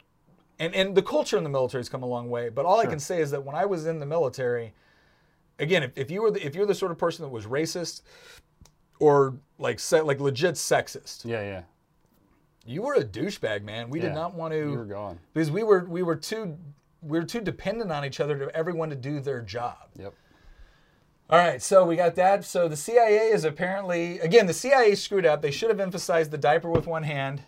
[0.58, 2.48] and and the culture in the military's come a long way.
[2.48, 4.74] But all I can say is that when I was in the military,
[5.58, 8.02] again, if, if you were the, if you're the sort of person that was racist
[9.02, 11.62] or like se- like legit sexist, yeah, yeah.
[12.64, 13.90] you were a douchebag, man.
[13.90, 14.58] We did not want to.
[14.58, 15.18] you were gone.
[15.34, 16.56] because we were we were too
[17.02, 19.88] we were too dependent on each other to everyone to do their job.
[19.98, 20.14] Yep.
[21.30, 22.44] All right, so we got that.
[22.44, 25.42] So the CIA is apparently again the CIA screwed up.
[25.42, 27.42] They should have emphasized the diaper with one hand,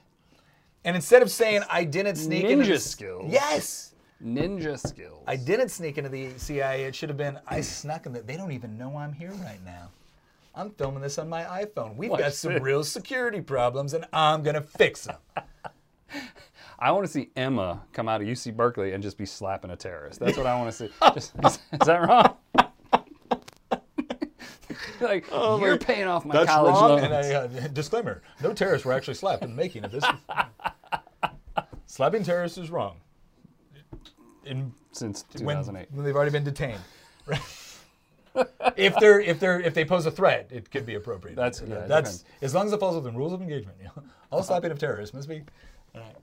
[0.84, 3.32] and instead of saying I didn't sneak into Ninja the- skills.
[3.32, 5.22] Yes, Ninja skills.
[5.28, 6.84] I didn't sneak into the CIA.
[6.84, 8.12] It should have been I snuck in.
[8.12, 9.90] The, they don't even know I'm here right now.
[10.56, 11.96] I'm filming this on my iPhone.
[11.96, 12.62] We've Watch got some this.
[12.62, 15.16] real security problems, and I'm gonna fix them.
[16.78, 19.76] I want to see Emma come out of UC Berkeley and just be slapping a
[19.76, 20.20] terrorist.
[20.20, 20.90] That's what I want to see.
[21.14, 22.36] Just, is, is that wrong?
[25.00, 26.90] like you're paying off my That's college wrong.
[26.90, 27.02] loans.
[27.04, 30.04] And I, uh, disclaimer: No terrorists were actually slapped in the making of this.
[31.86, 32.96] Slapping terrorists is wrong.
[34.44, 35.88] In Since 2008.
[35.92, 36.80] when they've already been detained.
[38.76, 41.36] If they're if they're if they pose a threat, it could be appropriate.
[41.36, 42.42] That's- yeah, it that's depends.
[42.42, 43.78] as long as it falls within rules of engagement.
[43.80, 44.02] You know?
[44.32, 45.42] All slapping of terrorists must be.
[45.94, 46.16] All right.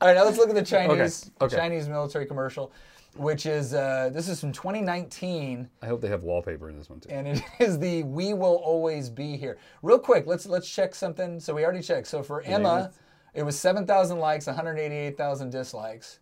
[0.00, 0.14] all right.
[0.16, 1.56] Now let's look at the Chinese Okay, okay.
[1.56, 2.72] Chinese military commercial,
[3.16, 7.00] which is uh, this is from 2019 I hope they have wallpaper in this one
[7.00, 7.10] too.
[7.10, 11.38] and it is the "We will always be here." Real quick, let's let's check something.
[11.40, 12.06] So we already checked.
[12.06, 12.90] So for Emma,
[13.34, 16.20] it was 7,000 likes, 188,000 dislikes.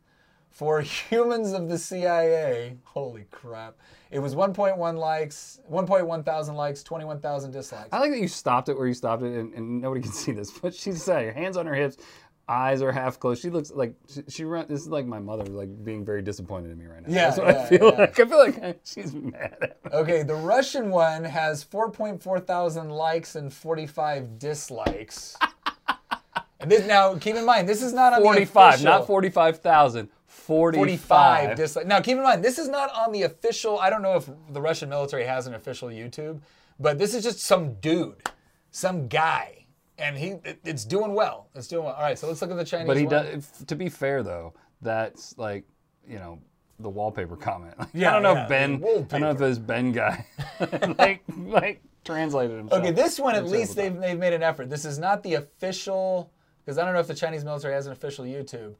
[0.50, 0.80] For
[1.10, 3.76] humans of the CIA, holy crap,
[4.10, 7.88] it was 1.1 likes, 1.1 thousand likes, 21,000 dislikes.
[7.92, 10.32] I like that you stopped it where you stopped it, and, and nobody can see
[10.32, 10.50] this.
[10.50, 11.96] But she's saying, her hands on her hips,
[12.48, 13.42] eyes are half closed.
[13.42, 14.66] She looks like she, she run.
[14.68, 17.12] This is like my mother, like being very disappointed in me right now.
[17.12, 17.98] Yeah, that's what yeah, I feel yeah.
[17.98, 18.20] like.
[18.20, 19.90] I feel like she's mad at me.
[19.92, 25.36] Okay, the Russian one has 4.4 thousand likes and 45 dislikes.
[26.60, 30.08] and this, now, keep in mind, this is not on the 45, official- not 45,000.
[30.46, 30.76] 45.
[30.76, 31.88] 45 dislikes.
[31.88, 33.78] Now, keep in mind, this is not on the official.
[33.80, 36.40] I don't know if the Russian military has an official YouTube,
[36.78, 38.22] but this is just some dude,
[38.70, 39.66] some guy,
[39.98, 41.48] and he it- it's doing well.
[41.54, 41.94] It's doing well.
[41.94, 42.86] All right, so let's look at the Chinese.
[42.86, 43.24] But he one.
[43.24, 43.48] does.
[43.66, 45.64] To be fair, though, that's like
[46.08, 46.38] you know
[46.78, 47.74] the wallpaper comment.
[47.92, 48.84] Yeah, I don't know yeah, if Ben.
[48.84, 50.26] I don't know if this Ben guy
[50.98, 52.82] like like translated himself.
[52.82, 54.70] Okay, this one at least they've, they've made an effort.
[54.70, 56.30] This is not the official,
[56.64, 58.74] because I don't know if the Chinese military has an official YouTube.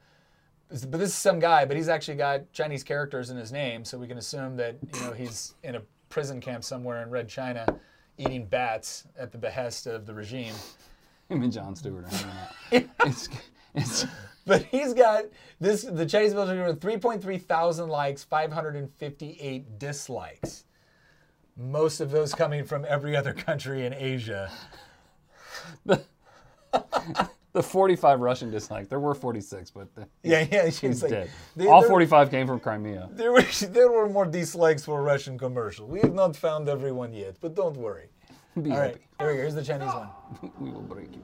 [0.68, 3.98] But this is some guy, but he's actually got Chinese characters in his name, so
[3.98, 7.66] we can assume that you know he's in a prison camp somewhere in Red China,
[8.18, 10.54] eating bats at the behest of the regime.
[11.28, 12.90] Him and Jon Stewart are hanging out.
[13.06, 13.28] it's,
[13.74, 14.06] it's,
[14.46, 15.24] But he's got
[15.60, 15.82] this.
[15.82, 20.64] The Chinese military with 3.3 thousand likes, 558 dislikes.
[21.56, 24.50] Most of those coming from every other country in Asia.
[27.55, 28.87] the 45 Russian dislikes.
[28.87, 30.65] There were 46, but the, Yeah, yeah.
[30.65, 31.29] he's She's like, dead.
[31.55, 33.09] they- All they're- 45 came from Crimea.
[33.13, 35.85] There were there were more dislikes for Russian commercial.
[35.87, 38.09] We have not found everyone yet, but don't worry.
[38.61, 39.07] Be All right, happy.
[39.19, 39.41] here we go.
[39.41, 40.09] Here's the Chinese one.
[40.59, 41.21] We will break you.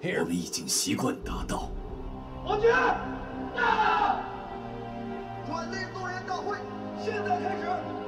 [0.00, 1.70] ，Here，我们已经习惯达到。
[5.46, 6.56] 转类动员大会
[7.02, 7.66] 现在开始。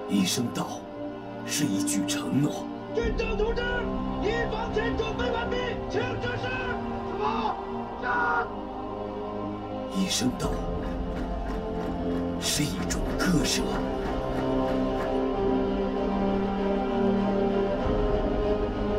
[0.08, 0.80] 一声道，
[1.46, 2.64] 是一句承诺。
[2.94, 3.62] 军长同志，
[4.22, 5.56] 一方前准备完毕，
[5.90, 6.48] 请指示。
[7.08, 7.56] 什么？
[8.02, 8.46] 战！
[9.94, 10.50] 一声道，
[12.40, 13.62] 是一种割舍。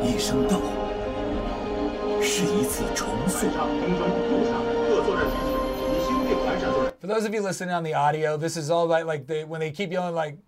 [0.02, 0.60] 一声道，
[2.20, 3.48] 是一次重塑。
[7.00, 9.60] For those of you listening on the audio, this is all about like they when
[9.60, 10.38] they keep yelling like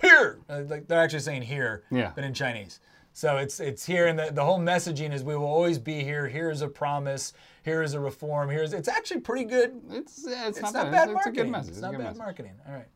[0.00, 2.12] here, uh, like they're actually saying here, Yeah.
[2.14, 2.80] but in Chinese.
[3.15, 6.27] So it's it's here, and the, the whole messaging is we will always be here.
[6.27, 7.33] Here is a promise.
[7.63, 8.49] Here is a reform.
[8.49, 9.79] Here is it's actually pretty good.
[9.91, 11.53] It's yeah, it's, it's, not, not bad, bad it's, marketing.
[11.53, 12.17] It's, it's not bad message.
[12.17, 12.53] marketing.
[12.67, 12.87] All right.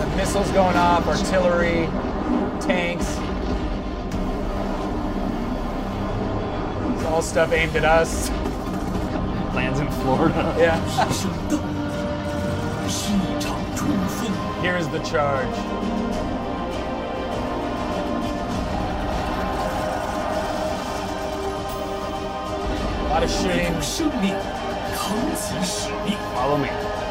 [0.00, 1.86] The missiles going off, artillery,
[2.60, 3.06] tanks.
[6.96, 8.28] It's all stuff aimed at us.
[9.54, 10.52] Lands in Florida.
[10.58, 10.82] Yeah.
[14.62, 15.95] Here is the charge.
[23.16, 23.72] lot of shooting.
[26.34, 26.68] Follow me.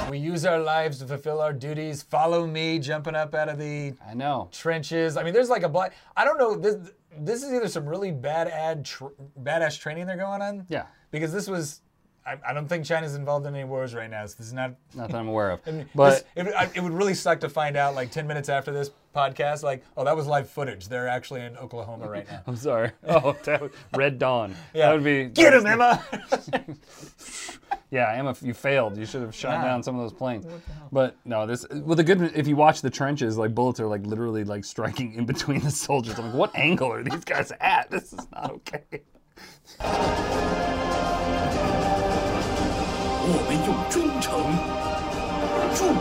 [0.08, 2.04] We use our lives to fulfill our duties.
[2.04, 5.18] Follow me, jumping up out of the I know trenches.
[5.18, 5.96] I mean, there's like a black.
[6.16, 6.56] I don't know.
[6.56, 10.68] This this is either some really bad ad tr- badass training they're going on.
[10.70, 10.86] Yeah.
[11.10, 11.82] Because this was
[12.28, 14.26] I, I don't think China's involved in any wars right now.
[14.26, 14.74] So this is not.
[14.96, 15.62] Not that I'm aware of.
[15.96, 18.72] But this- it, I- it would really suck to find out like 10 minutes after
[18.72, 20.88] this podcast, like, oh, that was live footage.
[20.88, 22.42] They're actually in Oklahoma right now.
[22.48, 22.92] I'm sorry.
[23.08, 24.56] Oh, that was, Red Dawn.
[24.74, 24.88] Yeah.
[24.88, 25.26] That would be.
[25.26, 26.04] Get him, Emma.
[27.92, 28.98] Yeah, Emma, you failed.
[28.98, 29.66] You should have shot Yeah.
[29.66, 30.46] down some of those planes.
[30.92, 31.66] But no, this.
[31.72, 32.20] Well, the good.
[32.36, 35.72] If you watch the trenches, like bullets are like literally like striking in between the
[35.72, 36.18] soldiers.
[36.20, 37.90] I'm like, what angle are these guys at?
[37.92, 39.04] This is not okay.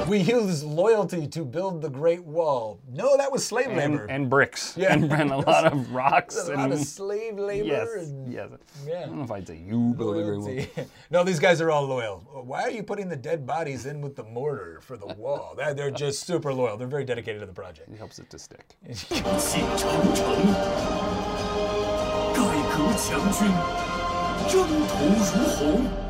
[0.09, 2.79] We use loyalty to build the Great Wall.
[2.93, 4.03] No, that was slave labor.
[4.03, 4.77] And, and bricks.
[4.77, 4.93] Yeah.
[4.93, 6.37] And, and, a lot of rocks.
[6.49, 7.67] a lot and, of slave labor.
[7.67, 8.51] Yes, yes.
[8.87, 8.99] Yeah.
[8.99, 10.57] I don't know if I'd say you build loyalty.
[10.57, 10.87] the Great Wall.
[11.11, 12.19] no, these guys are all loyal.
[12.45, 15.57] Why are you putting the dead bodies in with the mortar for the wall?
[15.57, 16.77] They're just super loyal.
[16.77, 17.89] They're very dedicated to the project.
[17.89, 18.77] It helps it to stick.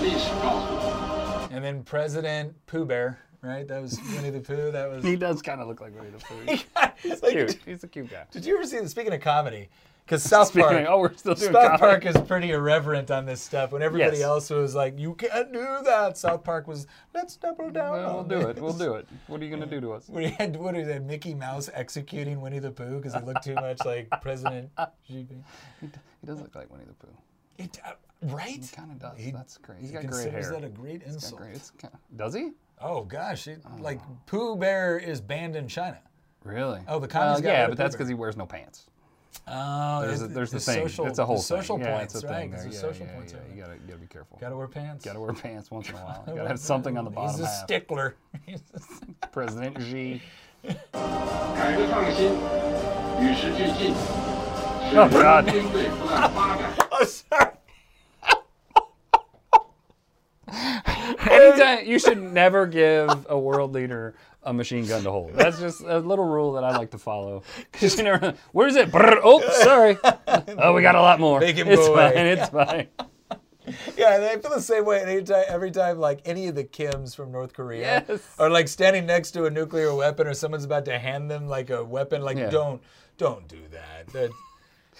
[0.00, 3.68] And then President Pooh Bear, right?
[3.68, 4.70] That was Winnie the Pooh.
[4.70, 5.04] That was.
[5.04, 6.90] he does kind of look like Winnie the Pooh.
[7.08, 7.58] he's like, cute.
[7.66, 8.24] He's a cute guy.
[8.30, 8.86] Did you ever see?
[8.86, 9.68] Speaking of comedy,
[10.06, 11.78] because South Park, oh, we're still doing South comedy.
[11.78, 13.72] Park is pretty irreverent on this stuff.
[13.72, 14.26] When everybody yes.
[14.26, 18.38] else was like, "You can't do that," South Park was, "Let's double down." We'll do
[18.38, 18.56] this.
[18.56, 18.62] it.
[18.62, 19.06] We'll do it.
[19.26, 20.08] What are you going to do to us?
[20.08, 21.02] We had what is that?
[21.02, 24.70] Mickey Mouse executing Winnie the Pooh because he looked too much like President.
[25.02, 25.26] he,
[25.80, 25.90] he
[26.24, 27.12] does look like Winnie the Pooh.
[27.58, 28.62] It, uh, Right?
[28.62, 29.18] He kind of does.
[29.18, 29.80] He, That's great.
[29.80, 30.50] He's got great hair.
[30.50, 31.40] that a great insult.
[31.40, 32.50] Great, kinda, does he?
[32.80, 33.82] Oh gosh, it, oh.
[33.82, 35.98] like Pooh Bear is banned in China.
[36.44, 36.80] Really?
[36.88, 37.44] Oh, the communist.
[37.44, 38.86] Uh, yeah, but that's because he wears no pants.
[39.46, 40.88] Oh, there's, a, there's the, the thing.
[40.88, 42.50] Social, it's a whole social points, yeah, right?
[42.50, 43.32] There's social yeah, points.
[43.32, 44.38] Yeah, you gotta, you gotta be careful.
[44.40, 45.04] Gotta wear pants.
[45.04, 46.24] Gotta wear pants once in a while.
[46.28, 47.40] You gotta have something on the bottom.
[47.40, 48.16] He's a stickler.
[49.32, 50.22] President Xi.
[50.64, 50.74] oh
[55.10, 55.44] God.
[56.92, 57.49] oh, sorry.
[61.60, 65.34] Anytime you should never give a world leader a machine gun to hold.
[65.34, 67.42] That's just a little rule that I like to follow.
[67.72, 68.34] Because you never.
[68.52, 68.90] Where's it?
[68.90, 69.98] Brrr, oh, sorry.
[70.58, 71.40] Oh, we got a lot more.
[71.40, 72.12] Make him it's go fine.
[72.12, 72.30] away.
[72.32, 72.88] It's fine.
[73.96, 75.00] Yeah, and I feel the same way.
[75.00, 78.20] Anytime, every time, like any of the Kims from North Korea Yes.
[78.38, 81.70] are like standing next to a nuclear weapon, or someone's about to hand them like
[81.70, 82.50] a weapon, like Yeah.
[82.50, 82.82] don't,
[83.16, 84.08] don't do that.
[84.12, 84.30] That-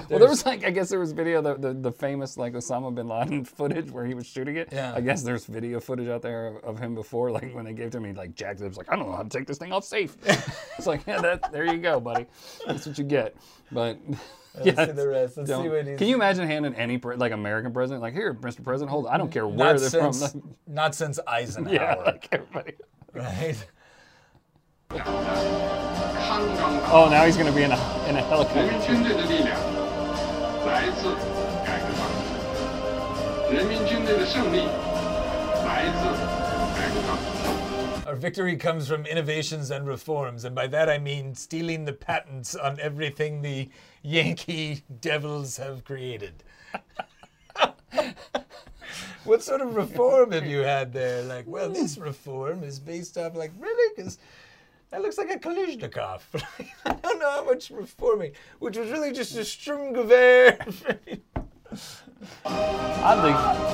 [0.09, 2.94] well, there was like I guess there was video the, the, the famous like Osama
[2.94, 4.68] bin Laden footage where he was shooting it.
[4.72, 4.94] Yeah.
[4.94, 7.90] I guess there's video footage out there of, of him before, like when they gave
[7.93, 8.60] to him, like jack.
[8.60, 8.66] it.
[8.66, 10.16] was like I don't know how to take this thing off safe.
[10.78, 12.27] it's like yeah, that there you go, buddy.
[12.66, 13.36] That's what you get.
[13.70, 13.98] But.
[14.64, 15.36] Yeah, let's see the rest.
[15.36, 15.98] Let's see what he's.
[15.98, 18.64] Can you imagine handing any pre- like American president like here, Mr.
[18.64, 19.06] President, hold.
[19.06, 19.14] On.
[19.14, 20.56] I don't care where not they're since, from.
[20.66, 21.72] not since Eisenhower.
[21.72, 22.72] Yeah, like everybody.
[23.12, 23.64] Right.
[26.93, 29.80] oh, now he's going to be in a in a helicopter.
[30.60, 31.03] 民军队的力量来自
[31.65, 34.68] 改革创新，人民军队的胜利
[35.65, 36.02] 来自
[36.76, 37.26] 改革创新。
[38.06, 42.56] Our victory comes from innovations and reforms, and by that I mean stealing the patents
[42.56, 43.69] on everything the
[44.03, 46.44] Yankee devils have created.
[49.26, 51.23] what sort of reform have you had there?
[51.23, 53.94] Like, well, this reform is based off, like, really?
[53.95, 54.19] Because
[54.91, 56.21] that looks like a Kalashnikov.
[56.85, 60.59] I don't know how much reforming, which was really just a Sturmgewehr.
[62.45, 63.69] I think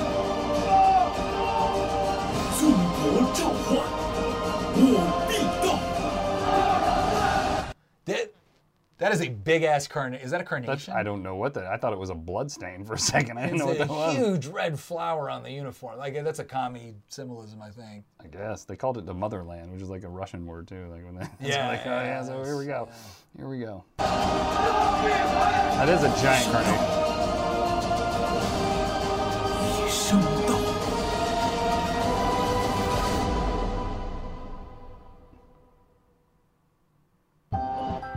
[9.07, 10.25] that is a big ass carnation.
[10.25, 10.93] Is that a that's, carnation?
[10.93, 11.65] I don't know what that.
[11.67, 13.37] I thought it was a blood stain for a second.
[13.37, 14.15] I didn't know what It's that a was.
[14.17, 15.97] huge red flower on the uniform.
[15.97, 18.03] Like that's a commie symbolism, I think.
[18.21, 20.87] I guess they called it the motherland, which is like a Russian word too.
[20.91, 22.89] Like when they, it's Yeah, like, oh yeah, so here we go,
[23.37, 23.85] here we go.
[23.97, 27.56] That is a giant carnation.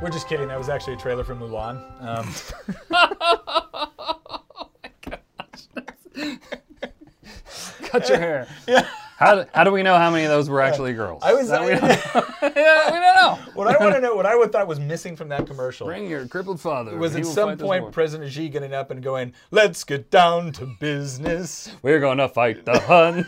[0.02, 0.48] We're just kidding.
[0.48, 1.80] That was actually a trailer for Mulan.
[2.02, 2.26] Um,
[7.82, 8.46] Cut your hair.
[8.68, 8.86] Yeah.
[9.18, 11.22] How, do- how do we know how many of those were actually girls?
[11.22, 11.48] I was.
[11.48, 11.82] That we, don't,
[12.56, 13.38] yeah, we don't know.
[13.54, 16.08] what I want to know, what I would thought was missing from that commercial, Bring
[16.08, 16.96] your crippled father.
[16.96, 17.92] was at some point.
[17.92, 22.80] President Xi getting up and going, "Let's get down to business." We're gonna fight the
[22.80, 23.26] Huns.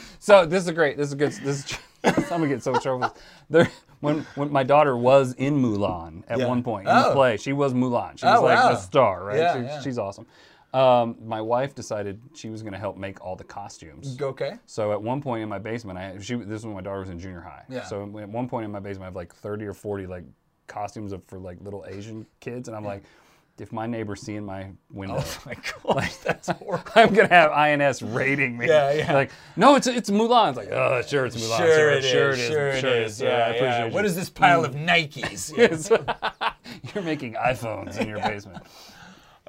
[0.20, 0.96] so this is great.
[0.96, 1.32] This is good.
[1.32, 1.78] This is.
[2.04, 3.12] I'm gonna get so much trouble.
[3.50, 3.68] There,
[4.00, 6.46] when when my daughter was in Mulan at Yeah.
[6.48, 7.08] one point in Oh.
[7.08, 8.18] the play, she was Mulan.
[8.18, 8.68] She Oh, was like wow.
[8.70, 9.38] the star, right?
[9.38, 9.80] Yeah, She- yeah.
[9.80, 10.26] She's awesome.
[10.74, 14.20] Um, my wife decided she was gonna help make all the costumes.
[14.20, 14.52] Okay.
[14.66, 17.08] So at one point in my basement, I she this was when my daughter was
[17.08, 17.64] in junior high.
[17.68, 17.84] Yeah.
[17.84, 20.24] So at one point in my basement, I have like 30 or 40 like
[20.66, 23.02] costumes of, for like little Asian kids, and I'm like,
[23.60, 25.56] if my neighbors seeing my window, Oh my
[25.94, 26.90] gosh, that's horrible.
[26.94, 28.68] I'm gonna have INS raiding me.
[28.68, 29.12] Yeah, yeah.
[29.12, 30.50] Like, no, it's it's Mulan.
[30.50, 31.58] It's like, oh, sure, it's Mulan.
[31.58, 32.10] Sure it is.
[32.10, 32.48] Sure it is.
[32.48, 33.20] Sure it is.
[33.20, 33.94] Yeah, I appreciate yeah.
[33.94, 34.86] What is this pile of mm.
[34.86, 35.52] Nikes?
[35.58, 35.90] Yes.
[36.94, 38.62] You're making iPhones in your basement.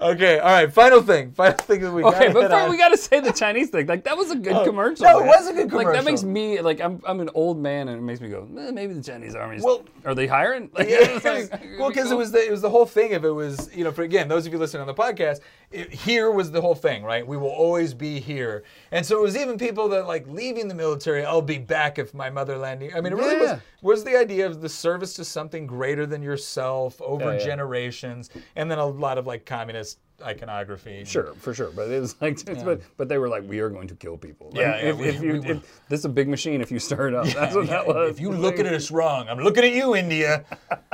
[0.02, 0.72] Okay, all right.
[0.72, 1.32] Final thing.
[1.34, 2.16] Final thing that we got.
[2.16, 3.86] Okay, but first we got to say the Chinese thing.
[3.88, 5.06] Like that was a good Oh, commercial.
[5.06, 5.28] no, it man.
[5.28, 5.92] was a good commercial.
[5.92, 8.48] Like that makes me like I'm I'm an old man and it makes me go
[8.58, 9.60] eh, maybe the Chinese army.
[9.62, 10.70] Well- are they hiring?
[10.74, 13.12] Like, Yeah, it's like, well, because it was the it was the whole thing.
[13.12, 15.92] If it was, you know, for again, those of you listening on the podcast, it,
[15.94, 17.26] here was the whole thing, right?
[17.28, 20.74] We will always be here, and so it was even people that like leaving the
[20.76, 21.26] military.
[21.26, 22.90] I'll be back if my motherland.
[22.96, 23.54] I mean, it really Yeah.
[23.54, 27.46] was was the idea of the service to something greater than yourself over Yeah, yeah.
[27.46, 29.89] generations, and then a lot of like communist
[30.24, 31.04] iconography.
[31.06, 33.88] Sure, for sure, but it was like, but, but they were like, we are going
[33.88, 34.48] to kill people.
[34.48, 35.52] Like, Yeah, yeah, if, we- if you, we will.
[35.58, 36.62] if, this is a big machine.
[36.62, 38.10] If you stir it up, that's what that was.
[38.12, 40.46] If you look at us wrong, I'm looking at you, India.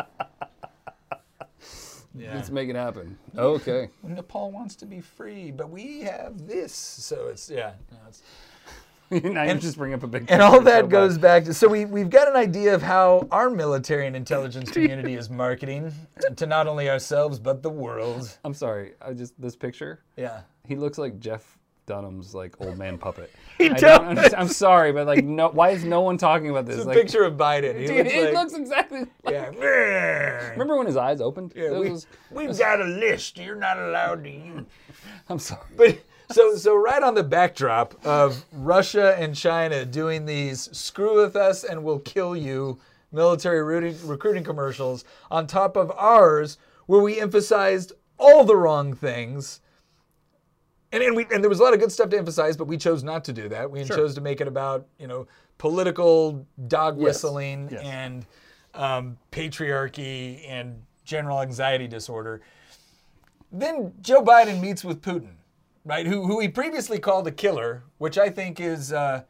[2.15, 3.17] let's make it happen.
[3.37, 3.89] Okay.
[4.03, 7.73] Nepal wants to be free, but we have this, so it's yeah.
[7.91, 8.21] no, it's-
[9.23, 10.25] now you just bring up a big.
[10.29, 13.27] And all that so goes back to so we we've got an idea of how
[13.31, 15.91] our military and intelligence community is marketing
[16.35, 18.37] to not only ourselves but the world.
[18.43, 18.93] I'm sorry.
[19.01, 20.01] I just this picture.
[20.17, 20.41] Yeah.
[20.65, 23.31] He looks like Jeff Dunham's like old man puppet.
[23.57, 24.33] He I does.
[24.33, 25.47] I'm sorry, but like, no.
[25.47, 26.75] Why is no one talking about this?
[26.75, 27.79] It's a like, picture of Biden.
[27.79, 28.99] He Dude, looks it like- looks exactly.
[29.23, 30.49] Like, Yeah.
[30.49, 31.53] Remember when his eyes opened?
[31.55, 33.37] Yeah, It we, was- we've got a list.
[33.37, 34.65] You're not allowed to use.
[35.29, 35.61] I'm sorry.
[35.77, 35.99] But
[36.31, 41.63] so so right on the backdrop of Russia and China doing these screw with us
[41.63, 42.79] and we'll kill you
[43.11, 46.57] military recruiting, recruiting commercials on top of ours
[46.87, 49.61] where we emphasized all the wrong things.
[50.91, 52.77] And, and, we, and there was a lot of good stuff to emphasize, but we
[52.77, 53.69] chose not to do that.
[53.69, 53.97] We Sure.
[53.97, 55.27] chose to make it about, you know,
[55.57, 57.03] political dog Yes.
[57.03, 57.81] whistling Yes.
[57.83, 58.25] and
[58.73, 62.41] um, patriarchy and general anxiety disorder.
[63.51, 65.35] Then Joe Biden meets with Putin,
[65.85, 66.05] right?
[66.05, 69.23] Who, who he previously called a killer, which I think is uh,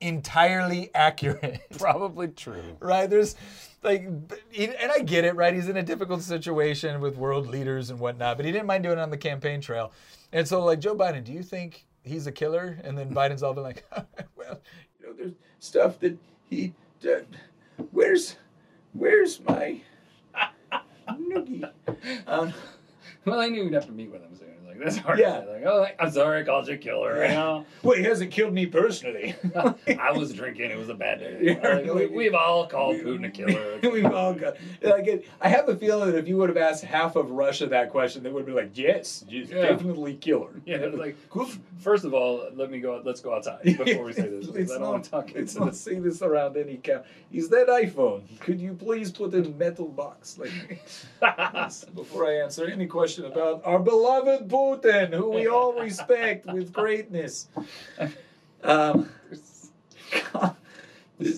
[0.00, 1.60] entirely accurate.
[1.78, 2.76] Probably true.
[2.80, 3.08] right?
[3.08, 3.34] There's
[3.82, 5.52] like, and I get it, right?
[5.52, 8.98] He's in a difficult situation with world leaders and whatnot, but he didn't mind doing
[8.98, 9.92] it on the campaign trail.
[10.32, 12.78] And so, like, Joe Biden, do you think he's a killer?
[12.84, 13.84] And then Biden's all been like,
[14.36, 14.60] well,
[15.00, 16.16] you know, there's stuff that
[16.48, 17.26] he, did.
[17.90, 18.36] where's,
[18.92, 19.80] where's my
[21.10, 21.68] noogie?
[22.28, 22.52] Um,
[23.24, 24.48] Well, I knew we'd have to meet with him soon.
[24.82, 25.18] That's hard.
[25.18, 25.38] Yeah.
[25.48, 27.22] Like, oh, I'm sorry, I called you a killer.
[27.24, 29.34] You know, well, he hasn't killed me personally.
[29.56, 30.70] I was drinking.
[30.70, 31.38] It was a bad day.
[31.40, 33.78] Yeah, Like, we, we've all called Putin a killer.
[33.82, 34.56] We've all got.
[34.82, 37.66] Like it, I have a feeling that if you would have asked half of Russia
[37.68, 39.44] that question, they would be like, "Yes, Yeah.
[39.68, 41.16] definitely killer." Yeah, like
[41.78, 43.00] first of all, let me go.
[43.04, 44.48] Let's go outside before we say this.
[44.48, 45.80] Let's I don't not, want to talk let's not this.
[45.80, 47.04] say this around any camp.
[47.32, 48.22] Is that iPhone?
[48.40, 50.50] Could you please put in a metal box like
[51.94, 57.48] before I answer any question about our beloved Putin, who we all respect with greatness?
[58.62, 59.08] Um,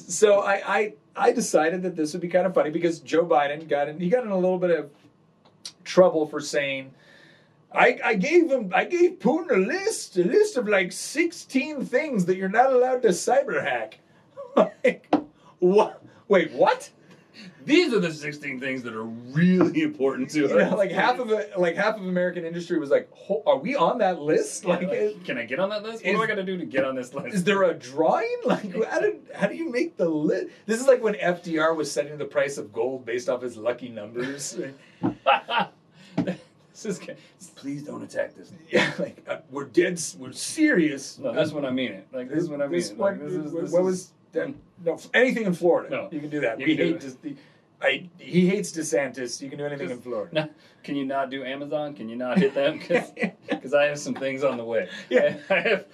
[0.06, 3.68] so I, I I decided that this would be kind of funny because Joe Biden
[3.68, 4.90] got in he got in a little bit of
[5.84, 6.92] trouble for saying
[7.72, 12.24] I, I gave him I gave Putin a list, a list of like 16 things
[12.26, 13.98] that you're not allowed to cyber hack.
[14.56, 15.12] like,
[15.58, 16.90] what wait, what?
[17.64, 20.70] These are the 16 things that are really important to You us.
[20.70, 23.08] know, like half of it like half of American industry was like,
[23.46, 24.64] are we on that list?
[24.64, 26.04] Yeah, Like, like, can I get on that list?
[26.04, 27.34] What is- do I got to do to get on this list?
[27.34, 28.28] is there a drawing?
[28.44, 30.48] Like how do how do you make the list?
[30.66, 33.88] This is like when FDR was setting the price of gold based off his lucky
[33.88, 34.58] numbers.
[36.16, 37.00] this is.
[37.56, 38.52] Please don't attack this.
[38.70, 41.18] yeah, like uh, we're dead we're serious.
[41.18, 42.06] No, that's when I mean it.
[42.12, 42.98] Like this is when I mean This it.
[42.98, 44.54] Like, this is, what this what is- was that?
[44.84, 45.88] No, anything in Florida.
[45.90, 46.08] No.
[46.10, 46.58] you can do that.
[46.60, 47.14] You we hate this.
[47.14, 47.34] The,
[47.80, 49.40] I, he hates DeSantis.
[49.42, 50.30] You can do anything in Florida.
[50.32, 50.48] No,
[50.84, 51.94] can you not do Amazon?
[51.94, 52.78] Can you not hit them?
[53.48, 54.88] Because I have some things on the way.
[55.10, 55.36] Yeah.
[55.50, 55.84] I have.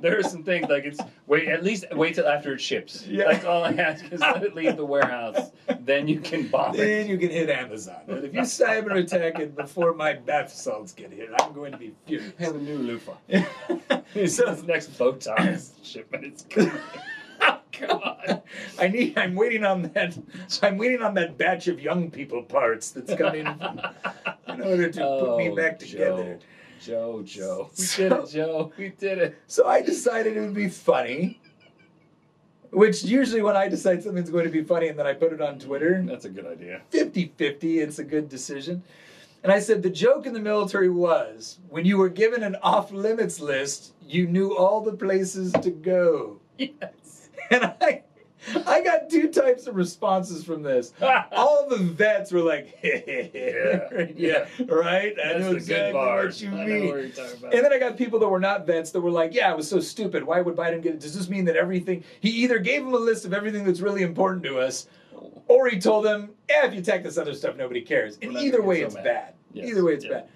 [0.00, 3.06] There are some things like it's wait at least wait till after it ships.
[3.06, 3.24] Yeah.
[3.30, 5.50] That's all I ask is let it leave the warehouse.
[5.80, 6.78] Then you can bomb it.
[6.78, 8.02] Then you can hit Amazon.
[8.06, 11.78] But if you cyber attack it before my bath salts get here, I'm going to
[11.78, 12.32] be furious.
[12.38, 13.16] I have a new loofah.
[13.30, 13.40] So-
[14.14, 16.24] this next Botox shipment.
[16.24, 16.72] It's coming.
[17.82, 18.42] On.
[18.78, 19.16] I need.
[19.18, 20.16] I'm waiting on that.
[20.48, 23.46] So I'm waiting on that batch of young people parts that's coming
[24.48, 26.38] in order to put me Oh, back together.
[26.80, 27.74] Joe, Joe, Joe.
[27.78, 28.72] We did it, Joe.
[28.78, 29.38] We did it.
[29.46, 31.40] So I decided it would be funny.
[32.70, 35.40] Which usually when I decide something's going to be funny and then I put it
[35.40, 36.82] on Twitter, That's a good idea.
[36.90, 38.82] 50 50, it's a good decision.
[39.42, 42.90] And I said the joke in the military was when you were given an off
[42.92, 46.40] limits list, you knew all the places to go.
[46.58, 46.90] Yes.
[47.50, 48.02] And I
[48.66, 50.92] I got two types of responses from this.
[51.32, 54.46] All the vets were like, yeah, yeah.
[54.68, 55.12] right?
[55.18, 56.88] I That's know the exactly what you mean.
[56.88, 57.54] what you're talking about.
[57.54, 59.68] And then I got people that were not vets that were like, yeah, it was
[59.68, 60.22] so stupid.
[60.24, 61.00] Why would Biden get it?
[61.00, 64.02] Does this mean that everything, he either gave them a list of everything that's really
[64.02, 64.86] important to us,
[65.48, 68.18] or he told them, eh, if you attack this other stuff, nobody cares.
[68.22, 69.34] And either way, get it's so bad.
[69.52, 70.10] Yes, Either way, it's yeah.
[70.12, 70.28] bad.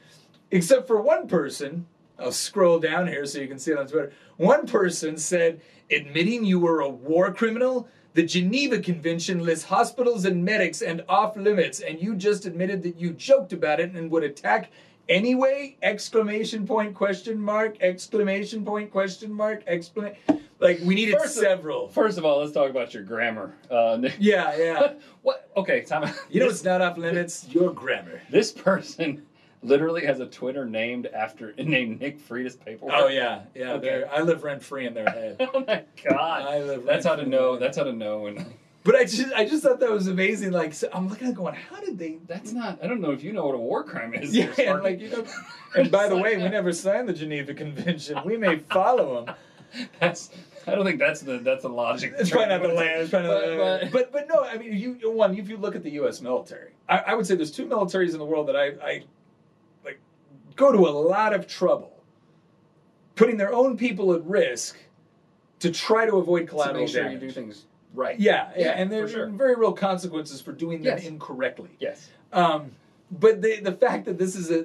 [0.50, 1.86] except for one person.
[2.18, 4.12] I'll scroll down here so you can see it on Twitter.
[4.36, 5.60] One person said,
[5.92, 7.88] admitting you were a war criminal?
[8.14, 12.98] The Geneva Convention lists hospitals and medics and off limits, and you just admitted that
[12.98, 14.70] you joked about it and would attack
[15.08, 15.76] anyway?
[15.82, 20.18] Exclamation point, question mark, exclamation point, question mark, exclamation.
[20.58, 21.88] Like, we needed First of- several.
[21.88, 23.54] First of all, let's talk about your grammar.
[23.70, 24.92] Uh, yeah, yeah.
[25.22, 25.48] what?
[25.56, 26.04] Okay, time.
[26.04, 26.14] out.
[26.30, 27.48] You know what's not off limits?
[27.50, 28.20] Your grammar.
[28.30, 29.26] This person
[29.62, 32.94] literally has a Twitter named after named Nick Fried's paperwork.
[32.96, 33.72] Oh yeah, yeah.
[33.74, 34.04] Okay.
[34.10, 35.36] I live rent free in their head.
[35.54, 36.42] Oh my god.
[36.42, 37.56] I live That's how to know.
[37.56, 38.44] That's how to know when.
[38.84, 40.50] But I just, I just thought that was amazing.
[40.50, 42.18] Like, so I'm looking at going, how did they?
[42.26, 42.80] That's not.
[42.82, 44.34] I don't know if you know what a war crime is.
[44.34, 45.24] Yeah, and like you know.
[45.76, 48.18] And by the way, we never signed the Geneva Convention.
[48.24, 49.36] We may follow them.
[50.00, 50.30] That's.
[50.66, 52.14] I don't think that's the that's the logic.
[52.18, 53.00] It's probably not the land.
[53.02, 53.92] It's probably not the But- land.
[53.92, 55.36] But, but no, I mean, you one.
[55.38, 56.20] If you look at the U.S.
[56.20, 59.04] military, I, I would say there's two militaries in the world that I, I
[60.62, 61.92] go to a lot of trouble,
[63.16, 64.76] putting their own people at risk
[65.60, 67.22] to try to avoid to collateral make sure damage.
[67.22, 67.64] you do things
[67.94, 68.18] right.
[68.18, 69.26] Yeah, yeah, Yeah, and there's sure.
[69.28, 71.06] very real consequences for doing them Yes.
[71.06, 71.70] incorrectly.
[71.78, 72.08] Yes.
[72.32, 72.70] Um,
[73.10, 74.64] but the the fact that this is a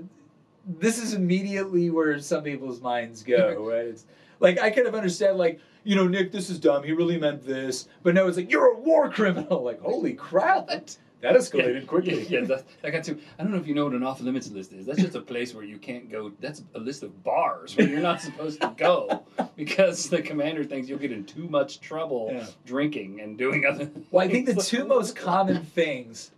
[0.80, 3.86] this is immediately where some people's minds go, right?
[3.86, 4.06] It's
[4.40, 6.84] like I kind of understand, like you know, Nick, this is dumb.
[6.84, 9.64] He really meant this, but no, it's like you're a war criminal.
[9.70, 10.70] Like, holy crap,
[11.22, 12.28] that escalated quickly.
[12.28, 13.18] Yeah, that, I got to.
[13.40, 14.86] I don't know if you know what an off limits list is.
[14.86, 16.32] That's just a place where you can't go.
[16.40, 19.24] That's a list of bars where you're not supposed to go
[19.56, 22.46] because the commander thinks you'll get in too much trouble Yeah.
[22.66, 23.90] drinking and doing other.
[24.12, 26.32] Well, I think the two most common things.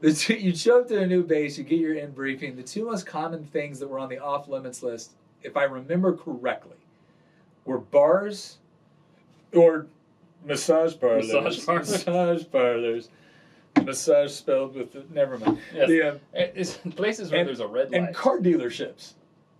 [0.00, 2.56] The two, you show up to a new base, you get your in briefing.
[2.56, 5.10] The two most common things that were on the off limits list,
[5.42, 6.76] if I remember correctly,
[7.66, 8.58] were bars
[9.54, 9.88] or
[10.46, 11.30] massage parlors.
[11.32, 11.90] Massage parlors.
[11.90, 13.08] Massage parlors.
[13.84, 15.58] Massage spelled with the, never mind.
[15.74, 15.88] Yes.
[15.88, 18.02] The, um, It's places where and- there's a red light.
[18.02, 19.14] and car dealerships.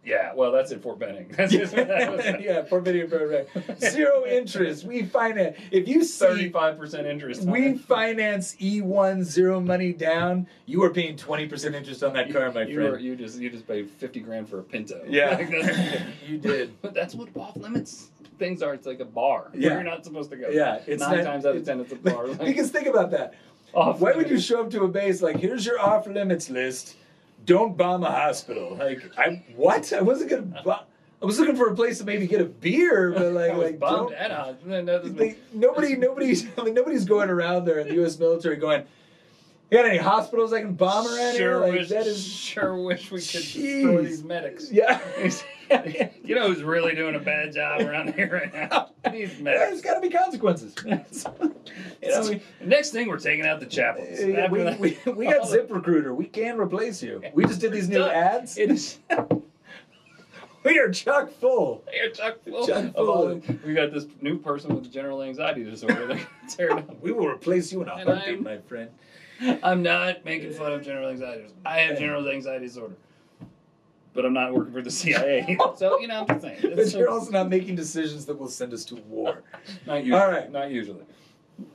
[0.04, 1.28] yeah, well, that's in Fort Benning.
[1.36, 3.46] That's just, that was yeah, for video program.
[3.78, 4.84] Zero interest.
[4.84, 5.56] We finance.
[5.70, 7.42] If you see thirty-five percent interest.
[7.42, 10.46] We finance E1 zero money down.
[10.66, 12.92] You are paying 20% interest on that car, my you, friend.
[12.92, 15.02] were, you just you just paid fifty grand for a Pinto.
[15.06, 15.36] Yeah.
[15.36, 16.80] Like, you did.
[16.82, 18.72] But that's what off limits things are.
[18.72, 19.68] It's like a bar Yeah.
[19.68, 20.48] where you're not supposed to go.
[20.48, 22.26] Yeah, it's nine not- times out of ten it's a bar.
[22.26, 23.34] Like, because think about that.
[23.74, 26.96] Off Why would you show up to a base like, here's your off limits list.
[27.46, 28.76] Don't bomb a hospital.
[28.78, 29.92] Like, I what?
[29.92, 30.42] I wasn't gonna.
[30.64, 30.80] Bo-
[31.22, 33.66] I was looking for a place to maybe get a beer, but like, I was
[33.72, 34.56] like don't- at us.
[34.64, 38.18] Then that doesn't- they, nobody, nobody's, like, nobody's going around there in the U.S.
[38.18, 38.84] military going.
[39.70, 41.52] You got any hospitals I can bomb around here?
[41.52, 43.52] Sure Like, wish, that is sure wish we could Jeez.
[43.82, 44.72] destroy these medics.
[44.72, 45.00] yeah.
[46.24, 48.90] you know who's really doing a bad job around here right now?
[49.12, 49.80] These There's medics.
[49.82, 50.74] got to be consequences.
[50.84, 54.18] you know, we, Next thing, we're taking out the chapels.
[54.18, 56.14] Uh, we, that- we, we got ZipRecruiter.
[56.16, 57.22] We can replace you.
[57.32, 58.10] We just did these new done.
[58.10, 58.58] ads.
[58.58, 58.98] It is.
[60.64, 61.84] We are chock full.
[61.94, 63.40] You're chock full Chock full.
[63.64, 65.94] we got this new person with general anxiety disorder.
[65.94, 67.00] They're gonna tear it up.
[67.00, 68.90] We will replace you in a And heartbeat, I'm- my friend.
[69.62, 71.60] I'm not making fun of general anxiety disorder.
[71.64, 72.94] I have general anxiety disorder.
[74.12, 75.56] But I'm not working for the CIA.
[75.76, 76.58] so, you know, I'm just saying.
[76.62, 79.42] But It's you're also not making decisions that will send us to war.
[79.86, 80.20] not usually.
[80.20, 80.50] All right.
[80.50, 81.04] Not usually.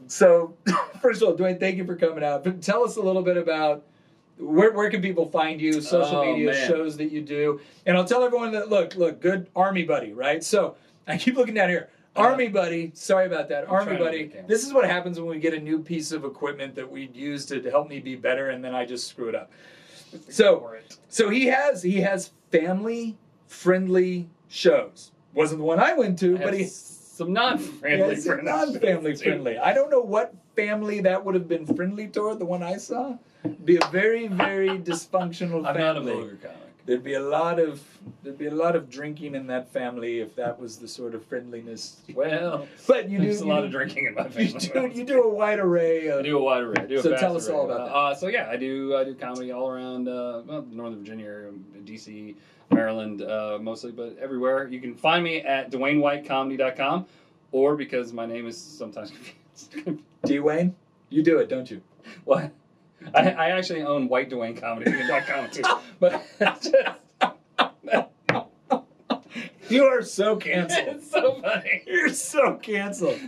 [0.08, 0.54] So,
[1.02, 2.44] first of all, Dwayne, thank you for coming out.
[2.44, 3.86] But tell us a little bit about
[4.38, 6.68] where, where can people find you, social Oh, media, man.
[6.68, 7.62] shows that you do.
[7.86, 10.44] And I'll tell everyone that, look, look, good Army Buddy, right?
[10.44, 10.76] So,
[11.08, 11.90] I keep looking down here.
[12.16, 13.68] Army Buddy, sorry about that.
[13.68, 14.32] Army Buddy.
[14.48, 17.46] This is what happens when we get a new piece of equipment that we use
[17.48, 19.52] to, help me be better, and then I just screw it up.
[20.30, 20.98] So, it.
[21.10, 23.18] so he has he has family
[23.48, 25.12] friendly shows.
[25.34, 29.58] Wasn't the one I went to, I but he some non-friendly Yes, non-family friendly.
[29.58, 32.40] I don't know what family that would have been friendly toward.
[32.40, 33.18] The one I saw,
[33.64, 36.14] be a very, very dysfunctional I'm not a family.
[36.14, 36.58] vulgar comic.
[36.86, 37.82] There'd be a lot of
[38.22, 41.26] there'd be a lot of drinking in that family if that was the sort of
[41.26, 41.98] friendliness.
[42.14, 44.52] Well, But you do there's a lot do- of drinking in my family.
[44.54, 46.76] You do, you do a wide array I do a wide array.
[46.84, 47.74] I do a So tell us all array.
[47.76, 47.96] about that.
[47.96, 51.52] Uh, so yeah, I do I do comedy all around uh, well, Northern Virginia area,
[51.86, 52.36] DC,
[52.72, 54.68] Maryland uh, mostly, but everywhere.
[54.68, 57.06] You can find me at DwayneWhiteComedy.com
[57.52, 59.12] or because my name is sometimes
[59.72, 60.00] confused.
[60.24, 60.74] Dwayne,
[61.10, 61.82] you do it, don't you?
[62.26, 62.52] what?
[63.14, 65.64] I, I actually own WhiteDwayneComedy.com too,
[66.00, 68.10] but it's just
[69.70, 70.88] You are so canceled.
[70.88, 71.84] it's so funny.
[71.88, 73.20] You're so canceled.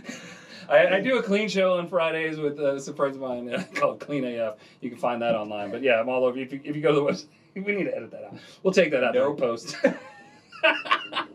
[0.68, 3.64] I, I do a clean show on Fridays with uh, some friends of mine uh,
[3.74, 4.54] called Clean AF.
[4.80, 5.70] You can find that online.
[5.70, 6.38] But yeah, I'm all over.
[6.38, 7.26] If you, if you go to the website,
[7.66, 8.34] we need to edit that out.
[8.62, 9.38] We'll take that out Nope.
[9.38, 9.76] during post.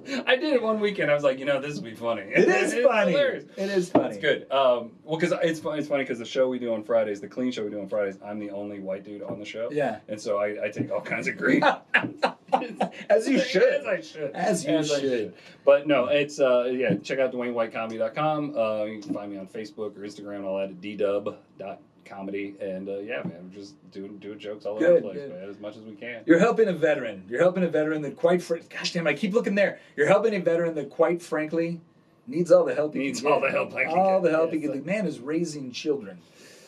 [0.27, 1.09] I did it one weekend.
[1.09, 2.21] I was like, you know, this would be funny.
[2.23, 3.11] It is It's funny.
[3.11, 3.45] hilarious.
[3.57, 4.09] It is funny.
[4.09, 4.51] It's good.
[4.51, 5.79] Um, well, because it's funny.
[5.79, 7.87] It's funny because the show we do on Fridays, the clean show we do on
[7.89, 9.69] Fridays, I'm the only white dude on the show.
[9.71, 9.99] Yeah.
[10.07, 11.63] And so I, I take all kinds of grief.
[13.09, 13.63] As you should.
[13.63, 14.31] As I should.
[14.35, 15.33] As you I should.
[15.65, 18.57] But no, it's uh yeah, check out DwayneWhiteComedy.com.
[18.57, 22.55] Uh you can find me on Facebook or Instagram and all that at ddub.comedy.
[22.61, 25.29] And uh, yeah, man, we're just doing doing jokes all over the place, good.
[25.31, 26.23] man, as much as we can.
[26.25, 27.23] You're helping a veteran.
[27.29, 29.79] You're helping a veteran that quite fr- gosh damn, I keep looking there.
[29.95, 31.81] You're helping a veteran that quite frankly
[32.27, 33.47] needs all the help he Needs can all get.
[33.47, 34.71] the help I All the help he can.
[34.71, 36.19] The man is raising children.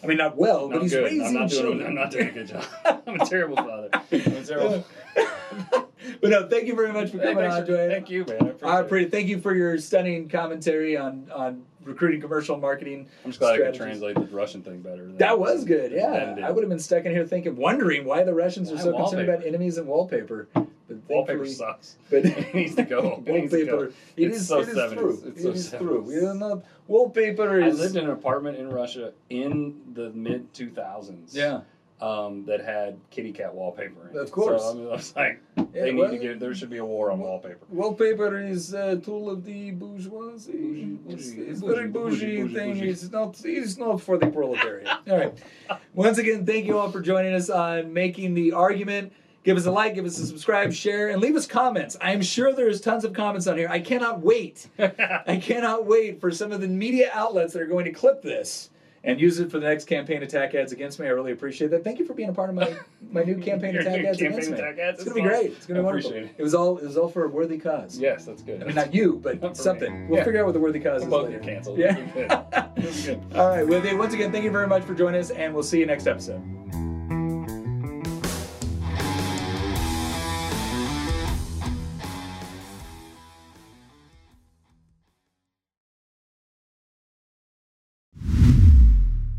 [0.04, 1.06] I mean, not well, but he's good.
[1.06, 1.78] raising I'm not children.
[1.78, 2.64] doing I'm not doing a good job.
[3.08, 3.90] I'm a terrible father.
[3.94, 4.86] I'm a terrible
[6.22, 7.90] But no, thank you very much for coming thanks on, Dwayne.
[7.90, 8.36] Thank you, man.
[8.36, 8.86] I appreciate I it.
[8.86, 9.12] appreciate.
[9.12, 13.08] Thank you for your stunning commentary on on recruiting, commercial marketing.
[13.24, 15.06] I'm just glad I could translate the Russian thing better.
[15.14, 15.92] That was good.
[15.92, 16.36] Yeah.
[16.44, 18.98] I would have been stuck in here thinking, wondering why the Russians are Why so
[18.98, 20.48] concerned about enemies and wallpaper.
[20.54, 21.96] But Wallpaper sucks.
[22.12, 23.24] But It needs to go.
[23.26, 23.78] It to go.
[23.78, 23.86] wallpaper.
[24.18, 24.48] It It's is.
[24.48, 24.94] so it is 70s.
[24.94, 25.24] through.
[25.26, 25.78] It's It so is 70s.
[25.80, 26.02] through.
[26.02, 26.64] We don't know.
[26.88, 27.80] Wallpaper I is.
[27.80, 31.34] lived in an apartment in Russia in the mid 2000s.
[31.36, 31.62] Yeah.
[32.02, 34.22] Um, that had kitty cat wallpaper in it.
[34.22, 34.62] Of course.
[34.62, 36.40] So I, mean, I was like, Yeah, they need well- to get.
[36.42, 37.60] There should be a war on wallpaper.
[37.70, 41.00] Wallpaper is a tool of the bourgeoisie.
[41.08, 42.78] It's, bougie, it's bougie, very bougie, thing.
[42.80, 43.40] It's not.
[43.46, 44.88] It's not for the proletariat.
[45.10, 45.38] all right.
[45.94, 49.14] Once again, thank you all for joining us on making the argument.
[49.46, 51.96] Give us a like, give us a subscribe, share, and leave us comments.
[52.02, 53.70] I'm sure there's tons of comments on here.
[53.70, 54.68] I cannot wait.
[54.80, 58.72] I cannot wait for some of the media outlets that are going to clip this
[59.06, 61.06] and use it for the next campaign attack ads against me.
[61.08, 61.84] I really appreciate that.
[61.84, 62.76] Thank you for being a part of my,
[63.12, 64.58] my new campaign attack ads campaign against me.
[64.58, 65.00] attack ads?
[65.00, 65.52] It's gonna be great.
[65.52, 66.12] It's gonna be wonderful.
[66.14, 66.30] it.
[66.38, 67.98] It was all it was all for a worthy cause.
[67.98, 68.62] Yes, that's good.
[68.62, 70.02] I mean, not you, but Not something.
[70.04, 70.08] me.
[70.10, 70.26] We'll Yeah.
[70.26, 71.40] figure out what the worthy cause is Both later.
[71.40, 71.78] get canceled.
[71.78, 71.98] Yeah.
[71.98, 72.32] It's good.
[72.78, 73.22] It's good.
[73.36, 73.66] All right.
[73.68, 76.06] Well, once again, thank you very much for joining us, and we'll see you next
[76.08, 76.42] episode.